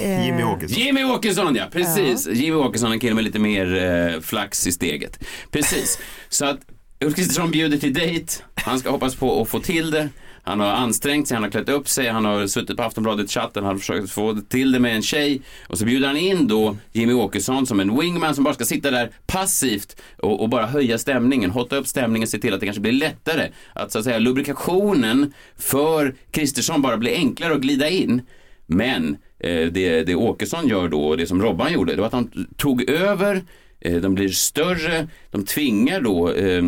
Jimmy 0.00 0.42
Åkesson. 0.42 0.78
Jimmy 0.78 1.04
Åkesson, 1.04 1.56
ja 1.56 1.64
precis. 1.72 2.28
Jimmy 2.28 2.56
Åkesson, 2.56 2.92
en 2.92 3.00
kille 3.00 3.14
med 3.14 3.24
lite 3.24 3.38
mer 3.38 3.74
eh, 3.74 4.20
flax 4.20 4.66
i 4.66 4.72
steget. 4.72 5.18
Precis. 5.50 5.98
Så 6.28 6.44
att 6.44 6.58
Ulf 7.04 7.16
Kristersson 7.16 7.50
bjuder 7.50 7.78
till 7.78 7.94
dejt. 7.94 8.32
Han 8.54 8.78
ska 8.78 8.90
hoppas 8.90 9.14
på 9.14 9.42
att 9.42 9.48
få 9.48 9.60
till 9.60 9.90
det. 9.90 10.08
Han 10.42 10.60
har 10.60 10.66
ansträngt 10.66 11.28
sig, 11.28 11.34
han 11.34 11.42
har 11.42 11.50
klätt 11.50 11.68
upp 11.68 11.88
sig, 11.88 12.08
han 12.08 12.24
har 12.24 12.46
suttit 12.46 12.76
på 12.76 12.82
Aftonbladet-chatten, 12.82 13.64
han 13.64 13.72
har 13.72 13.78
försökt 13.78 14.10
få 14.10 14.40
till 14.48 14.72
det 14.72 14.78
med 14.78 14.96
en 14.96 15.02
tjej. 15.02 15.42
Och 15.66 15.78
så 15.78 15.84
bjuder 15.84 16.06
han 16.06 16.16
in 16.16 16.48
då 16.48 16.76
Jimmy 16.92 17.12
Åkesson 17.12 17.66
som 17.66 17.80
en 17.80 18.00
wingman 18.00 18.34
som 18.34 18.44
bara 18.44 18.54
ska 18.54 18.64
sitta 18.64 18.90
där 18.90 19.10
passivt 19.26 19.96
och, 20.18 20.40
och 20.40 20.48
bara 20.48 20.66
höja 20.66 20.98
stämningen, 20.98 21.50
hotta 21.50 21.76
upp 21.76 21.86
stämningen, 21.86 22.28
se 22.28 22.38
till 22.38 22.54
att 22.54 22.60
det 22.60 22.66
kanske 22.66 22.80
blir 22.80 22.92
lättare. 22.92 23.48
Att 23.72 23.92
så 23.92 23.98
att 23.98 24.04
säga 24.04 24.18
lubrikationen 24.18 25.34
för 25.58 26.14
Kristersson 26.30 26.82
bara 26.82 26.96
blir 26.96 27.14
enklare 27.14 27.54
att 27.54 27.60
glida 27.60 27.88
in. 27.88 28.22
Men 28.66 29.12
eh, 29.12 29.18
det, 29.42 30.02
det 30.06 30.14
Åkesson 30.14 30.68
gör 30.68 30.88
då, 30.88 31.04
och 31.04 31.16
det 31.16 31.26
som 31.26 31.42
Robban 31.42 31.72
gjorde, 31.72 31.94
det 31.94 32.00
var 32.00 32.06
att 32.06 32.12
han 32.12 32.46
tog 32.56 32.90
över 32.90 33.42
eh, 33.80 33.96
de 33.96 34.14
blir 34.14 34.28
större, 34.28 35.08
de 35.30 35.44
tvingar 35.44 36.00
då 36.00 36.32
eh, 36.32 36.64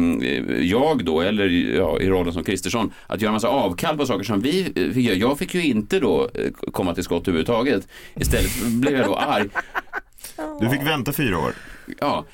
jag 0.66 1.04
då, 1.04 1.20
eller 1.20 1.48
ja, 1.48 2.00
i 2.00 2.08
rollen 2.08 2.32
som 2.32 2.44
Kristersson, 2.44 2.92
att 3.06 3.20
göra 3.20 3.28
en 3.28 3.34
massa 3.34 3.48
avkall 3.48 3.96
på 3.96 4.06
saker 4.06 4.24
som 4.24 4.40
vi 4.40 4.60
eh, 4.60 4.94
fick 4.94 5.04
göra. 5.06 5.16
Jag 5.16 5.38
fick 5.38 5.54
ju 5.54 5.64
inte 5.64 6.00
då 6.00 6.28
eh, 6.34 6.50
komma 6.72 6.94
till 6.94 7.04
skott 7.04 7.28
överhuvudtaget. 7.28 7.88
Istället 8.14 8.64
blev 8.66 8.96
jag 8.96 9.06
då 9.06 9.14
arg. 9.14 9.48
Du 10.60 10.68
fick 10.68 10.82
vänta 10.82 11.12
fyra 11.12 11.38
år. 11.38 11.52
Ja, 12.00 12.24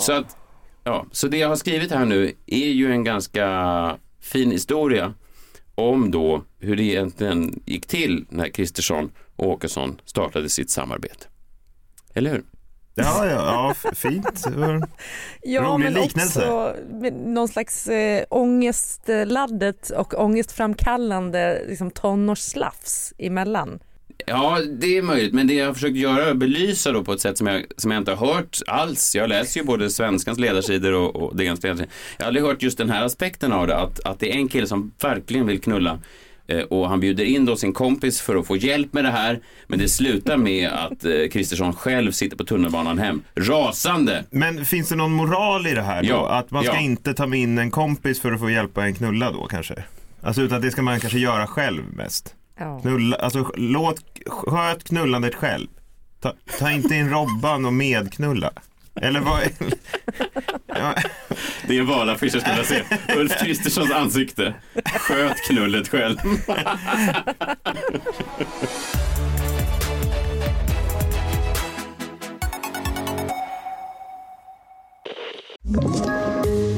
så 0.00 0.12
att, 0.12 0.36
ja, 0.84 1.06
så 1.12 1.28
det 1.28 1.36
jag 1.36 1.48
har 1.48 1.56
skrivit 1.56 1.90
här 1.92 2.04
nu 2.04 2.32
är 2.46 2.68
ju 2.68 2.92
en 2.92 3.04
ganska 3.04 3.96
fin 4.20 4.50
historia 4.50 5.14
om 5.74 6.10
då 6.10 6.44
hur 6.58 6.76
det 6.76 6.82
egentligen 6.82 7.62
gick 7.66 7.86
till 7.86 8.26
när 8.28 8.48
Kristersson 8.48 9.10
och 9.36 9.48
Åkesson 9.48 10.00
startade 10.04 10.48
sitt 10.48 10.70
samarbete. 10.70 11.26
Eller 12.14 12.30
hur? 12.30 12.44
Ja, 12.94 13.26
ja, 13.26 13.74
ja 13.82 13.90
fint. 13.94 14.44
Ja, 15.42 15.62
Rolig 15.62 15.84
men 15.84 15.94
liknelse. 15.94 16.50
också 16.50 16.76
någon 17.26 17.48
slags 17.48 17.86
eh, 17.86 18.24
ångestladdet 18.30 19.90
och 19.90 20.14
ångestframkallande 20.14 21.62
liksom, 21.68 21.90
tonårsslafs 21.90 23.12
emellan. 23.18 23.80
Ja, 24.26 24.58
det 24.80 24.98
är 24.98 25.02
möjligt, 25.02 25.32
men 25.34 25.46
det 25.46 25.54
jag 25.54 25.66
har 25.66 25.74
försökt 25.74 25.96
göra, 25.96 26.34
belysa 26.34 26.92
då 26.92 27.04
på 27.04 27.12
ett 27.12 27.20
sätt 27.20 27.38
som 27.38 27.46
jag, 27.46 27.64
som 27.76 27.90
jag 27.90 28.00
inte 28.00 28.12
har 28.14 28.26
hört 28.34 28.58
alls. 28.66 29.14
Jag 29.14 29.28
läser 29.28 29.60
ju 29.60 29.66
både 29.66 29.90
Svenskans 29.90 30.38
ledarsidor 30.38 30.92
och, 30.92 31.16
och 31.16 31.36
DNs 31.36 31.62
ledarsidor. 31.62 31.86
Jag 32.16 32.24
har 32.24 32.28
aldrig 32.28 32.44
hört 32.46 32.62
just 32.62 32.78
den 32.78 32.90
här 32.90 33.04
aspekten 33.04 33.52
av 33.52 33.66
det, 33.66 33.76
att, 33.76 34.00
att 34.00 34.20
det 34.20 34.32
är 34.32 34.36
en 34.36 34.48
kille 34.48 34.66
som 34.66 34.92
verkligen 35.00 35.46
vill 35.46 35.60
knulla 35.60 35.98
Eh, 36.46 36.60
Och 36.60 36.88
han 36.88 37.00
bjuder 37.00 37.24
in 37.24 37.44
då 37.44 37.56
sin 37.56 37.72
kompis 37.72 38.20
för 38.20 38.36
att 38.36 38.46
få 38.46 38.56
hjälp 38.56 38.92
med 38.92 39.04
det 39.04 39.10
här. 39.10 39.40
Men 39.66 39.78
det 39.78 39.88
slutar 39.88 40.36
med 40.36 40.68
att 40.70 41.04
eh, 41.04 41.28
Kristersson 41.32 41.72
själv 41.72 42.12
sitter 42.12 42.36
på 42.36 42.44
tunnelbanan 42.44 42.98
hem, 42.98 43.22
rasande. 43.34 44.24
Men 44.30 44.64
finns 44.64 44.88
det 44.88 44.96
någon 44.96 45.12
moral 45.12 45.66
i 45.66 45.74
det 45.74 45.82
här 45.82 46.02
då? 46.02 46.08
Ja, 46.08 46.28
Att 46.30 46.50
man 46.50 46.64
ska 46.64 46.74
ja. 46.74 46.80
inte 46.80 47.14
ta 47.14 47.26
med 47.26 47.38
in 47.40 47.58
en 47.58 47.70
kompis 47.70 48.20
för 48.20 48.32
att 48.32 48.40
få 48.40 48.50
hjälpa 48.50 48.84
en 48.84 48.94
knulla 48.94 49.32
då 49.32 49.46
kanske? 49.46 49.84
Alltså 50.22 50.42
utan 50.42 50.60
det 50.60 50.70
ska 50.70 50.82
man 50.82 51.00
kanske 51.00 51.18
göra 51.18 51.46
själv 51.46 51.82
mest. 51.96 52.34
Ja. 52.58 52.80
Knulla, 52.80 53.16
alltså 53.16 53.52
låt, 53.56 54.02
sköt 54.26 54.84
knullandet 54.84 55.34
själv. 55.34 55.68
Ta, 56.20 56.32
ta 56.58 56.70
inte 56.70 56.94
in 56.94 57.10
Robban 57.10 57.64
och 57.64 57.72
medknulla. 57.72 58.50
Eller 59.00 59.20
vad? 59.20 59.40
ja, 60.66 60.94
Det 61.68 61.76
är 61.76 61.80
en 61.80 61.86
valaffisch 61.86 62.34
jag 62.34 62.42
skulle 62.42 62.62
vilja 62.62 62.84
se. 63.08 63.14
Ulf 63.16 63.32
Kristerssons 63.42 63.90
ansikte. 63.90 64.54
Sköt 64.84 65.36
knullet 65.48 65.88
själv. 65.88 66.16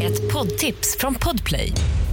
Ett 0.02 0.32
poddtips 0.32 0.96
från 0.98 1.14
Podplay. 1.14 1.72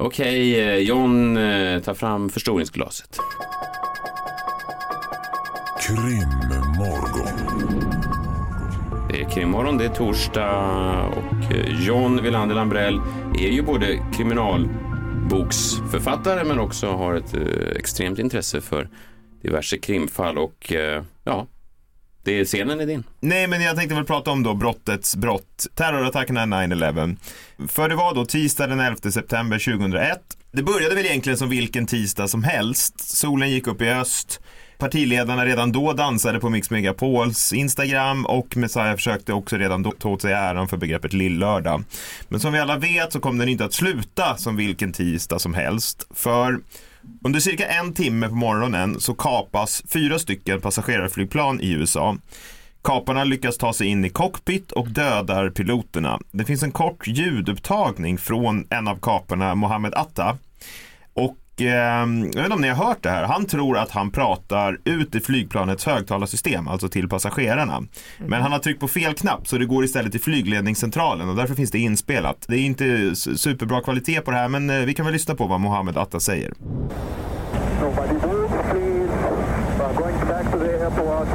Okej, 0.00 0.60
eh, 0.60 0.76
John 0.76 1.36
eh, 1.36 1.80
tar 1.80 1.94
fram 1.94 2.28
förstoringsglaset. 2.28 3.18
Krimmorgon. 5.80 7.32
Det 9.10 9.20
är 9.20 9.30
krimmorgon, 9.30 9.78
det 9.78 9.84
är 9.84 9.88
torsdag 9.88 11.06
och 11.06 11.54
eh, 11.54 11.86
John 11.86 12.22
Wilander 12.22 12.54
Lambrell 12.54 13.00
är 13.38 13.48
ju 13.48 13.62
både 13.62 13.98
kriminalboksförfattare 14.16 16.44
men 16.44 16.58
också 16.58 16.86
har 16.86 17.14
ett 17.14 17.34
extremt 17.76 18.18
intresse 18.18 18.60
för 18.60 18.88
diverse 19.42 19.78
krimfall 19.78 20.38
och 20.38 20.72
ja, 21.24 21.46
det 22.28 22.40
är 22.40 22.44
scenen 22.44 22.80
är 22.80 22.86
din. 22.86 23.04
Nej, 23.20 23.46
men 23.46 23.62
jag 23.62 23.76
tänkte 23.76 23.94
väl 23.94 24.04
prata 24.04 24.30
om 24.30 24.42
då 24.42 24.54
brottets 24.54 25.16
brott, 25.16 25.66
terrorattackerna 25.74 26.40
9-11. 26.46 27.16
För 27.68 27.88
det 27.88 27.94
var 27.94 28.14
då 28.14 28.24
tisdag 28.24 28.66
den 28.66 28.80
11 28.80 29.10
september 29.10 29.58
2001. 29.58 30.18
Det 30.52 30.62
började 30.62 30.94
väl 30.94 31.06
egentligen 31.06 31.38
som 31.38 31.48
vilken 31.48 31.86
tisdag 31.86 32.28
som 32.28 32.44
helst. 32.44 33.16
Solen 33.16 33.50
gick 33.50 33.66
upp 33.66 33.82
i 33.82 33.88
öst. 33.88 34.40
Partiledarna 34.78 35.46
redan 35.46 35.72
då 35.72 35.92
dansade 35.92 36.40
på 36.40 36.50
Mix 36.50 36.70
Megapols 36.70 37.52
Instagram 37.52 38.26
och 38.26 38.56
Messiah 38.56 38.94
försökte 38.94 39.32
också 39.32 39.56
redan 39.56 39.82
då 39.82 39.90
ta 39.90 40.08
åt 40.08 40.22
sig 40.22 40.32
äran 40.32 40.68
för 40.68 40.76
begreppet 40.76 41.12
lillördag. 41.12 41.84
Men 42.28 42.40
som 42.40 42.52
vi 42.52 42.58
alla 42.58 42.76
vet 42.76 43.12
så 43.12 43.20
kom 43.20 43.38
den 43.38 43.48
inte 43.48 43.64
att 43.64 43.72
sluta 43.72 44.36
som 44.36 44.56
vilken 44.56 44.92
tisdag 44.92 45.38
som 45.38 45.54
helst. 45.54 46.06
För 46.14 46.60
under 47.24 47.40
cirka 47.40 47.66
en 47.66 47.94
timme 47.94 48.28
på 48.28 48.34
morgonen 48.34 49.00
så 49.00 49.14
kapas 49.14 49.82
fyra 49.88 50.18
stycken 50.18 50.60
passagerarflygplan 50.60 51.60
i 51.60 51.72
USA. 51.72 52.16
Kaparna 52.84 53.24
lyckas 53.24 53.58
ta 53.58 53.72
sig 53.72 53.86
in 53.86 54.04
i 54.04 54.10
cockpit 54.10 54.72
och 54.72 54.88
dödar 54.88 55.50
piloterna. 55.50 56.20
Det 56.30 56.44
finns 56.44 56.62
en 56.62 56.72
kort 56.72 57.06
ljudupptagning 57.06 58.18
från 58.18 58.66
en 58.70 58.88
av 58.88 58.96
kaparna, 58.96 59.54
Mohammed 59.54 59.94
Atta. 59.94 60.38
Och 61.14 61.36
eh, 61.60 61.68
jag 61.68 62.24
vet 62.24 62.36
inte 62.36 62.54
om 62.54 62.60
ni 62.60 62.68
har 62.68 62.86
hört 62.86 63.02
det 63.02 63.10
här. 63.10 63.24
Han 63.24 63.46
tror 63.46 63.78
att 63.78 63.90
han 63.90 64.10
pratar 64.10 64.78
ut 64.84 65.14
i 65.14 65.20
flygplanets 65.20 65.86
högtalarsystem, 65.86 66.68
alltså 66.68 66.88
till 66.88 67.08
passagerarna. 67.08 67.82
Men 68.18 68.42
han 68.42 68.52
har 68.52 68.58
tryckt 68.58 68.80
på 68.80 68.88
fel 68.88 69.14
knapp 69.14 69.48
så 69.48 69.58
det 69.58 69.66
går 69.66 69.84
istället 69.84 70.12
till 70.12 70.20
flygledningscentralen 70.20 71.28
och 71.28 71.36
därför 71.36 71.54
finns 71.54 71.70
det 71.70 71.78
inspelat. 71.78 72.44
Det 72.48 72.56
är 72.56 72.60
inte 72.60 73.16
superbra 73.16 73.80
kvalitet 73.80 74.20
på 74.20 74.30
det 74.30 74.36
här 74.36 74.48
men 74.48 74.70
eh, 74.70 74.78
vi 74.78 74.94
kan 74.94 75.04
väl 75.06 75.12
lyssna 75.12 75.34
på 75.34 75.46
vad 75.46 75.60
Mohammed 75.60 75.98
Atta 75.98 76.20
säger. 76.20 76.52
Nobody 77.80 78.12
move, 78.12 78.48
please. 78.70 79.12
We're 79.78 79.94
going 79.94 80.18
back 80.28 80.52
to 80.52 80.58
the 80.58 80.72
airport. 80.80 81.28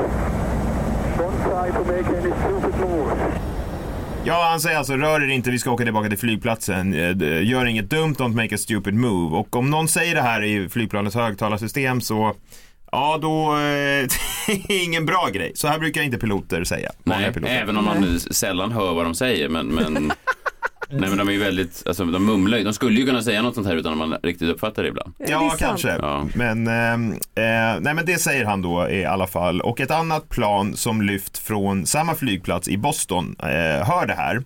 Don't 1.18 1.44
try 1.44 1.72
to 1.72 1.84
make 1.86 2.08
any 2.08 2.32
stupid 2.32 2.80
moves. 2.80 3.53
Ja, 4.26 4.48
han 4.50 4.60
säger 4.60 4.78
alltså 4.78 4.94
rör 4.98 5.22
er 5.22 5.28
inte, 5.28 5.52
vi 5.52 5.60
ska 5.60 5.72
åka 5.72 5.84
tillbaka 5.84 6.10
till 6.10 6.18
flygplatsen. 6.18 6.94
Eh, 6.94 7.44
Gör 7.44 7.66
inget 7.66 7.90
dumt, 7.90 8.14
don't 8.18 8.36
make 8.36 8.56
a 8.56 8.58
stupid 8.58 8.94
move. 8.94 9.36
Och 9.38 9.56
om 9.56 9.70
någon 9.70 9.88
säger 9.88 10.16
det 10.16 10.22
här 10.22 10.44
i 10.44 10.70
flygplanets 10.70 11.16
högtalarsystem 11.16 12.02
så 12.02 12.36
Ja, 12.92 13.20
då 13.22 13.52
eh, 13.54 14.08
det 14.48 14.54
är 14.74 14.84
ingen 14.84 15.06
bra 15.06 15.30
grej. 15.34 15.52
Så 15.56 15.68
här 15.68 15.80
brukar 15.80 16.02
inte 16.02 16.18
piloter 16.18 16.64
säga. 16.64 16.92
Nej, 17.04 17.34
piloter. 17.34 17.54
även 17.56 17.78
om 17.78 17.86
man 17.86 18.20
sällan 18.20 18.72
hör 18.72 18.94
vad 18.94 19.06
de 19.06 19.16
säger 19.16 19.50
men, 19.50 19.68
men 19.68 20.12
Nej 20.90 21.10
men 21.10 21.18
de 21.18 21.28
är 21.28 21.32
ju 21.32 21.40
väldigt, 21.40 21.84
alltså 21.86 22.06
de 22.06 22.26
mumlar 22.26 22.58
ju. 22.58 22.64
De 22.64 22.74
skulle 22.74 23.00
ju 23.00 23.06
kunna 23.06 23.22
säga 23.22 23.42
något 23.42 23.56
sånt 23.56 23.68
här 23.68 23.76
utan 23.76 23.92
att 23.92 24.10
man 24.10 24.18
riktigt 24.24 24.50
uppfattar 24.50 24.84
det 24.84 24.90
ibland. 24.90 25.14
Ja, 25.18 25.56
kanske. 25.60 25.90
Ja. 25.90 26.28
Men, 26.36 26.68
ehm, 26.68 27.12
eh, 27.12 27.80
nej, 27.80 27.94
men 27.94 28.06
det 28.06 28.18
säger 28.18 28.46
han 28.46 28.62
då 28.62 28.90
i 28.90 29.06
alla 29.06 29.28
fall. 29.28 29.62
Och 29.62 29.82
ett 29.82 29.92
annat 29.92 30.30
plan 30.30 30.76
som 30.76 31.02
lyft 31.02 31.38
från 31.38 31.86
samma 31.86 32.16
flygplats 32.16 32.68
i 32.68 32.78
Boston 32.78 33.36
eh, 33.40 33.88
hör 33.88 34.08
det 34.08 34.14
här. 34.14 34.44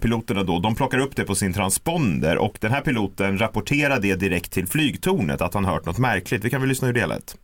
Piloterna 0.00 0.42
då, 0.42 0.58
de 0.58 0.74
plockar 0.74 0.98
upp 0.98 1.16
det 1.16 1.24
på 1.24 1.34
sin 1.34 1.52
transponder 1.52 2.38
och 2.38 2.58
den 2.60 2.72
här 2.72 2.80
piloten 2.80 3.38
rapporterar 3.38 4.00
det 4.00 4.14
direkt 4.14 4.52
till 4.52 4.66
flygtornet 4.66 5.40
att 5.40 5.54
han 5.54 5.64
hört 5.64 5.86
något 5.86 5.98
märkligt. 5.98 6.44
Vi 6.44 6.50
kan 6.50 6.60
väl 6.60 6.68
lyssna 6.68 6.86
hur 6.86 6.94
det 6.94 7.06
lät. 7.06 7.36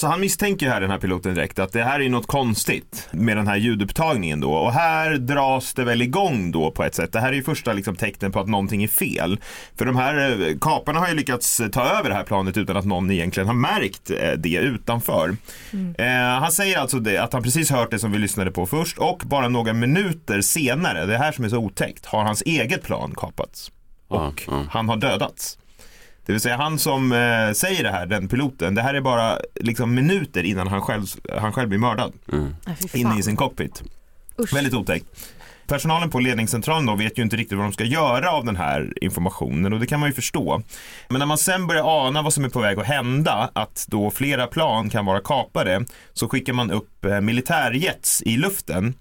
Så 0.00 0.06
han 0.06 0.20
misstänker 0.20 0.68
här 0.68 0.80
den 0.80 0.90
här 0.90 0.98
piloten 0.98 1.34
direkt 1.34 1.58
att 1.58 1.72
det 1.72 1.82
här 1.82 2.00
är 2.00 2.08
något 2.08 2.26
konstigt 2.26 3.08
med 3.10 3.36
den 3.36 3.46
här 3.46 3.56
ljudupptagningen 3.56 4.40
då. 4.40 4.52
Och 4.52 4.72
här 4.72 5.16
dras 5.16 5.74
det 5.74 5.84
väl 5.84 6.02
igång 6.02 6.52
då 6.52 6.70
på 6.70 6.84
ett 6.84 6.94
sätt. 6.94 7.12
Det 7.12 7.20
här 7.20 7.28
är 7.28 7.32
ju 7.32 7.42
första 7.42 7.72
liksom, 7.72 7.96
tecknen 7.96 8.32
på 8.32 8.40
att 8.40 8.48
någonting 8.48 8.84
är 8.84 8.88
fel. 8.88 9.40
För 9.76 9.84
de 9.84 9.96
här 9.96 10.40
eh, 10.48 10.58
kaparna 10.60 11.00
har 11.00 11.08
ju 11.08 11.14
lyckats 11.14 11.60
eh, 11.60 11.68
ta 11.68 11.84
över 11.84 12.08
det 12.08 12.14
här 12.14 12.24
planet 12.24 12.56
utan 12.56 12.76
att 12.76 12.84
någon 12.84 13.10
egentligen 13.10 13.46
har 13.46 13.54
märkt 13.54 14.10
eh, 14.10 14.32
det 14.38 14.56
utanför. 14.56 15.36
Eh, 15.98 16.06
han 16.40 16.52
säger 16.52 16.78
alltså 16.78 16.98
det, 16.98 17.18
att 17.18 17.32
han 17.32 17.42
precis 17.42 17.70
hört 17.70 17.90
det 17.90 17.98
som 17.98 18.12
vi 18.12 18.18
lyssnade 18.18 18.50
på 18.50 18.66
först 18.66 18.98
och 18.98 19.22
bara 19.26 19.48
några 19.48 19.72
minuter 19.72 20.40
senare, 20.40 21.06
det 21.06 21.18
här 21.18 21.32
som 21.32 21.44
är 21.44 21.48
så 21.48 21.58
otäckt, 21.58 22.06
har 22.06 22.24
hans 22.24 22.42
eget 22.42 22.82
plan 22.82 23.14
kapats. 23.16 23.72
Och 24.08 24.42
han 24.70 24.88
har 24.88 24.96
dödats. 24.96 25.58
Det 26.26 26.32
vill 26.32 26.40
säga 26.40 26.56
han 26.56 26.78
som 26.78 27.12
eh, 27.12 27.52
säger 27.52 27.82
det 27.82 27.90
här, 27.90 28.06
den 28.06 28.28
piloten, 28.28 28.74
det 28.74 28.82
här 28.82 28.94
är 28.94 29.00
bara 29.00 29.38
liksom 29.54 29.94
minuter 29.94 30.42
innan 30.42 30.68
han 30.68 30.80
själv, 30.80 31.06
han 31.38 31.52
själv 31.52 31.68
blir 31.68 31.78
mördad. 31.78 32.12
Fan. 32.30 32.54
Inne 32.92 33.18
i 33.18 33.22
sin 33.22 33.36
cockpit. 33.36 33.82
Usch. 34.38 34.54
Väldigt 34.54 34.74
otäckt. 34.74 35.06
Personalen 35.66 36.10
på 36.10 36.20
ledningscentralen 36.20 36.86
då 36.86 36.94
vet 36.94 37.18
ju 37.18 37.22
inte 37.22 37.36
riktigt 37.36 37.58
vad 37.58 37.66
de 37.66 37.72
ska 37.72 37.84
göra 37.84 38.30
av 38.30 38.44
den 38.44 38.56
här 38.56 38.92
informationen 39.00 39.72
och 39.72 39.80
det 39.80 39.86
kan 39.86 40.00
man 40.00 40.08
ju 40.08 40.12
förstå. 40.12 40.62
Men 41.08 41.18
när 41.18 41.26
man 41.26 41.38
sen 41.38 41.66
börjar 41.66 42.06
ana 42.06 42.22
vad 42.22 42.32
som 42.32 42.44
är 42.44 42.48
på 42.48 42.60
väg 42.60 42.78
att 42.78 42.86
hända, 42.86 43.50
att 43.52 43.86
då 43.88 44.10
flera 44.10 44.46
plan 44.46 44.90
kan 44.90 45.06
vara 45.06 45.20
kapade, 45.20 45.84
så 46.12 46.28
skickar 46.28 46.52
man 46.52 46.70
upp 46.70 47.04
eh, 47.04 47.20
militärjets 47.20 48.22
i 48.22 48.36
luften. 48.36 48.94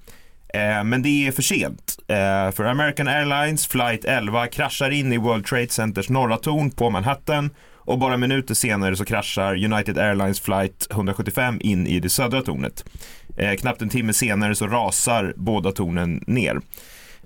Eh, 0.55 0.83
men 0.83 1.01
det 1.01 1.27
är 1.27 1.31
för 1.31 1.41
sent. 1.41 1.99
Eh, 2.07 2.51
för 2.51 2.63
American 2.63 3.07
Airlines 3.07 3.67
flight 3.67 4.05
11 4.05 4.47
kraschar 4.47 4.89
in 4.89 5.13
i 5.13 5.17
World 5.17 5.45
Trade 5.45 5.69
Centers 5.69 6.09
norra 6.09 6.37
torn 6.37 6.71
på 6.71 6.89
Manhattan 6.89 7.49
och 7.73 7.99
bara 7.99 8.17
minuter 8.17 8.53
senare 8.53 8.95
så 8.95 9.05
kraschar 9.05 9.63
United 9.65 9.97
Airlines 9.97 10.39
flight 10.39 10.87
175 10.91 11.57
in 11.61 11.87
i 11.87 11.99
det 11.99 12.09
södra 12.09 12.41
tornet. 12.41 12.85
Eh, 13.37 13.53
knappt 13.53 13.81
en 13.81 13.89
timme 13.89 14.13
senare 14.13 14.55
så 14.55 14.67
rasar 14.67 15.33
båda 15.37 15.71
tornen 15.71 16.23
ner. 16.27 16.59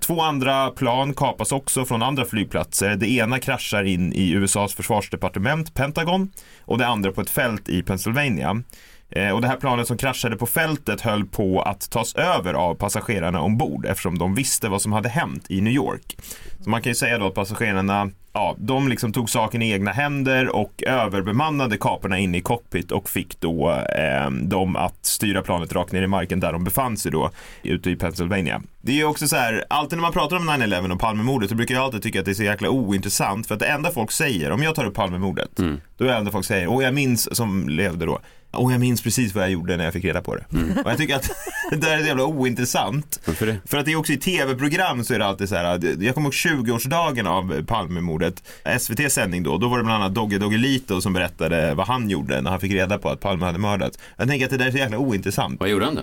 Två 0.00 0.22
andra 0.22 0.70
plan 0.70 1.14
kapas 1.14 1.52
också 1.52 1.84
från 1.84 2.02
andra 2.02 2.24
flygplatser. 2.24 2.96
Det 2.96 3.10
ena 3.10 3.38
kraschar 3.38 3.84
in 3.84 4.12
i 4.12 4.30
USAs 4.30 4.74
försvarsdepartement, 4.74 5.74
Pentagon, 5.74 6.30
och 6.64 6.78
det 6.78 6.86
andra 6.86 7.12
på 7.12 7.20
ett 7.20 7.30
fält 7.30 7.68
i 7.68 7.82
Pennsylvania. 7.82 8.62
Eh, 9.10 9.30
och 9.30 9.40
det 9.40 9.48
här 9.48 9.56
planet 9.56 9.86
som 9.86 9.96
kraschade 9.96 10.36
på 10.36 10.46
fältet 10.46 11.00
höll 11.00 11.24
på 11.24 11.62
att 11.62 11.90
tas 11.90 12.14
över 12.14 12.54
av 12.54 12.74
passagerarna 12.74 13.40
ombord 13.40 13.86
eftersom 13.86 14.18
de 14.18 14.34
visste 14.34 14.68
vad 14.68 14.82
som 14.82 14.92
hade 14.92 15.08
hänt 15.08 15.46
i 15.48 15.60
New 15.60 15.72
York. 15.72 16.16
Så 16.60 16.70
man 16.70 16.82
kan 16.82 16.90
ju 16.90 16.94
säga 16.94 17.18
då 17.18 17.26
att 17.26 17.34
passagerarna, 17.34 18.10
ja, 18.32 18.56
de 18.58 18.88
liksom 18.88 19.12
tog 19.12 19.30
saken 19.30 19.62
i 19.62 19.70
egna 19.70 19.90
händer 19.90 20.56
och 20.56 20.82
överbemannade 20.86 21.76
kaporna 21.76 22.18
inne 22.18 22.38
i 22.38 22.40
cockpit 22.40 22.92
och 22.92 23.08
fick 23.08 23.40
då 23.40 23.70
eh, 23.70 24.30
dem 24.30 24.76
att 24.76 25.06
styra 25.06 25.42
planet 25.42 25.72
rakt 25.72 25.92
ner 25.92 26.02
i 26.02 26.06
marken 26.06 26.40
där 26.40 26.52
de 26.52 26.64
befann 26.64 26.96
sig 26.96 27.12
då, 27.12 27.30
ute 27.62 27.90
i 27.90 27.96
Pennsylvania. 27.96 28.62
Det 28.82 28.92
är 28.92 28.96
ju 28.96 29.04
också 29.04 29.28
så 29.28 29.36
här, 29.36 29.64
alltid 29.70 29.98
när 29.98 30.02
man 30.02 30.12
pratar 30.12 30.36
om 30.36 30.50
9-11 30.50 30.92
och 30.92 31.00
Palmemordet 31.00 31.50
så 31.50 31.56
brukar 31.56 31.74
jag 31.74 31.84
alltid 31.84 32.02
tycka 32.02 32.18
att 32.18 32.24
det 32.24 32.32
är 32.32 32.34
så 32.34 32.42
jäkla 32.42 32.70
ointressant 32.70 33.46
för 33.46 33.54
att 33.54 33.60
det 33.60 33.66
enda 33.66 33.90
folk 33.90 34.12
säger, 34.12 34.50
om 34.50 34.62
jag 34.62 34.74
tar 34.74 34.84
upp 34.84 34.94
Palmemordet, 34.94 35.50
då 35.96 36.04
är 36.04 36.08
det 36.08 36.14
enda 36.14 36.30
folk 36.30 36.46
säger, 36.46 36.66
och 36.66 36.82
jag 36.82 36.94
minns, 36.94 37.36
som 37.36 37.68
levde 37.68 38.06
då, 38.06 38.20
och 38.50 38.72
jag 38.72 38.80
minns 38.80 39.02
precis 39.02 39.34
vad 39.34 39.44
jag 39.44 39.50
gjorde 39.50 39.76
när 39.76 39.84
jag 39.84 39.92
fick 39.92 40.04
reda 40.04 40.22
på 40.22 40.36
det. 40.36 40.44
Och 40.84 40.90
jag 40.90 40.98
tycker 40.98 41.16
att 41.16 41.30
det 41.70 41.76
där 41.76 41.96
är 41.96 42.00
så 42.00 42.06
jävla 42.06 42.24
ointressant. 42.24 43.20
Varför 43.26 43.46
det? 43.46 43.56
För 43.64 43.78
att 43.78 43.84
det 43.84 43.92
är 43.92 43.96
också 43.96 44.12
i 44.12 44.16
tv-program 44.16 45.04
så 45.04 45.14
är 45.14 45.18
det 45.18 45.26
alltid 45.26 45.48
så 45.48 45.54
här, 45.54 45.64
jag 46.04 46.14
kommer 46.14 46.26
ihåg 46.26 46.66
20-årsdagen 46.66 47.26
av 47.26 47.64
Palmemordet, 47.66 48.42
SVT 48.80 49.12
sändning 49.12 49.42
då, 49.42 49.58
då 49.58 49.68
var 49.68 49.78
det 49.78 49.84
bland 49.84 50.02
annat 50.02 50.14
Dogge 50.14 50.38
Doggelito 50.38 51.00
som 51.00 51.12
berättade 51.12 51.74
vad 51.74 51.86
han 51.86 52.10
gjorde 52.10 52.40
när 52.40 52.50
han 52.50 52.60
fick 52.60 52.72
reda 52.72 52.98
på 52.98 53.08
att 53.08 53.20
Palme 53.20 53.46
hade 53.46 53.58
mördats. 53.58 53.98
Jag 54.16 54.28
tänker 54.28 54.44
att 54.44 54.50
det 54.50 54.56
där 54.56 54.66
är 54.66 54.70
så 54.70 54.78
jäkla 54.78 54.98
ointressant. 54.98 55.60
Vad 55.60 55.68
gjorde 55.68 55.84
han 55.84 55.94
då? 55.94 56.02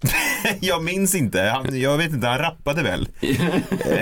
jag 0.60 0.84
minns 0.84 1.14
inte, 1.14 1.42
han, 1.42 1.80
jag 1.80 1.98
vet 1.98 2.12
inte, 2.12 2.26
han 2.26 2.38
rappade 2.38 2.82
väl? 2.82 3.08
eh, 3.20 3.98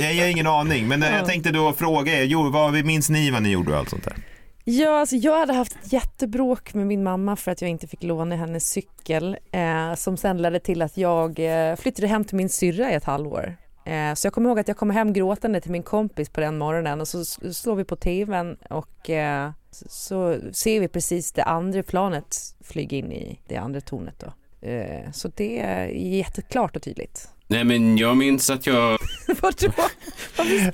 jag, 0.00 0.14
jag 0.14 0.22
har 0.22 0.30
ingen 0.30 0.46
aning, 0.46 0.88
men 0.88 1.02
eh, 1.02 1.16
jag 1.16 1.26
tänkte 1.26 1.50
då 1.50 1.72
fråga 1.72 2.22
er, 2.22 2.24
jo, 2.24 2.50
vad 2.50 2.84
minns 2.84 3.10
ni 3.10 3.30
vad 3.30 3.42
ni 3.42 3.50
gjorde 3.50 3.72
och 3.72 3.78
allt 3.78 3.90
sånt 3.90 4.04
där? 4.04 4.16
Ja, 4.72 4.98
alltså 5.00 5.16
jag 5.16 5.38
hade 5.38 5.52
haft 5.52 5.72
ett 5.84 5.92
jättebråk 5.92 6.74
med 6.74 6.86
min 6.86 7.02
mamma 7.02 7.36
för 7.36 7.50
att 7.50 7.60
jag 7.60 7.70
inte 7.70 7.86
fick 7.86 8.02
låna 8.02 8.36
hennes 8.36 8.70
cykel 8.70 9.36
eh, 9.52 9.94
som 9.94 10.16
sen 10.16 10.42
ledde 10.42 10.60
till 10.60 10.82
att 10.82 10.96
jag 10.96 11.38
eh, 11.70 11.76
flyttade 11.76 12.06
hem 12.08 12.24
till 12.24 12.36
min 12.36 12.48
syrra 12.48 12.90
i 12.90 12.94
ett 12.94 13.04
halvår. 13.04 13.56
Eh, 13.84 14.14
så 14.14 14.26
jag 14.26 14.32
kommer 14.32 14.48
ihåg 14.50 14.58
att 14.60 14.68
jag 14.68 14.76
kom 14.76 14.90
hem 14.90 15.12
gråtande 15.12 15.60
till 15.60 15.70
min 15.70 15.82
kompis 15.82 16.28
på 16.28 16.40
den 16.40 16.58
morgonen 16.58 17.00
och 17.00 17.08
så 17.08 17.24
slår 17.52 17.74
vi 17.74 17.84
på 17.84 17.96
tvn 17.96 18.56
och 18.70 19.10
eh, 19.10 19.50
så- 19.70 19.88
så 19.88 20.38
ser 20.52 20.80
vi 20.80 20.88
precis 20.88 21.32
det 21.32 21.42
andra 21.42 21.82
planet 21.82 22.36
flyga 22.60 22.96
in 22.96 23.12
i 23.12 23.40
det 23.48 23.56
andra 23.56 23.80
tornet 23.80 24.14
då. 24.18 24.32
Eh, 24.68 25.10
så 25.12 25.28
det 25.28 25.60
är 25.60 25.86
jätteklart 25.88 26.76
och 26.76 26.82
tydligt. 26.82 27.28
Nej 27.50 27.64
men 27.64 27.98
jag 27.98 28.16
minns 28.16 28.50
att 28.50 28.66
jag... 28.66 28.98
Vadå? 29.40 29.72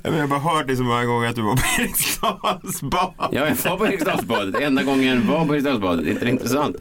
Jag 0.03 0.11
har 0.11 0.27
bara 0.27 0.39
hört 0.39 0.67
det 0.67 0.75
så 0.75 0.83
många 0.83 1.05
gånger 1.05 1.29
att 1.29 1.35
du 1.35 1.41
var 1.41 1.55
på 1.55 1.81
Eriksdalsbad. 1.81 3.13
Ja, 3.17 3.27
jag 3.31 3.69
var 3.69 3.77
på 3.77 3.87
Eriksdalsbadet. 3.87 4.61
Enda 4.61 4.83
gången 4.83 5.03
jag 5.07 5.15
var 5.37 5.45
på 5.45 5.53
Eriksdalsbadet. 5.53 6.07
Inte 6.07 6.25
det 6.25 6.31
intressant? 6.31 6.75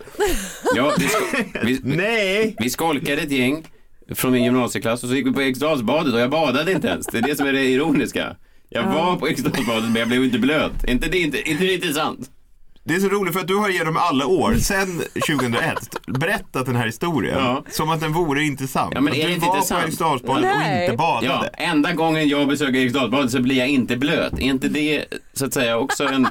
Ja, 0.75 0.93
vi, 0.99 1.07
sk- 1.07 1.59
vi, 1.65 1.81
Nej! 1.97 2.57
vi 2.59 2.71
skolkade 2.71 3.23
ett 3.23 3.31
gäng 3.31 3.67
från 4.15 4.33
min 4.33 4.45
gymnasieklass 4.45 5.03
och 5.03 5.09
så 5.09 5.15
gick 5.15 5.27
vi 5.27 5.33
på 5.33 5.43
Eriksdalsbadet 5.43 6.15
och 6.15 6.21
jag 6.21 6.31
badade 6.31 6.73
inte 6.73 6.89
ens. 6.89 7.07
Det 7.07 7.19
är 7.19 7.23
det 7.23 7.37
som 7.37 7.47
är 7.47 7.53
det 7.53 7.65
ironiska. 7.65 8.37
Jag 8.69 8.83
var 8.83 9.17
på 9.17 9.29
Eriksdalsbadet 9.29 9.85
men 9.85 9.97
jag 9.97 10.09
blev 10.09 10.25
inte 10.25 10.39
blöt. 10.39 10.85
Inte 10.89 11.09
det, 11.09 11.19
inte, 11.19 11.51
inte 11.51 11.65
det 11.65 11.75
intressant? 11.75 12.31
Det 12.89 12.95
är 12.95 13.01
så 13.01 13.09
roligt 13.09 13.33
för 13.35 13.41
att 13.41 13.49
du 13.49 13.55
har 13.57 13.69
genom 13.69 13.97
alla 13.97 14.27
år, 14.27 14.55
sedan 14.55 15.03
2001, 15.27 15.75
berättat 16.07 16.67
den 16.67 16.77
här 16.77 16.87
historien 16.87 17.39
Ja. 17.39 17.65
som 17.71 17.91
att 17.91 18.01
den 18.01 18.13
vore 18.13 18.43
intressant. 18.45 18.93
Ja, 18.95 19.01
men 19.01 19.13
att 19.13 19.19
är 19.19 19.23
det 19.23 19.29
du 19.29 19.35
inte 19.35 19.47
var 19.47 19.53
på 19.53 19.57
intressant? 19.57 19.85
Eriksdalsbadet 19.85 20.45
och 20.45 20.51
inte 20.63 20.87
Ja, 20.91 20.97
badade. 20.97 21.49
enda 21.49 21.93
gången 21.93 22.29
jag 22.29 22.49
besöker 22.49 22.75
Eriksdalsbadet 22.79 23.31
så 23.31 23.43
blir 23.43 23.57
jag 23.57 23.69
inte 23.69 23.97
blöt. 23.97 24.33
Är 24.33 24.41
inte 24.43 24.69
det 24.69 25.05
så 25.33 25.45
att 25.47 25.55
säga 25.55 25.79
också 25.79 26.05
en... 26.05 26.29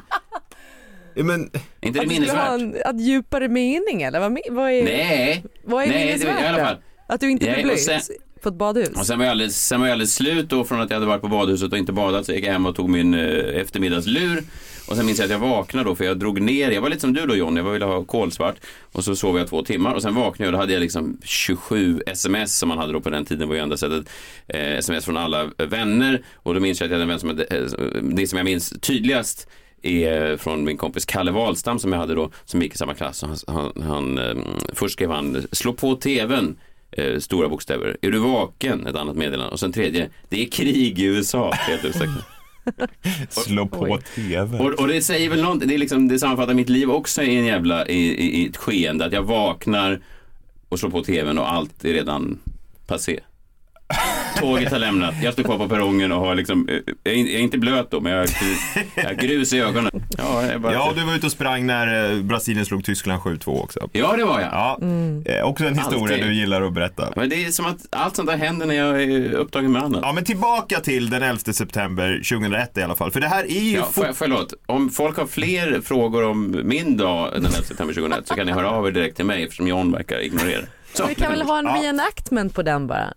Ja, 1.15 1.23
Men, 1.23 1.49
inte 1.81 1.99
det 1.99 2.05
minnesvärt? 2.07 2.49
en 2.61 2.75
att 2.85 3.01
djupare 3.01 3.47
mening 3.49 4.01
eller 4.01 4.19
vad, 4.19 4.37
vad 4.51 4.71
är, 4.71 4.83
Nej. 4.83 5.43
vad 5.65 5.83
är 5.83 5.87
Nej, 5.87 5.97
det- 5.99 6.05
minnesvärt 6.05 6.43
i 6.43 6.47
alla 6.47 6.65
fall. 6.65 6.75
Att 7.07 7.19
du 7.19 7.31
inte 7.31 7.45
Nej, 7.45 7.53
blev 7.55 7.65
och 7.65 7.71
blöt 7.85 8.03
sen- 8.03 8.15
på 8.43 8.49
ett 8.49 8.55
badhus? 8.55 8.89
Och 8.89 9.05
sen 9.07 9.17
var, 9.17 9.25
jag 9.25 9.31
alldeles, 9.31 9.67
sen 9.67 9.79
var 9.79 9.87
jag 9.87 9.91
alldeles 9.93 10.15
slut 10.15 10.49
då 10.49 10.63
från 10.63 10.81
att 10.81 10.89
jag 10.89 10.95
hade 10.95 11.05
varit 11.07 11.21
på 11.21 11.27
badhuset 11.27 11.71
och 11.71 11.77
inte 11.77 11.91
badat 11.93 12.25
så 12.25 12.31
gick 12.33 12.45
jag 12.45 12.51
hem 12.53 12.65
och 12.65 12.75
tog 12.75 12.89
min 12.89 13.13
eh, 13.13 13.61
eftermiddagslur. 13.61 14.43
Och 14.87 14.95
sen 14.95 15.05
minns 15.05 15.19
jag 15.19 15.25
att 15.25 15.31
jag 15.31 15.39
vaknade 15.39 15.89
då 15.89 15.95
för 15.95 16.05
jag 16.05 16.19
drog 16.19 16.41
ner, 16.41 16.71
jag 16.71 16.81
var 16.81 16.89
lite 16.89 17.01
som 17.01 17.13
du 17.13 17.25
då 17.25 17.35
John, 17.35 17.55
jag 17.55 17.63
ville 17.63 17.85
ha 17.85 18.03
kolsvart. 18.03 18.55
Och 18.91 19.03
så 19.03 19.15
sov 19.15 19.37
jag 19.37 19.47
två 19.47 19.63
timmar 19.63 19.93
och 19.93 20.01
sen 20.01 20.15
vaknade 20.15 20.43
jag 20.43 20.47
och 20.47 20.51
då 20.51 20.57
hade 20.57 20.73
jag 20.73 20.79
liksom 20.79 21.17
27 21.23 22.01
sms 22.07 22.57
som 22.57 22.69
man 22.69 22.77
hade 22.77 22.93
då 22.93 23.01
på 23.01 23.09
den 23.09 23.25
tiden 23.25 23.47
var 23.47 23.55
ju 23.55 23.61
enda 23.61 23.77
sättet. 23.77 24.09
Eh, 24.47 24.77
sms 24.77 25.05
från 25.05 25.17
alla 25.17 25.49
vänner 25.57 26.21
och 26.35 26.53
då 26.53 26.59
minns 26.59 26.81
jag 26.81 26.85
att 26.85 26.91
jag 26.91 26.95
hade 26.95 27.03
en 27.03 27.09
vän 27.09 27.19
som 27.19 27.29
hade, 27.29 27.43
eh, 27.43 27.63
det 28.01 28.27
som 28.27 28.37
jag 28.37 28.45
minns 28.45 28.73
tydligast 28.81 29.47
är 29.81 30.37
från 30.37 30.63
min 30.63 30.77
kompis 30.77 31.05
Kalle 31.05 31.31
Wahlstam 31.31 31.79
som 31.79 31.91
jag 31.91 31.99
hade 31.99 32.15
då, 32.15 32.31
som 32.45 32.61
gick 32.61 32.73
i 32.73 32.77
samma 32.77 32.93
klass. 32.93 33.23
Och 33.23 33.29
Han, 33.29 33.37
han, 33.47 33.83
han, 33.83 34.17
eh, 34.17 34.35
först 34.73 34.93
skrev 34.93 35.11
han, 35.11 35.47
slå 35.51 35.73
på 35.73 35.95
tvn, 35.95 36.55
eh, 36.91 37.19
stora 37.19 37.49
bokstäver. 37.49 37.97
Är 38.01 38.11
du 38.11 38.19
vaken? 38.19 38.87
Ett 38.87 38.95
annat 38.95 39.15
meddelande. 39.15 39.51
Och 39.51 39.59
sen 39.59 39.71
tredje, 39.71 40.09
det 40.29 40.43
är 40.43 40.49
krig 40.49 40.99
i 40.99 41.03
USA. 41.03 41.51
Helt 41.53 41.85
utsträckning. 41.85 42.23
slå 43.29 43.67
på 43.67 43.99
TV. 44.15 44.59
och, 44.59 44.79
och 44.79 44.87
det 44.87 45.01
säger 45.01 45.29
väl 45.29 45.41
någonting, 45.41 45.67
det, 45.67 45.73
är 45.73 45.77
liksom, 45.77 46.07
det 46.07 46.19
sammanfattar 46.19 46.53
mitt 46.53 46.69
liv 46.69 46.91
också 46.91 47.23
i 47.23 47.35
en 47.35 47.45
jävla, 47.45 47.87
i, 47.87 47.97
i, 47.97 48.41
i 48.41 48.47
ett 48.47 48.57
skeende. 48.57 49.05
Att 49.05 49.13
jag 49.13 49.23
vaknar 49.23 50.01
och 50.69 50.79
slår 50.79 50.89
på 50.89 51.03
tvn 51.03 51.37
och 51.37 51.51
allt 51.51 51.85
är 51.85 51.93
redan 51.93 52.39
passé. 52.87 53.19
Tåget 54.39 54.71
har 54.71 54.79
lämnat, 54.79 55.13
jag 55.23 55.33
står 55.33 55.43
kvar 55.43 55.57
på 55.57 55.69
perrongen 55.69 56.11
och 56.11 56.19
har 56.21 56.35
liksom, 56.35 56.69
eh, 56.69 56.75
jag 57.03 57.13
är 57.15 57.37
inte- 57.39 57.57
blöt 57.57 57.91
då 57.91 57.99
men 58.01 58.11
jag 58.11 58.19
har, 58.19 59.13
grus 59.13 59.53
i 59.53 59.59
ögonen. 59.59 59.91
Ja, 60.17 60.43
Ja, 60.71 60.89
och 60.89 60.95
du 60.95 61.03
var 61.05 61.15
ute 61.15 61.25
och 61.25 61.31
sprang 61.31 61.65
när 61.65 62.11
eh, 62.13 62.19
Brasilien 62.21 62.65
slog 62.65 62.83
Tyskland 62.85 63.21
7-2 63.21 63.61
också. 63.63 63.89
ja 63.91 64.15
det 64.17 64.25
var 64.25 64.39
jag. 64.39 64.49
Ja, 64.53 64.79
eh, 65.25 65.43
också 65.45 65.65
en 65.65 65.77
historia 65.77 66.15
Alltid. 66.15 66.23
du 66.29 66.33
gillar 66.33 66.61
att 66.61 66.73
berätta. 66.73 67.13
Men 67.15 67.29
det 67.29 67.45
är 67.45 67.51
som 67.51 67.65
att 67.65 67.77
allt 67.89 68.15
sånt 68.15 68.29
där 68.29 68.37
händer 68.37 68.65
när 68.65 68.75
jag 68.75 69.03
är 69.03 69.31
upptagen 69.33 69.71
med 69.71 69.83
annat. 69.83 70.01
Ja, 70.03 70.13
men 70.13 70.23
tillbaka 70.25 70.79
till 70.79 71.09
den 71.09 71.23
11 71.23 71.53
september 71.53 72.21
2001 72.29 72.77
i 72.77 72.81
alla 72.83 72.95
fall. 72.95 73.11
För 73.11 73.19
det 73.21 73.27
här 73.27 73.43
är 73.43 73.61
ju 73.61 73.71
Ja, 73.77 73.85
för, 73.91 74.13
förlåt, 74.13 74.53
om 74.65 74.89
folk 74.89 75.17
har 75.17 75.25
fler 75.27 75.81
frågor 75.83 76.25
om 76.25 76.61
min 76.63 76.97
dag 76.97 77.29
den 77.33 77.45
11 77.45 77.57
september 77.57 77.93
2001 77.93 78.27
så 78.27 78.35
kan 78.35 78.45
ni 78.45 78.51
höra 78.51 78.69
av 78.69 78.87
er 78.87 78.91
direkt 78.91 79.15
till 79.15 79.25
mig 79.25 79.43
eftersom 79.43 79.67
John 79.67 79.91
verkar 79.91 80.19
ignorera. 80.19 80.61
Så. 80.93 81.05
Vi 81.07 81.15
kan 81.15 81.31
väl 81.31 81.41
ha 81.41 81.59
en 81.59 81.67
reenactment 81.67 82.53
på 82.55 82.61
den 82.61 82.87
bara? 82.87 83.13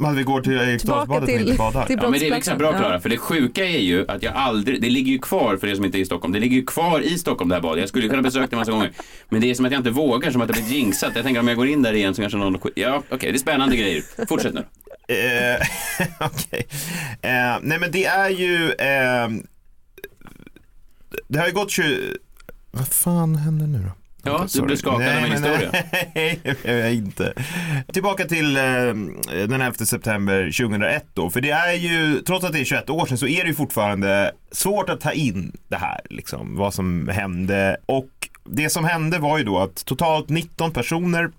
Men 0.00 0.16
vi 0.16 0.22
går 0.22 0.40
till 0.40 0.52
Eriksdalsbadet 0.52 1.22
och 1.22 1.28
till- 1.28 1.40
inte 1.40 1.58
badar. 1.58 1.86
till- 1.86 1.98
Ja 2.02 2.10
men 2.10 2.20
det 2.20 2.26
är 2.28 2.34
liksom 2.34 2.58
bra 2.58 2.72
Ja. 2.72 2.78
Klara, 2.78 3.00
för 3.00 3.08
det 3.08 3.16
sjuka 3.18 3.64
är 3.64 3.78
ju 3.78 4.04
att 4.08 4.22
jag 4.22 4.34
aldrig, 4.34 4.82
det 4.82 4.90
ligger 4.90 5.12
ju 5.12 5.18
kvar 5.18 5.56
för 5.56 5.66
er 5.66 5.74
som 5.74 5.84
inte 5.84 5.98
är 5.98 6.00
i 6.00 6.04
Stockholm, 6.04 6.32
det 6.32 6.40
ligger 6.40 6.56
ju 6.56 6.64
kvar 6.66 7.00
i 7.00 7.18
Stockholm 7.18 7.48
det 7.48 7.54
här 7.54 7.62
badet. 7.62 7.80
Jag 7.80 7.88
skulle 7.88 8.04
ju 8.04 8.10
kunna 8.10 8.22
besöka 8.22 8.46
det 8.46 8.52
en 8.52 8.58
massa 8.58 8.72
gånger. 8.72 8.92
Men 9.28 9.40
det 9.40 9.50
är 9.50 9.54
som 9.54 9.64
att 9.64 9.72
jag 9.72 9.78
inte 9.80 9.90
vågar, 9.90 10.30
som 10.30 10.40
att 10.42 10.48
jag 10.48 10.54
blivit 10.56 10.72
jinxat. 10.72 11.12
Jag 11.14 11.24
tänker 11.24 11.40
om 11.40 11.48
jag 11.48 11.56
går 11.56 11.68
in 11.68 11.82
där 11.82 11.92
igen 11.92 12.14
så 12.14 12.20
kanske 12.22 12.38
någon, 12.38 12.58
ja 12.74 13.02
okej 13.10 13.32
det 13.32 13.36
är 13.36 13.38
spännande 13.38 13.76
grejer. 13.76 14.02
Fortsätt 14.28 14.54
nu. 14.54 14.60
Eh, 15.08 15.66
Okej. 16.26 16.66
Eh, 17.22 17.58
nej 17.62 17.78
men 17.78 17.90
det 17.90 18.04
är 18.06 18.30
ju... 18.30 18.70
Eh, 18.72 19.28
det 21.28 21.38
har 21.38 21.46
ju 21.46 21.52
gått 21.52 21.70
20... 21.70 22.16
Vad 22.70 22.88
fan 22.88 23.36
händer 23.36 23.66
nu 23.66 23.78
då? 23.78 23.90
Ja, 24.22 24.46
du 24.54 24.62
blev 24.66 24.76
skakad 24.76 25.16
av 25.16 25.22
min 25.22 25.32
historia. 25.32 25.70
Nej, 26.14 26.40
jag 26.64 26.94
inte. 26.94 27.32
Tillbaka 27.92 28.24
till 28.24 28.56
eh, 28.56 28.62
den 29.48 29.60
11 29.60 29.72
september 29.72 30.44
2001 30.44 31.04
då. 31.14 31.30
För 31.30 31.40
det 31.40 31.50
är 31.50 31.72
ju, 31.72 32.20
trots 32.20 32.44
att 32.44 32.52
det 32.52 32.60
är 32.60 32.64
21 32.64 32.90
år 32.90 33.06
sedan 33.06 33.18
så 33.18 33.26
är 33.26 33.42
det 33.42 33.48
ju 33.48 33.54
fortfarande 33.54 34.32
svårt 34.52 34.90
att 34.90 35.00
ta 35.00 35.12
in 35.12 35.56
det 35.68 35.76
här, 35.76 36.00
liksom, 36.10 36.56
vad 36.56 36.74
som 36.74 37.08
hände. 37.08 37.76
Och 37.86 38.10
det 38.44 38.70
som 38.70 38.84
hände 38.84 39.18
var 39.18 39.38
ju 39.38 39.44
då 39.44 39.58
att 39.58 39.84
totalt 39.84 40.28
19 40.28 40.72
personer 40.72 41.30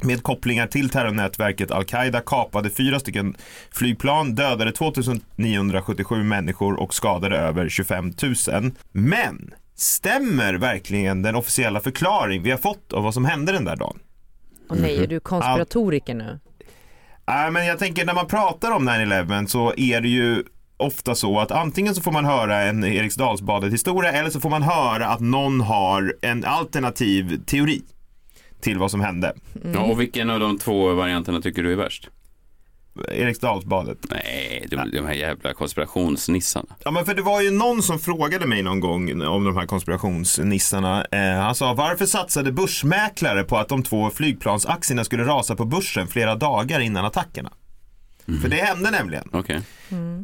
med 0.00 0.22
kopplingar 0.22 0.66
till 0.66 0.88
terrornätverket 0.88 1.70
Al-Qaida 1.70 2.20
kapade 2.20 2.70
fyra 2.70 3.00
stycken 3.00 3.36
flygplan, 3.72 4.34
dödade 4.34 4.72
2977 4.72 6.22
människor 6.22 6.80
och 6.80 6.94
skadade 6.94 7.36
över 7.36 7.68
25 7.68 8.12
000. 8.22 8.72
Men 8.92 9.54
stämmer 9.74 10.54
verkligen 10.54 11.22
den 11.22 11.34
officiella 11.34 11.80
förklaring 11.80 12.42
vi 12.42 12.50
har 12.50 12.58
fått 12.58 12.92
av 12.92 13.02
vad 13.02 13.14
som 13.14 13.24
hände 13.24 13.52
den 13.52 13.64
där 13.64 13.76
dagen? 13.76 13.98
Och 14.68 14.76
nej, 14.76 15.02
är 15.02 15.06
du 15.06 15.20
konspiratoriker 15.20 16.14
nu? 16.14 16.40
Nej, 17.26 17.50
men 17.50 17.66
jag 17.66 17.78
tänker 17.78 18.04
när 18.04 18.14
man 18.14 18.26
pratar 18.26 18.70
om 18.70 18.88
9-11 18.88 19.46
så 19.46 19.74
är 19.76 20.00
det 20.00 20.08
ju 20.08 20.44
ofta 20.76 21.14
så 21.14 21.40
att 21.40 21.50
antingen 21.50 21.94
så 21.94 22.02
får 22.02 22.12
man 22.12 22.24
höra 22.24 22.62
en 22.62 22.84
Eriksdalsbadet 22.84 23.72
historia 23.72 24.12
eller 24.12 24.30
så 24.30 24.40
får 24.40 24.50
man 24.50 24.62
höra 24.62 25.06
att 25.06 25.20
någon 25.20 25.60
har 25.60 26.14
en 26.22 26.44
alternativ 26.44 27.44
teori 27.46 27.82
till 28.60 28.78
vad 28.78 28.90
som 28.90 29.00
hände. 29.00 29.34
Ja, 29.74 29.80
och 29.80 30.00
vilken 30.00 30.30
av 30.30 30.40
de 30.40 30.58
två 30.58 30.94
varianterna 30.94 31.40
tycker 31.40 31.62
du 31.62 31.72
är 31.72 31.76
värst? 31.76 32.10
Eriksdalsbadet. 33.12 33.98
Nej, 34.10 34.66
de, 34.70 34.90
de 34.90 35.06
här 35.06 35.14
jävla 35.14 35.52
konspirationsnissarna. 35.52 36.76
Ja 36.84 36.90
men 36.90 37.04
för 37.04 37.14
det 37.14 37.22
var 37.22 37.40
ju 37.40 37.50
någon 37.50 37.82
som 37.82 37.98
frågade 37.98 38.46
mig 38.46 38.62
någon 38.62 38.80
gång 38.80 39.22
om 39.22 39.44
de 39.44 39.56
här 39.56 39.66
konspirationsnissarna. 39.66 41.04
Eh, 41.04 41.42
han 41.42 41.54
sa 41.54 41.74
varför 41.74 42.06
satsade 42.06 42.52
börsmäklare 42.52 43.44
på 43.44 43.56
att 43.56 43.68
de 43.68 43.82
två 43.82 44.10
flygplansaktierna 44.10 45.04
skulle 45.04 45.24
rasa 45.24 45.56
på 45.56 45.64
börsen 45.64 46.06
flera 46.06 46.34
dagar 46.34 46.80
innan 46.80 47.04
attackerna? 47.04 47.50
För 48.42 48.48
det 48.48 48.56
hände 48.56 48.90
nämligen. 48.90 49.28
Okej. 49.32 49.60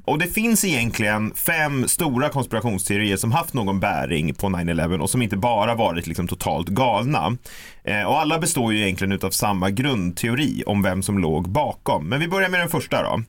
Och 0.04 0.18
det 0.18 0.26
finns 0.26 0.64
egentligen 0.64 1.34
fem 1.34 1.88
stora 1.88 2.28
konspirationsteorier 2.28 3.16
som 3.16 3.32
haft 3.32 3.54
någon 3.54 3.80
bäring 3.80 4.34
på 4.34 4.46
9-11 4.46 4.98
och 4.98 5.10
som 5.10 5.22
inte 5.22 5.36
bara 5.36 5.74
varit 5.74 6.06
liksom 6.06 6.28
totalt 6.28 6.68
galna. 6.68 7.36
Eh, 7.84 8.02
och 8.02 8.20
alla 8.20 8.38
består 8.38 8.72
ju 8.72 8.80
egentligen 8.82 9.12
utav 9.12 9.30
samma 9.30 9.70
grundteori 9.70 10.62
om 10.66 10.82
vem 10.82 11.02
som 11.02 11.18
låg 11.18 11.48
bakom. 11.48 12.08
Men 12.08 12.20
vi 12.20 12.28
börjar 12.28 12.48
med 12.48 12.60
den 12.60 12.68
första 12.68 13.02
då. 13.02 13.22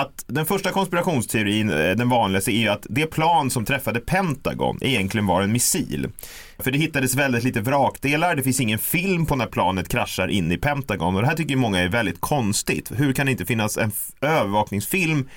Att 0.00 0.24
den 0.26 0.46
första 0.46 0.70
konspirationsteorin, 0.70 1.70
eh, 1.70 1.76
den 1.76 2.08
vanligaste, 2.08 2.52
är 2.52 2.70
att 2.70 2.86
det 2.90 3.06
plan 3.06 3.50
som 3.50 3.64
träffade 3.64 4.00
Pentagon 4.00 4.78
egentligen 4.80 5.26
var 5.26 5.42
en 5.42 5.52
missil. 5.52 6.08
För 6.58 6.70
det 6.70 6.78
hittades 6.78 7.14
väldigt 7.14 7.44
lite 7.44 7.60
vrakdelar, 7.60 8.36
det 8.36 8.42
finns 8.42 8.60
ingen 8.60 8.78
film 8.78 9.26
på 9.26 9.36
när 9.36 9.46
planet 9.46 9.88
kraschar 9.88 10.28
in 10.28 10.52
i 10.52 10.56
Pentagon 10.56 11.14
och 11.16 11.22
det 11.22 11.28
här 11.28 11.36
tycker 11.36 11.56
många 11.56 11.78
är 11.78 11.88
väldigt 11.88 12.20
konstigt. 12.20 12.92
Hur 12.96 13.12
kan 13.12 13.26
det 13.26 13.32
inte 13.32 13.46
finnas 13.46 13.76
en 13.78 13.92
övervakningsfilm 14.20 15.28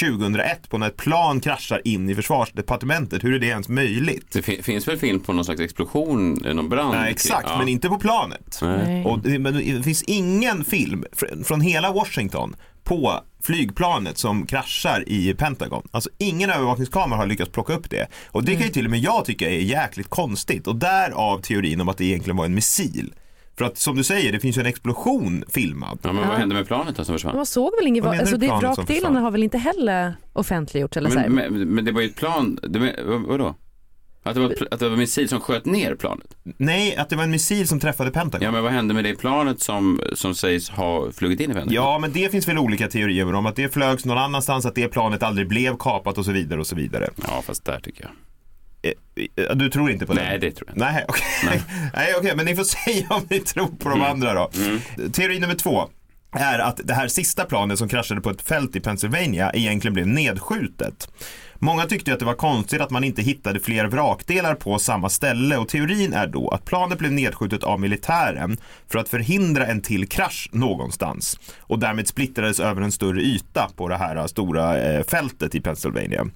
2001 0.00 0.68
på 0.70 0.78
när 0.78 0.86
ett 0.86 0.96
plan 0.96 1.40
kraschar 1.40 1.80
in 1.84 2.10
i 2.10 2.14
försvarsdepartementet? 2.14 3.24
Hur 3.24 3.34
är 3.34 3.38
det 3.38 3.46
ens 3.46 3.68
möjligt? 3.68 4.26
Det 4.32 4.42
fi- 4.42 4.62
finns 4.62 4.88
väl 4.88 4.96
film 4.98 5.20
på 5.20 5.32
någon 5.32 5.44
slags 5.44 5.60
explosion, 5.60 6.44
eh, 6.46 6.54
någon 6.54 6.68
brand? 6.68 6.94
Nej, 6.94 7.10
exakt, 7.10 7.46
Ja. 7.48 7.58
men 7.58 7.68
inte 7.68 7.88
på 7.88 7.98
planet. 7.98 8.58
Nej. 8.62 9.04
Och 9.04 9.18
det, 9.20 9.38
men 9.38 9.54
det 9.76 9.82
finns 9.82 10.02
ingen 10.02 10.64
film 10.64 11.04
fr- 11.16 11.44
från 11.44 11.60
hela 11.60 11.92
Washington 11.92 12.56
på 12.84 13.20
flygplanet 13.42 14.18
som 14.18 14.46
kraschar 14.46 15.04
i 15.06 15.34
Pentagon. 15.34 15.88
Alltså 15.90 16.10
ingen 16.18 16.50
övervakningskamera 16.50 17.18
har 17.18 17.26
lyckats 17.26 17.50
plocka 17.52 17.72
upp 17.72 17.90
det. 17.90 18.06
Och 18.30 18.44
det 18.44 18.54
kan 18.54 18.62
ju 18.62 18.68
till 18.72 18.84
och 18.84 18.90
med 18.90 19.00
jag 19.00 19.24
tycka 19.24 19.50
är 19.50 19.58
jäkligt 19.58 20.08
konstigt. 20.08 20.66
Och 20.66 20.76
därav 20.76 21.40
teorin 21.40 21.80
om 21.80 21.88
att 21.88 21.98
det 21.98 22.04
egentligen 22.04 22.36
var 22.36 22.44
en 22.44 22.54
missil. 22.54 23.14
För 23.58 23.64
att 23.64 23.78
som 23.78 23.96
du 23.96 24.04
säger, 24.04 24.32
det 24.32 24.40
finns 24.40 24.56
ju 24.56 24.60
en 24.60 24.66
explosion 24.66 25.44
filmad. 25.48 25.98
Ja, 26.02 26.12
men 26.12 26.28
vad 26.28 26.36
hände 26.38 26.54
med 26.54 26.66
planet 26.66 26.96
då 26.96 27.04
som 27.04 27.14
försvann? 27.14 27.36
Man 27.36 27.46
såg 27.46 27.72
väl 27.80 27.86
inget, 27.86 28.04
alltså 28.04 28.36
det, 28.36 28.46
vrakdelarna 28.46 29.20
har 29.20 29.30
väl 29.30 29.42
inte 29.42 29.58
heller 29.58 30.14
offentliggjorts 30.32 30.96
eller 30.96 31.10
så 31.10 31.18
här. 31.18 31.28
Men, 31.28 31.52
men, 31.52 31.68
men 31.68 31.84
det 31.84 31.92
var 31.92 32.00
ju 32.00 32.06
ett 32.08 32.16
plan, 32.16 32.58
det, 32.62 32.80
men, 32.80 32.92
vad- 33.06 33.20
vadå? 33.22 33.54
Att 34.22 34.34
det, 34.34 34.40
var, 34.40 34.54
att 34.70 34.80
det 34.80 34.84
var 34.86 34.92
en 34.92 34.98
missil 34.98 35.28
som 35.28 35.40
sköt 35.40 35.64
ner 35.64 35.94
planet? 35.94 36.26
Nej, 36.56 36.96
att 36.96 37.08
det 37.10 37.16
var 37.16 37.24
en 37.24 37.30
missil 37.30 37.68
som 37.68 37.80
träffade 37.80 38.10
Pentagon. 38.10 38.44
Ja, 38.44 38.50
men 38.50 38.62
vad 38.62 38.72
hände 38.72 38.94
med 38.94 39.04
det 39.04 39.14
planet 39.14 39.60
som, 39.60 40.00
som 40.14 40.34
sägs 40.34 40.70
ha 40.70 41.12
flugit 41.12 41.40
in 41.40 41.50
i 41.50 41.54
Pentagon? 41.54 41.74
Ja, 41.74 41.98
men 41.98 42.12
det 42.12 42.32
finns 42.32 42.48
väl 42.48 42.58
olika 42.58 42.88
teorier 42.88 43.34
om 43.34 43.46
att 43.46 43.56
det 43.56 43.68
flögs 43.74 44.04
någon 44.04 44.18
annanstans, 44.18 44.66
att 44.66 44.74
det 44.74 44.88
planet 44.88 45.22
aldrig 45.22 45.48
blev 45.48 45.76
kapat 45.76 46.18
och 46.18 46.24
så 46.24 46.32
vidare 46.32 46.60
och 46.60 46.66
så 46.66 46.76
vidare. 46.76 47.08
Ja, 47.28 47.42
fast 47.46 47.64
där 47.64 47.80
tycker 47.80 48.02
jag. 48.04 48.10
Eh, 48.82 49.56
Du 49.56 49.70
tror 49.70 49.90
inte 49.90 50.06
på 50.06 50.12
det? 50.14 50.22
Nej, 50.22 50.38
det 50.38 50.50
tror 50.50 50.68
jag 50.68 50.76
inte. 50.76 50.92
Nej, 50.92 51.04
okej. 51.08 51.62
Nej, 51.94 52.14
okej, 52.18 52.36
men 52.36 52.46
ni 52.46 52.56
får 52.56 52.64
säga 52.84 53.06
om 53.10 53.22
ni 53.30 53.40
tror 53.40 53.66
på 53.66 53.88
de 53.88 53.92
Mm. 54.00 54.10
andra 54.10 54.34
då. 54.34 54.50
Teori 55.12 55.38
nummer 55.40 55.54
två 55.54 55.88
är 56.32 56.58
att 56.58 56.80
det 56.84 56.94
här 56.94 57.08
sista 57.08 57.44
planet 57.44 57.78
som 57.78 57.88
kraschade 57.88 58.20
på 58.20 58.30
ett 58.30 58.42
fält 58.42 58.76
i 58.76 58.80
Pennsylvania 58.80 59.50
egentligen 59.54 59.94
blev 59.94 60.06
nedskjutet. 60.06 61.08
Många 61.62 61.86
tyckte 61.86 62.12
att 62.12 62.18
det 62.18 62.24
var 62.24 62.34
konstigt 62.34 62.80
att 62.80 62.90
man 62.90 63.04
inte 63.04 63.22
hittade 63.22 63.60
fler 63.60 63.86
vrakdelar 63.86 64.54
på 64.54 64.78
samma 64.78 65.08
ställe 65.08 65.56
och 65.56 65.68
teorin 65.68 66.12
är 66.12 66.26
då 66.26 66.48
att 66.48 66.64
planet 66.64 66.98
blev 66.98 67.12
nedskjutet 67.12 67.64
av 67.64 67.80
militären 67.80 68.56
för 68.88 68.98
att 68.98 69.08
förhindra 69.08 69.66
en 69.66 69.80
till 69.80 70.08
krasch 70.08 70.48
någonstans 70.52 71.40
och 71.60 71.78
därmed 71.78 72.08
splittrades 72.08 72.60
över 72.60 72.82
en 72.82 72.92
större 72.92 73.20
yta 73.20 73.70
på 73.76 73.88
det 73.88 73.96
här 73.96 74.26
stora 74.26 74.78
eh, 74.78 75.04
fältet 75.04 75.54
i 75.54 75.60
Pennsylvania. 75.60 76.26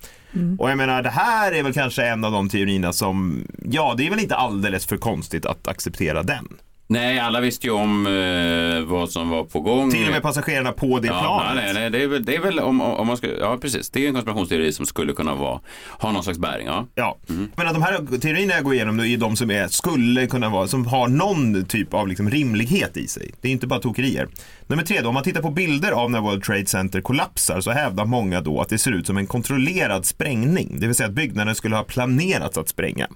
Och 0.59 0.71
jag 0.71 0.77
menar, 0.77 1.03
det 1.03 1.11
här 1.11 1.53
är 1.53 1.63
väl 1.63 1.75
kanske 1.75 2.05
en 2.07 2.25
av 2.25 2.33
de 2.33 2.49
teorierna 2.49 2.93
som, 2.93 3.45
ja, 3.71 3.95
det 3.97 4.07
är 4.07 4.11
väl 4.11 4.21
inte 4.21 4.37
alldeles 4.37 4.87
för 4.87 4.97
konstigt 4.97 5.47
att 5.47 5.69
acceptera 5.69 6.23
den. 6.23 6.49
Nej, 6.87 7.19
alla 7.19 7.41
visste 7.41 7.67
ju 7.67 7.73
om 7.73 8.07
eh, 8.07 8.91
vad 8.91 9.11
som 9.11 9.31
var 9.31 9.45
på 9.45 9.61
gång. 9.61 9.91
Till 9.91 10.07
och 10.07 10.13
med 10.13 10.23
passagerarna 10.23 10.73
på 10.73 10.99
det 10.99 11.07
ja, 11.07 11.21
planet. 11.21 11.65
Nej, 11.65 11.75
nej, 11.75 11.91
det 11.91 12.03
är 12.03 12.07
väl, 12.07 12.25
det 12.25 12.37
är 12.37 12.41
väl 12.41 12.59
om, 12.59 12.81
om 12.81 13.07
man 13.07 13.17
ska, 13.17 13.27
ja 13.39 13.59
precis, 13.61 13.91
det 13.91 14.05
är 14.05 14.09
en 14.09 14.15
konspirationsteori 14.15 14.73
som 14.73 14.87
skulle 14.87 15.13
kunna 15.13 15.35
vara, 15.35 15.61
ha 15.91 16.13
någon 16.13 16.25
slags 16.25 16.39
bäring, 16.39 16.67
ja. 16.67 16.87
Ja, 16.95 17.19
men 17.57 17.67
att 17.67 17.75
de 17.75 17.83
här 17.83 18.19
teorierna 18.19 18.55
jag 18.55 18.65
går 18.65 18.75
igenom 18.75 18.97
nu 18.97 19.13
är 19.13 19.17
de 19.17 19.37
som 19.37 19.51
är, 19.51 19.69
skulle 19.69 20.27
kunna 20.27 20.49
vara, 20.49 20.69
som 20.69 20.87
har 20.87 21.09
någon 21.09 21.65
typ 21.65 21.95
av 21.95 22.09
liksom 22.09 22.31
rimlighet 22.31 22.97
i 22.97 23.09
sig. 23.09 23.31
Det 23.41 23.49
är 23.49 23.53
inte 23.53 23.67
bara 23.67 23.81
tokerier. 23.81 24.29
Nummer 24.67 24.83
tre 24.83 25.01
då, 25.01 25.09
om 25.09 25.15
man 25.15 25.23
tittar 25.23 25.43
på 25.43 25.51
bilder 25.51 25.93
av 25.93 26.11
när 26.11 26.21
World 26.21 26.43
Trade 26.43 26.67
Center 26.67 27.01
kollapsar 27.01 27.61
så 27.61 27.71
hävdar 27.71 28.05
många 28.05 28.41
då 28.41 28.61
att 28.61 28.69
det 28.69 28.79
ser 28.79 28.93
ut 28.93 29.07
som 29.07 29.17
en 29.17 29.27
kontrollerad 29.27 30.07
sprängning. 30.07 30.77
Det 30.81 30.87
vill 30.87 30.97
säga 30.97 31.09
att 31.09 31.15
byggnaden 31.15 31.55
skulle 31.55 31.77
ha 31.77 31.85
planerats 31.85 32.59
att 32.59 32.69
spränga. 32.69 33.09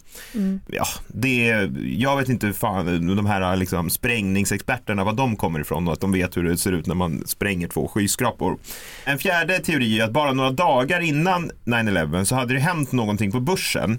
Ja, 0.66 0.86
det 1.08 1.50
är, 1.50 1.72
jag 1.84 2.16
vet 2.16 2.28
inte 2.28 2.52
fan, 2.52 3.16
de 3.16 3.26
här 3.26 3.56
liksom 3.58 3.90
sprängningsexperterna, 3.90 5.04
var 5.04 5.12
de 5.12 5.36
kommer 5.36 5.60
ifrån 5.60 5.86
och 5.86 5.92
att 5.92 6.00
de 6.00 6.12
vet 6.12 6.36
hur 6.36 6.42
det 6.42 6.58
ser 6.58 6.72
ut 6.72 6.86
när 6.86 6.94
man 6.94 7.22
spränger 7.26 7.68
två 7.68 7.88
skyskrapor. 7.88 8.58
En 9.04 9.18
fjärde 9.18 9.58
teori 9.58 10.00
är 10.00 10.04
att 10.04 10.12
bara 10.12 10.32
några 10.32 10.50
dagar 10.50 11.00
innan 11.00 11.50
9-11 11.64 12.24
så 12.24 12.34
hade 12.34 12.54
det 12.54 12.60
hänt 12.60 12.92
någonting 12.92 13.32
på 13.32 13.40
börsen 13.40 13.98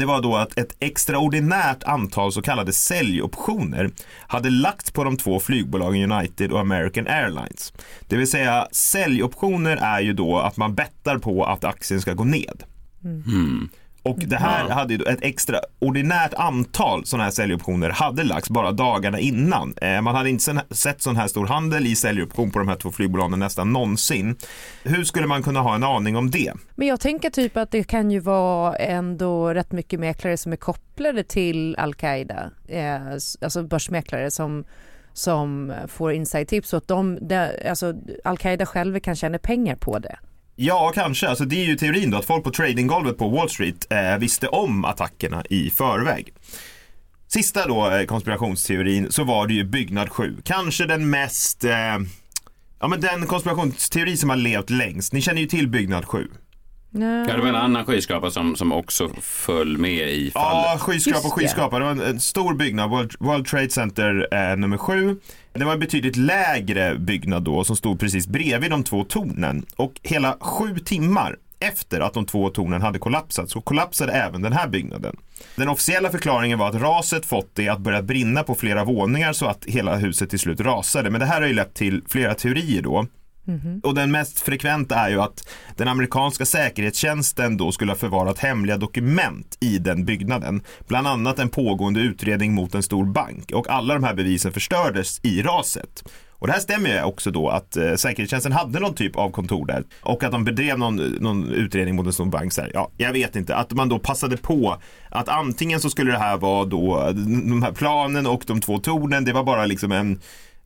det 0.00 0.06
var 0.06 0.22
då 0.22 0.36
att 0.36 0.58
ett 0.58 0.76
extraordinärt 0.80 1.82
antal 1.82 2.32
så 2.32 2.42
kallade 2.42 2.72
säljoptioner 2.72 3.90
hade 4.26 4.50
lagts 4.50 4.90
på 4.90 5.04
de 5.04 5.16
två 5.16 5.40
flygbolagen 5.40 6.12
United 6.12 6.52
och 6.52 6.60
American 6.60 7.06
Airlines. 7.06 7.72
Det 8.08 8.16
vill 8.16 8.30
säga 8.30 8.68
säljoptioner 8.72 9.76
är 9.76 10.00
ju 10.00 10.12
då 10.12 10.38
att 10.38 10.56
man 10.56 10.74
bettar 10.74 11.18
på 11.18 11.44
att 11.44 11.64
aktien 11.64 12.00
ska 12.00 12.14
gå 12.14 12.24
ned. 12.24 12.62
Och 14.02 14.18
det 14.18 14.36
här 14.36 14.68
hade 14.68 14.94
ju 14.94 15.02
ett 15.02 15.22
extraordinärt 15.22 16.34
antal 16.34 17.06
sådana 17.06 17.24
här 17.24 17.30
säljoptioner 17.30 17.90
hade 17.90 18.24
lagts 18.24 18.50
bara 18.50 18.72
dagarna 18.72 19.18
innan. 19.18 19.74
Eh, 19.82 20.00
Man 20.00 20.14
hade 20.14 20.30
inte 20.30 20.62
sett 20.70 21.02
sån 21.02 21.16
här 21.16 21.26
stor 21.28 21.46
handel 21.46 21.86
i 21.86 21.96
säljoption 21.96 22.50
på 22.50 22.58
de 22.58 22.68
här 22.68 22.76
två 22.76 22.90
flygbolagen 22.90 23.38
nästan 23.38 23.72
någonsin. 23.72 24.36
Hur 24.82 25.04
skulle 25.04 25.26
man 25.26 25.42
kunna 25.42 25.60
ha 25.60 25.74
en 25.74 25.84
aning 25.84 26.16
om 26.16 26.30
det? 26.30 26.52
Men 26.74 26.88
jag 26.88 27.00
tänker 27.00 27.30
typ 27.30 27.56
att 27.56 27.70
det 27.70 27.84
kan 27.84 28.10
ju 28.10 28.20
vara 28.20 28.76
ändå 28.76 29.54
rätt 29.54 29.72
mycket 29.72 30.00
mäklare 30.00 30.36
som 30.36 30.52
är 30.52 30.56
kopplade 30.56 31.24
till 31.24 31.76
Al-Qaida. 31.76 32.50
Eh, 32.68 32.96
alltså 33.40 33.62
börsmäklare 33.62 34.30
som, 34.30 34.64
som 35.12 35.72
får 35.88 36.12
inside-tips 36.12 36.68
så 36.68 36.76
att 36.76 36.88
de, 36.88 37.18
alltså 37.68 37.94
Al-Qaida 38.24 38.66
själva 38.66 39.00
kan 39.00 39.16
tjäna 39.16 39.38
pengar 39.38 39.76
på 39.76 39.98
det. 39.98 40.18
Ja, 40.62 40.92
kanske. 40.94 41.28
Alltså, 41.28 41.44
det 41.44 41.56
är 41.56 41.64
ju 41.64 41.76
teorin 41.76 42.10
då 42.10 42.18
att 42.18 42.24
folk 42.24 42.44
på 42.44 42.50
tradinggolvet 42.50 43.18
på 43.18 43.28
Wall 43.28 43.50
Street 43.50 43.86
eh, 43.92 44.18
visste 44.18 44.48
om 44.48 44.84
attackerna 44.84 45.44
i 45.50 45.70
förväg. 45.70 46.34
Sista 47.28 47.66
då 47.66 47.90
eh, 47.90 48.04
konspirationsteorin 48.04 49.12
så 49.12 49.24
var 49.24 49.46
det 49.46 49.54
ju 49.54 49.64
byggnad 49.64 50.08
7. 50.08 50.36
Kanske 50.44 50.86
den 50.86 51.10
mest, 51.10 51.64
eh, 51.64 51.98
ja 52.80 52.88
men 52.88 53.00
den 53.00 53.26
konspirationsteori 53.26 54.16
som 54.16 54.30
har 54.30 54.36
levt 54.36 54.70
längst. 54.70 55.12
Ni 55.12 55.20
känner 55.20 55.40
ju 55.40 55.46
till 55.46 55.68
byggnad 55.68 56.04
7. 56.04 56.28
Ja, 56.92 57.34
det 57.36 57.40
var 57.40 57.46
en 57.48 57.54
annan 57.54 57.84
skyskrapa 57.86 58.30
som, 58.30 58.56
som 58.56 58.72
också 58.72 59.10
föll 59.20 59.78
med 59.78 60.10
i 60.10 60.30
fallet. 60.30 60.66
Ja, 60.72 60.78
skyskrapa 60.80 61.28
och 61.28 61.32
skyskrapa. 61.32 61.78
Det 61.78 61.84
var 61.84 61.92
en, 61.92 62.00
en 62.00 62.20
stor 62.20 62.54
byggnad, 62.54 62.90
World, 62.90 63.12
World 63.18 63.46
Trade 63.46 63.70
Center 63.70 64.28
eh, 64.32 64.56
nummer 64.56 64.76
sju. 64.76 65.16
Det 65.52 65.64
var 65.64 65.72
en 65.72 65.80
betydligt 65.80 66.16
lägre 66.16 66.94
byggnad 66.98 67.42
då 67.42 67.64
som 67.64 67.76
stod 67.76 68.00
precis 68.00 68.26
bredvid 68.26 68.70
de 68.70 68.84
två 68.84 69.04
tornen. 69.04 69.66
Och 69.76 69.92
hela 70.02 70.36
sju 70.40 70.78
timmar 70.78 71.36
efter 71.60 72.00
att 72.00 72.14
de 72.14 72.26
två 72.26 72.50
tornen 72.50 72.82
hade 72.82 72.98
kollapsat 72.98 73.50
så 73.50 73.60
kollapsade 73.60 74.12
även 74.12 74.42
den 74.42 74.52
här 74.52 74.68
byggnaden. 74.68 75.16
Den 75.56 75.68
officiella 75.68 76.10
förklaringen 76.10 76.58
var 76.58 76.68
att 76.68 76.74
raset 76.74 77.26
fått 77.26 77.50
det 77.54 77.68
att 77.68 77.80
börja 77.80 78.02
brinna 78.02 78.42
på 78.42 78.54
flera 78.54 78.84
våningar 78.84 79.32
så 79.32 79.46
att 79.46 79.64
hela 79.64 79.96
huset 79.96 80.30
till 80.30 80.38
slut 80.38 80.60
rasade. 80.60 81.10
Men 81.10 81.20
det 81.20 81.26
här 81.26 81.40
har 81.40 81.48
ju 81.48 81.54
lett 81.54 81.74
till 81.74 82.02
flera 82.08 82.34
teorier 82.34 82.82
då. 82.82 83.06
Mm-hmm. 83.50 83.80
Och 83.82 83.94
den 83.94 84.10
mest 84.10 84.40
frekventa 84.40 84.94
är 84.94 85.10
ju 85.10 85.20
att 85.20 85.48
den 85.76 85.88
amerikanska 85.88 86.44
säkerhetstjänsten 86.44 87.56
då 87.56 87.72
skulle 87.72 87.92
ha 87.92 87.96
förvarat 87.96 88.38
hemliga 88.38 88.76
dokument 88.76 89.56
i 89.60 89.78
den 89.78 90.04
byggnaden. 90.04 90.62
Bland 90.88 91.06
annat 91.06 91.38
en 91.38 91.48
pågående 91.48 92.00
utredning 92.00 92.54
mot 92.54 92.74
en 92.74 92.82
stor 92.82 93.04
bank 93.04 93.50
och 93.52 93.70
alla 93.70 93.94
de 93.94 94.04
här 94.04 94.14
bevisen 94.14 94.52
förstördes 94.52 95.20
i 95.22 95.42
raset. 95.42 96.02
Och 96.40 96.46
det 96.46 96.52
här 96.52 96.60
stämmer 96.60 96.90
ju 96.90 97.02
också 97.02 97.30
då 97.30 97.48
att 97.48 97.76
eh, 97.76 97.94
säkerhetstjänsten 97.94 98.52
hade 98.52 98.80
någon 98.80 98.94
typ 98.94 99.16
av 99.16 99.30
kontor 99.30 99.66
där 99.66 99.84
och 100.00 100.24
att 100.24 100.32
de 100.32 100.44
bedrev 100.44 100.78
någon, 100.78 100.96
någon 100.96 101.52
utredning 101.52 101.96
mot 101.96 102.06
en 102.06 102.12
stor 102.12 102.26
bank. 102.26 102.52
Så 102.52 102.60
här, 102.60 102.70
ja, 102.74 102.90
jag 102.96 103.12
vet 103.12 103.36
inte, 103.36 103.56
att 103.56 103.72
man 103.72 103.88
då 103.88 103.98
passade 103.98 104.36
på 104.36 104.76
att 105.08 105.28
antingen 105.28 105.80
så 105.80 105.90
skulle 105.90 106.12
det 106.12 106.18
här 106.18 106.36
vara 106.36 106.64
då 106.64 106.98
eh, 106.98 107.14
de 107.14 107.62
här 107.62 107.72
planen 107.72 108.26
och 108.26 108.42
de 108.46 108.60
två 108.60 108.78
tornen, 108.78 109.24
det 109.24 109.32
var 109.32 109.44
bara 109.44 109.66
liksom 109.66 109.92
en 109.92 110.20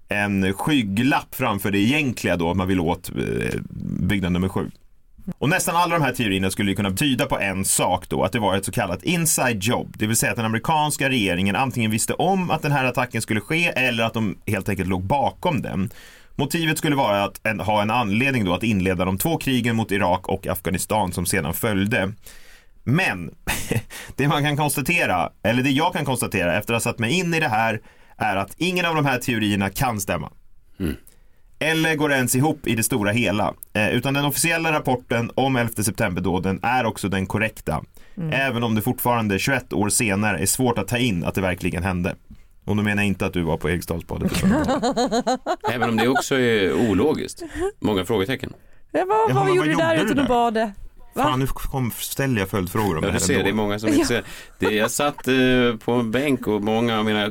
en 0.09 0.53
skygglapp 0.53 1.35
framför 1.35 1.71
det 1.71 1.79
egentliga 1.79 2.37
då, 2.37 2.51
att 2.51 2.57
man 2.57 2.69
vill 2.69 2.81
åt 2.81 3.11
eh, 3.17 3.61
byggnad 4.01 4.33
nummer 4.33 4.49
sju. 4.49 4.71
Och 5.39 5.49
nästan 5.49 5.77
alla 5.77 5.99
de 5.99 6.05
här 6.05 6.13
teorierna 6.13 6.51
skulle 6.51 6.71
ju 6.71 6.77
kunna 6.77 6.91
tyda 6.91 7.27
på 7.27 7.39
en 7.39 7.65
sak 7.65 8.09
då, 8.09 8.23
att 8.23 8.33
det 8.33 8.39
var 8.39 8.57
ett 8.57 8.65
så 8.65 8.73
kallat 8.73 9.03
inside 9.03 9.63
job. 9.63 9.95
Det 9.99 10.07
vill 10.07 10.17
säga 10.17 10.31
att 10.33 10.37
den 10.37 10.47
amerikanska 10.47 11.09
regeringen 11.09 11.57
antingen 11.57 11.91
visste 11.91 12.15
om 12.15 12.51
att 12.51 12.63
den 12.63 12.73
här 12.73 12.85
attacken 12.85 13.23
skulle 13.23 13.41
ske 13.41 13.67
eller 13.67 14.05
att 14.05 14.15
de 14.15 14.37
helt 14.47 14.69
enkelt 14.69 14.89
låg 14.89 15.03
bakom 15.03 15.63
den. 15.63 15.91
Motivet 16.37 16.79
skulle 16.79 16.97
vara 16.97 17.25
att 17.25 17.47
en, 17.47 17.61
ha 17.61 17.83
en 17.83 17.91
anledning 17.91 18.45
då 18.45 18.55
att 18.55 18.63
inleda 18.63 19.05
de 19.05 19.19
två 19.19 19.37
krigen 19.37 19.77
mot 19.77 19.93
Irak 19.93 20.29
och 20.29 20.47
Afghanistan 20.47 21.13
som 21.13 21.27
sedan 21.27 21.55
följde. 21.55 22.13
Men 22.85 23.35
det 24.17 24.29
man 24.29 24.43
kan 24.43 24.57
konstatera, 24.57 25.31
eller 25.43 25.63
det 25.63 25.71
jag 25.71 25.93
kan 25.93 26.05
konstatera 26.05 26.59
efter 26.59 26.75
att 26.75 26.85
ha 26.85 26.91
satt 26.91 26.99
mig 26.99 27.13
in 27.13 27.35
i 27.35 27.41
det 27.41 27.49
här, 27.49 27.81
är 28.17 28.37
att 28.37 28.55
ingen 28.57 28.87
av 28.87 28.95
de 28.95 29.07
här 29.07 29.19
teorierna 29.19 29.71
kan 29.71 30.01
stämma. 30.01 30.31
Eller 31.59 31.97
går 31.97 32.13
ens 32.13 32.35
ihop 32.35 32.67
i 32.67 32.75
det 32.75 32.83
stora 32.83 33.11
hela. 33.13 33.55
Eh, 33.73 33.89
utan 33.91 34.15
den 34.15 34.25
officiella 34.25 34.73
rapporten 34.73 35.31
om 35.35 35.57
11 35.57 35.73
september-dåden 35.83 36.61
är 36.63 36.85
också 36.85 37.09
den 37.09 37.27
korrekta. 37.27 37.85
Även 38.33 38.63
om 38.63 38.75
det 38.75 38.83
fortfarande 38.83 39.39
21 39.39 39.73
år 39.73 39.89
senare 39.89 40.39
är 40.39 40.47
svårt 40.47 40.79
att 40.79 40.89
ta 40.89 40.99
in 40.99 41.25
att 41.25 41.35
det 41.35 41.41
verkligen 41.41 41.83
hände. 41.83 42.17
Och 42.65 42.77
då 42.77 42.83
menar 42.83 43.03
jag 43.03 43.07
inte 43.07 43.27
att 43.27 43.33
du 43.33 43.43
var 43.43 43.57
på 43.57 43.71
Eriksdalsbadet. 43.71 44.33
Även 45.73 45.89
om 45.89 45.97
det 45.97 46.09
också 46.09 46.35
är 46.35 46.73
ologiskt. 46.91 47.43
Många 47.81 48.05
frågetecken. 48.05 48.53
Ja, 48.93 49.05
vad, 49.09 49.31
Jaha, 49.31 49.45
vad 49.45 49.57
gjorde 49.57 49.59
vad 49.59 49.69
du 49.69 49.75
där 49.75 49.95
gjorde 49.95 50.07
du 50.07 50.13
utan 50.13 50.19
att 50.19 50.29
där? 50.29 50.35
bada? 50.35 50.73
Va? 51.15 51.23
Fan, 51.23 51.39
nu 51.41 51.47
kom, 51.47 51.91
ställer 51.97 52.41
jag 52.41 52.49
följdfrågor 52.49 52.97
om 52.97 53.03
Ja, 53.03 53.07
det 53.07 53.13
här 53.13 53.19
ser, 53.19 53.33
ändå. 53.35 53.45
det 53.45 53.51
är 53.51 53.55
många 53.55 53.79
som 53.79 53.89
inte 53.89 54.01
Ja. 54.01 54.07
ser. 54.07 54.25
Det, 54.59 54.71
jag 54.75 54.91
satt 54.91 55.29
eh, 55.29 55.35
på 55.85 55.93
en 55.93 56.11
bänk 56.11 56.47
och 56.47 56.63
många 56.63 56.99
av 56.99 57.05
mina, 57.05 57.31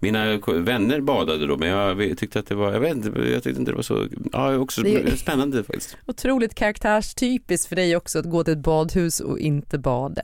mina 0.00 0.36
vänner 0.46 1.00
badade 1.00 1.46
då, 1.46 1.56
men 1.56 1.68
jag 1.68 2.18
tyckte 2.18 2.38
att 2.38 2.46
det 2.46 2.54
var, 2.54 2.72
jag 2.72 2.80
vet 2.80 2.96
inte, 2.96 3.08
jag 3.20 3.42
tyckte 3.42 3.60
inte 3.60 3.70
det 3.72 3.76
var 3.76 3.82
så, 3.82 4.06
ja, 4.32 4.56
också 4.56 4.82
Det 4.82 4.96
är- 5.02 5.16
spännande 5.16 5.64
faktiskt. 5.64 5.96
Otroligt 6.06 6.54
karaktärstypiskt 6.54 7.68
för 7.68 7.76
dig 7.76 7.96
också 7.96 8.18
att 8.18 8.30
gå 8.30 8.44
till 8.44 8.52
ett 8.52 8.58
badhus 8.62 9.20
och 9.20 9.38
inte 9.38 9.78
bada. 9.78 10.22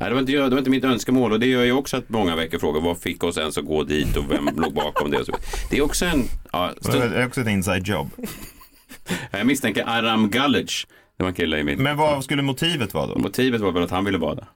Nej, 0.00 0.08
det, 0.08 0.14
var 0.14 0.20
inte, 0.20 0.32
det 0.32 0.48
var 0.50 0.58
inte 0.58 0.70
mitt 0.70 0.84
önskemål 0.84 1.32
och 1.32 1.40
det 1.40 1.46
gör 1.46 1.64
ju 1.64 1.72
också 1.72 1.96
att 1.96 2.08
många 2.08 2.36
väcker 2.36 2.58
frågor, 2.58 2.80
vad 2.80 2.98
fick 2.98 3.24
oss 3.24 3.38
ens 3.38 3.58
att 3.58 3.64
gå 3.64 3.82
dit 3.84 4.16
och 4.16 4.30
vem 4.30 4.48
låg 4.56 4.74
bakom 4.74 5.10
det. 5.10 5.24
Det 5.70 5.76
är 5.78 5.82
också 5.82 6.04
en, 6.04 6.22
ja, 6.52 6.72
Det 6.82 6.98
är 6.98 7.26
också 7.26 7.40
ett 7.40 7.48
inside 7.48 7.86
job. 7.86 8.10
jag 9.30 9.46
misstänker 9.46 9.84
Aram 9.88 10.30
Galic, 10.30 10.86
det 11.20 11.24
var 11.24 11.28
en 11.28 11.34
kille 11.34 11.58
i 11.58 11.64
min, 11.64 11.82
Men 11.82 11.96
vad 11.96 12.24
skulle 12.24 12.42
motivet 12.42 12.94
vara 12.94 13.06
då? 13.06 13.18
motivet 13.18 13.60
var 13.60 13.72
väl 13.72 13.82
att 13.82 13.90
han 13.90 14.04
ville 14.04 14.18
bada. 14.18 14.46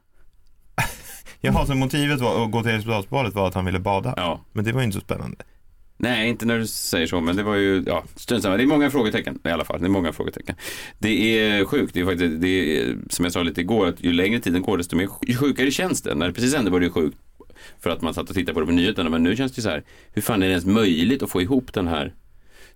Jaha, 1.41 1.67
så 1.67 1.75
motivet 1.75 2.21
var, 2.21 2.45
att 2.45 2.51
gå 2.51 2.63
till 2.63 2.71
Eriksdalsbadet 2.71 3.35
var 3.35 3.49
att 3.49 3.55
han 3.55 3.65
ville 3.65 3.79
bada? 3.79 4.15
Ja. 4.17 4.41
Men 4.53 4.65
det 4.65 4.73
var 4.73 4.81
ju 4.81 4.85
inte 4.85 4.95
så 4.95 5.01
spännande. 5.01 5.37
Nej, 5.97 6.29
inte 6.29 6.47
när 6.47 6.59
du 6.59 6.67
säger 6.67 7.07
så, 7.07 7.21
men 7.21 7.37
det 7.37 7.43
var 7.43 7.55
ju, 7.55 7.85
ja, 7.87 8.05
strunt 8.17 8.43
samma. 8.43 8.57
Det 8.57 8.63
är 8.63 8.67
många 8.67 8.91
frågetecken 8.91 9.39
i 9.45 9.49
alla 9.49 9.65
fall. 9.65 9.81
Det 9.81 9.87
är 9.87 9.91
många 9.91 10.13
frågetecken. 10.13 10.57
Det 10.99 11.39
är 11.39 11.65
sjukt. 11.65 11.95
Det 11.95 12.01
är 12.01 12.05
faktiskt, 12.05 12.41
det 12.41 12.79
är, 12.79 12.97
som 13.11 13.25
jag 13.25 13.33
sa 13.33 13.43
lite 13.43 13.61
igår, 13.61 13.87
att 13.87 14.05
ju 14.05 14.13
längre 14.13 14.41
tiden 14.41 14.63
går, 14.63 14.79
desto 14.79 14.97
mer 14.97 15.09
ju 15.23 15.37
sjukare 15.37 15.71
känns 15.71 16.03
det. 16.03 16.15
När 16.15 16.27
det 16.27 16.33
precis 16.33 16.55
hände 16.55 16.71
var 16.71 16.81
det 16.81 16.87
ju 16.87 16.93
sjukt 16.93 17.19
för 17.81 17.91
att 17.91 18.03
man 18.03 18.15
satt 18.15 18.29
och 18.29 18.37
tittade 18.37 18.55
på 18.55 18.61
det 18.61 18.67
på 18.67 18.73
nyheterna, 18.73 19.11
men 19.11 19.23
nu 19.23 19.37
känns 19.37 19.53
det 19.53 19.63
så 19.63 19.71
här, 19.71 19.85
hur 20.13 20.23
fan 20.23 20.43
är 20.43 20.47
det 20.47 20.53
ens 20.53 20.67
möjligt 20.67 21.23
att 21.23 21.31
få 21.31 21.43
ihop 21.43 21.73
den 21.73 21.89
här 21.89 22.15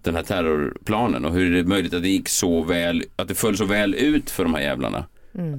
den 0.03 0.15
här 0.15 0.23
terrorplanen 0.23 1.25
och 1.25 1.33
hur 1.33 1.53
är 1.53 1.57
det 1.57 1.69
möjligt 1.69 1.95
att 1.95 2.03
det 2.03 2.09
gick 2.09 2.29
så 2.29 2.63
väl, 2.63 3.05
att 3.17 3.29
det 3.29 3.35
föll 3.35 3.57
så 3.57 3.65
väl 3.65 3.95
ut 3.95 4.31
för 4.31 4.45
de 4.45 4.55
här 4.55 4.63
jävlarna. 4.63 5.05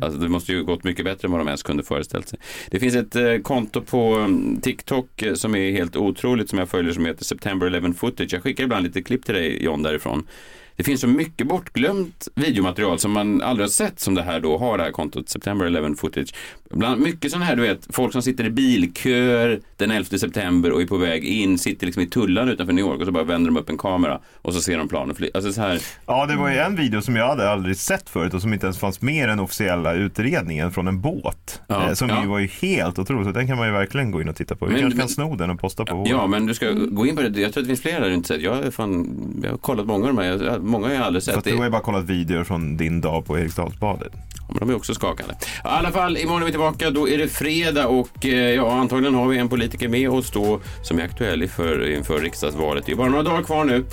Alltså 0.01 0.19
det 0.19 0.29
måste 0.29 0.51
ju 0.51 0.63
gått 0.63 0.83
mycket 0.83 1.05
bättre 1.05 1.25
än 1.25 1.31
vad 1.31 1.41
de 1.41 1.47
ens 1.47 1.63
kunde 1.63 1.83
föreställt 1.83 2.29
sig. 2.29 2.39
Det 2.71 2.79
finns 2.79 2.95
ett 2.95 3.15
eh, 3.15 3.37
konto 3.37 3.81
på 3.81 4.15
mm, 4.15 4.61
TikTok 4.61 5.21
eh, 5.21 5.33
som 5.33 5.55
är 5.55 5.71
helt 5.71 5.95
otroligt 5.95 6.49
som 6.49 6.59
jag 6.59 6.69
följer 6.69 6.93
som 6.93 7.05
heter 7.05 7.25
September 7.25 7.67
11 7.67 7.93
footage. 7.93 8.33
Jag 8.33 8.43
skickar 8.43 8.63
ibland 8.63 8.83
lite 8.83 9.01
klipp 9.01 9.25
till 9.25 9.35
dig 9.35 9.63
John 9.63 9.83
därifrån. 9.83 10.27
Det 10.75 10.83
finns 10.83 11.01
så 11.01 11.07
mycket 11.07 11.47
bortglömt 11.47 12.27
videomaterial 12.35 12.99
som 12.99 13.11
man 13.11 13.41
aldrig 13.41 13.63
har 13.63 13.69
sett 13.69 13.99
som 13.99 14.15
det 14.15 14.21
här 14.21 14.39
då 14.39 14.57
har 14.57 14.77
det 14.77 14.83
här 14.83 14.91
kontot 14.91 15.29
September 15.29 15.65
11 15.65 15.95
footage. 15.95 16.33
Bland 16.73 17.01
mycket 17.01 17.31
sådana 17.31 17.45
här 17.45 17.55
du 17.55 17.61
vet, 17.61 17.87
folk 17.89 18.11
som 18.13 18.21
sitter 18.21 18.45
i 18.45 18.49
bilköer 18.49 19.59
den 19.77 19.91
11 19.91 20.17
september 20.17 20.71
och 20.71 20.81
är 20.81 20.85
på 20.85 20.97
väg 20.97 21.23
in, 21.23 21.57
sitter 21.57 21.85
liksom 21.85 22.03
i 22.03 22.07
tullarna 22.07 22.51
utanför 22.51 22.73
New 22.73 22.85
York 22.85 22.99
och 22.99 23.05
så 23.05 23.11
bara 23.11 23.23
vänder 23.23 23.51
de 23.51 23.57
upp 23.59 23.69
en 23.69 23.77
kamera 23.77 24.19
och 24.41 24.53
så 24.53 24.61
ser 24.61 24.77
de 24.77 24.87
planen 24.87 25.15
flyga. 25.15 25.31
Alltså 25.35 25.53
så 25.53 25.61
här, 25.61 25.79
Ja, 26.05 26.25
det 26.25 26.35
var 26.35 26.49
ju 26.49 26.57
en 26.57 26.75
video 26.75 27.01
som 27.01 27.15
jag 27.15 27.27
hade 27.27 27.49
aldrig 27.49 27.77
sett 27.77 28.09
förut 28.09 28.33
och 28.33 28.41
som 28.41 28.53
inte 28.53 28.65
ens 28.65 28.77
fanns 28.79 29.01
med 29.01 29.23
i 29.23 29.27
den 29.27 29.39
officiella 29.39 29.93
utredningen 29.93 30.71
från 30.71 30.87
en 30.87 31.01
båt. 31.01 31.61
Ja, 31.67 31.87
eh, 31.87 31.93
som 31.93 32.09
ja. 32.09 32.21
ju 32.21 32.27
var 32.27 32.39
ju 32.39 32.47
helt 32.61 32.99
otroligt. 32.99 33.25
Så 33.27 33.31
den 33.31 33.47
kan 33.47 33.57
man 33.57 33.67
ju 33.67 33.73
verkligen 33.73 34.11
gå 34.11 34.21
in 34.21 34.29
och 34.29 34.35
titta 34.35 34.55
på. 34.55 34.65
Vi 34.65 34.71
Men- 34.71 34.81
kanske 34.81 34.97
men- 34.97 35.07
kan 35.07 35.13
sno 35.13 35.35
den 35.35 35.49
och 35.49 35.59
posta 35.59 35.85
på 35.85 35.95
vår. 35.95 36.07
Ja, 36.09 36.27
men 36.27 36.45
du 36.45 36.53
ska 36.53 36.71
gå 36.71 37.05
in 37.05 37.15
på 37.15 37.21
det. 37.21 37.27
Jag 37.41 37.53
tror 37.53 37.61
att 37.61 37.65
det 37.65 37.65
finns 37.65 37.81
flera 37.81 37.99
där 37.99 38.07
du 38.09 38.13
inte 38.15 38.27
sett. 38.27 38.41
Jag, 38.41 38.73
fan, 38.73 39.09
jag 39.43 39.49
har 39.51 39.57
kollat 39.57 39.85
många 39.85 40.07
av 40.09 40.15
de 40.15 40.21
här. 40.23 40.43
Jag- 40.45 40.63
Många 40.63 40.87
har 40.87 40.93
jag 40.93 41.03
aldrig 41.03 41.23
sett. 41.23 41.33
Fast 41.35 41.47
du 41.47 41.55
har 41.57 41.63
ju 41.63 41.69
bara 41.69 41.81
kollat 41.81 42.05
videor 42.05 42.43
från 42.43 42.77
din 42.77 43.01
dag 43.01 43.25
på 43.25 43.39
Eriksdalsbadet. 43.39 44.11
Men 44.49 44.59
de 44.59 44.69
är 44.69 44.75
också 44.75 44.93
skakande. 44.93 45.33
I 45.33 45.37
alla 45.63 45.91
fall, 45.91 46.17
imorgon 46.17 46.41
är 46.41 46.45
vi 46.45 46.51
tillbaka. 46.51 46.89
Då 46.89 47.09
är 47.09 47.17
det 47.17 47.27
fredag 47.27 47.87
och 47.87 48.25
eh, 48.25 48.33
ja, 48.33 48.71
antagligen 48.71 49.15
har 49.15 49.27
vi 49.27 49.37
en 49.37 49.49
politiker 49.49 49.87
med 49.87 50.09
oss 50.09 50.31
då 50.31 50.59
som 50.83 50.99
är 50.99 51.03
aktuell 51.03 51.41
inför, 51.43 51.89
inför 51.95 52.19
riksdagsvalet. 52.19 52.85
Det 52.85 52.91
är 52.91 52.95
bara 52.95 53.09
några 53.09 53.23
dagar 53.23 53.43
kvar 53.43 53.63
nu. 53.65 53.85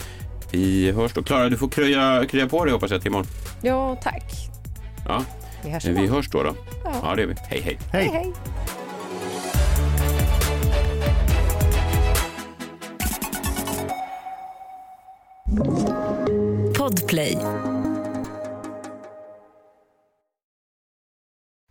Vi 0.53 0.93
hörs 0.93 1.13
då. 1.15 1.23
Klara, 1.23 1.49
du 1.49 1.57
får 1.57 1.69
krya, 1.69 2.25
krya 2.31 2.47
på 2.49 2.65
dig 2.65 2.73
hoppas 2.73 2.91
jag 2.91 3.01
till 3.01 3.09
imorgon. 3.09 3.27
Ja, 3.63 3.97
tack. 4.03 4.33
Ja, 5.09 5.25
Vi 5.65 5.71
hörs 5.71 5.85
vi 5.85 5.91
imorgon. 5.91 6.11
hörs 6.11 6.29
då. 6.31 6.43
då. 6.43 6.55
Ja. 6.85 6.93
Ja, 7.03 7.15
det 7.15 7.21
gör 7.23 7.29
vi. 7.29 7.35
Hej, 7.49 7.61
hej. 7.65 7.79
Hej, 7.93 8.11
hej. 8.13 8.33
Podplay. 16.79 17.37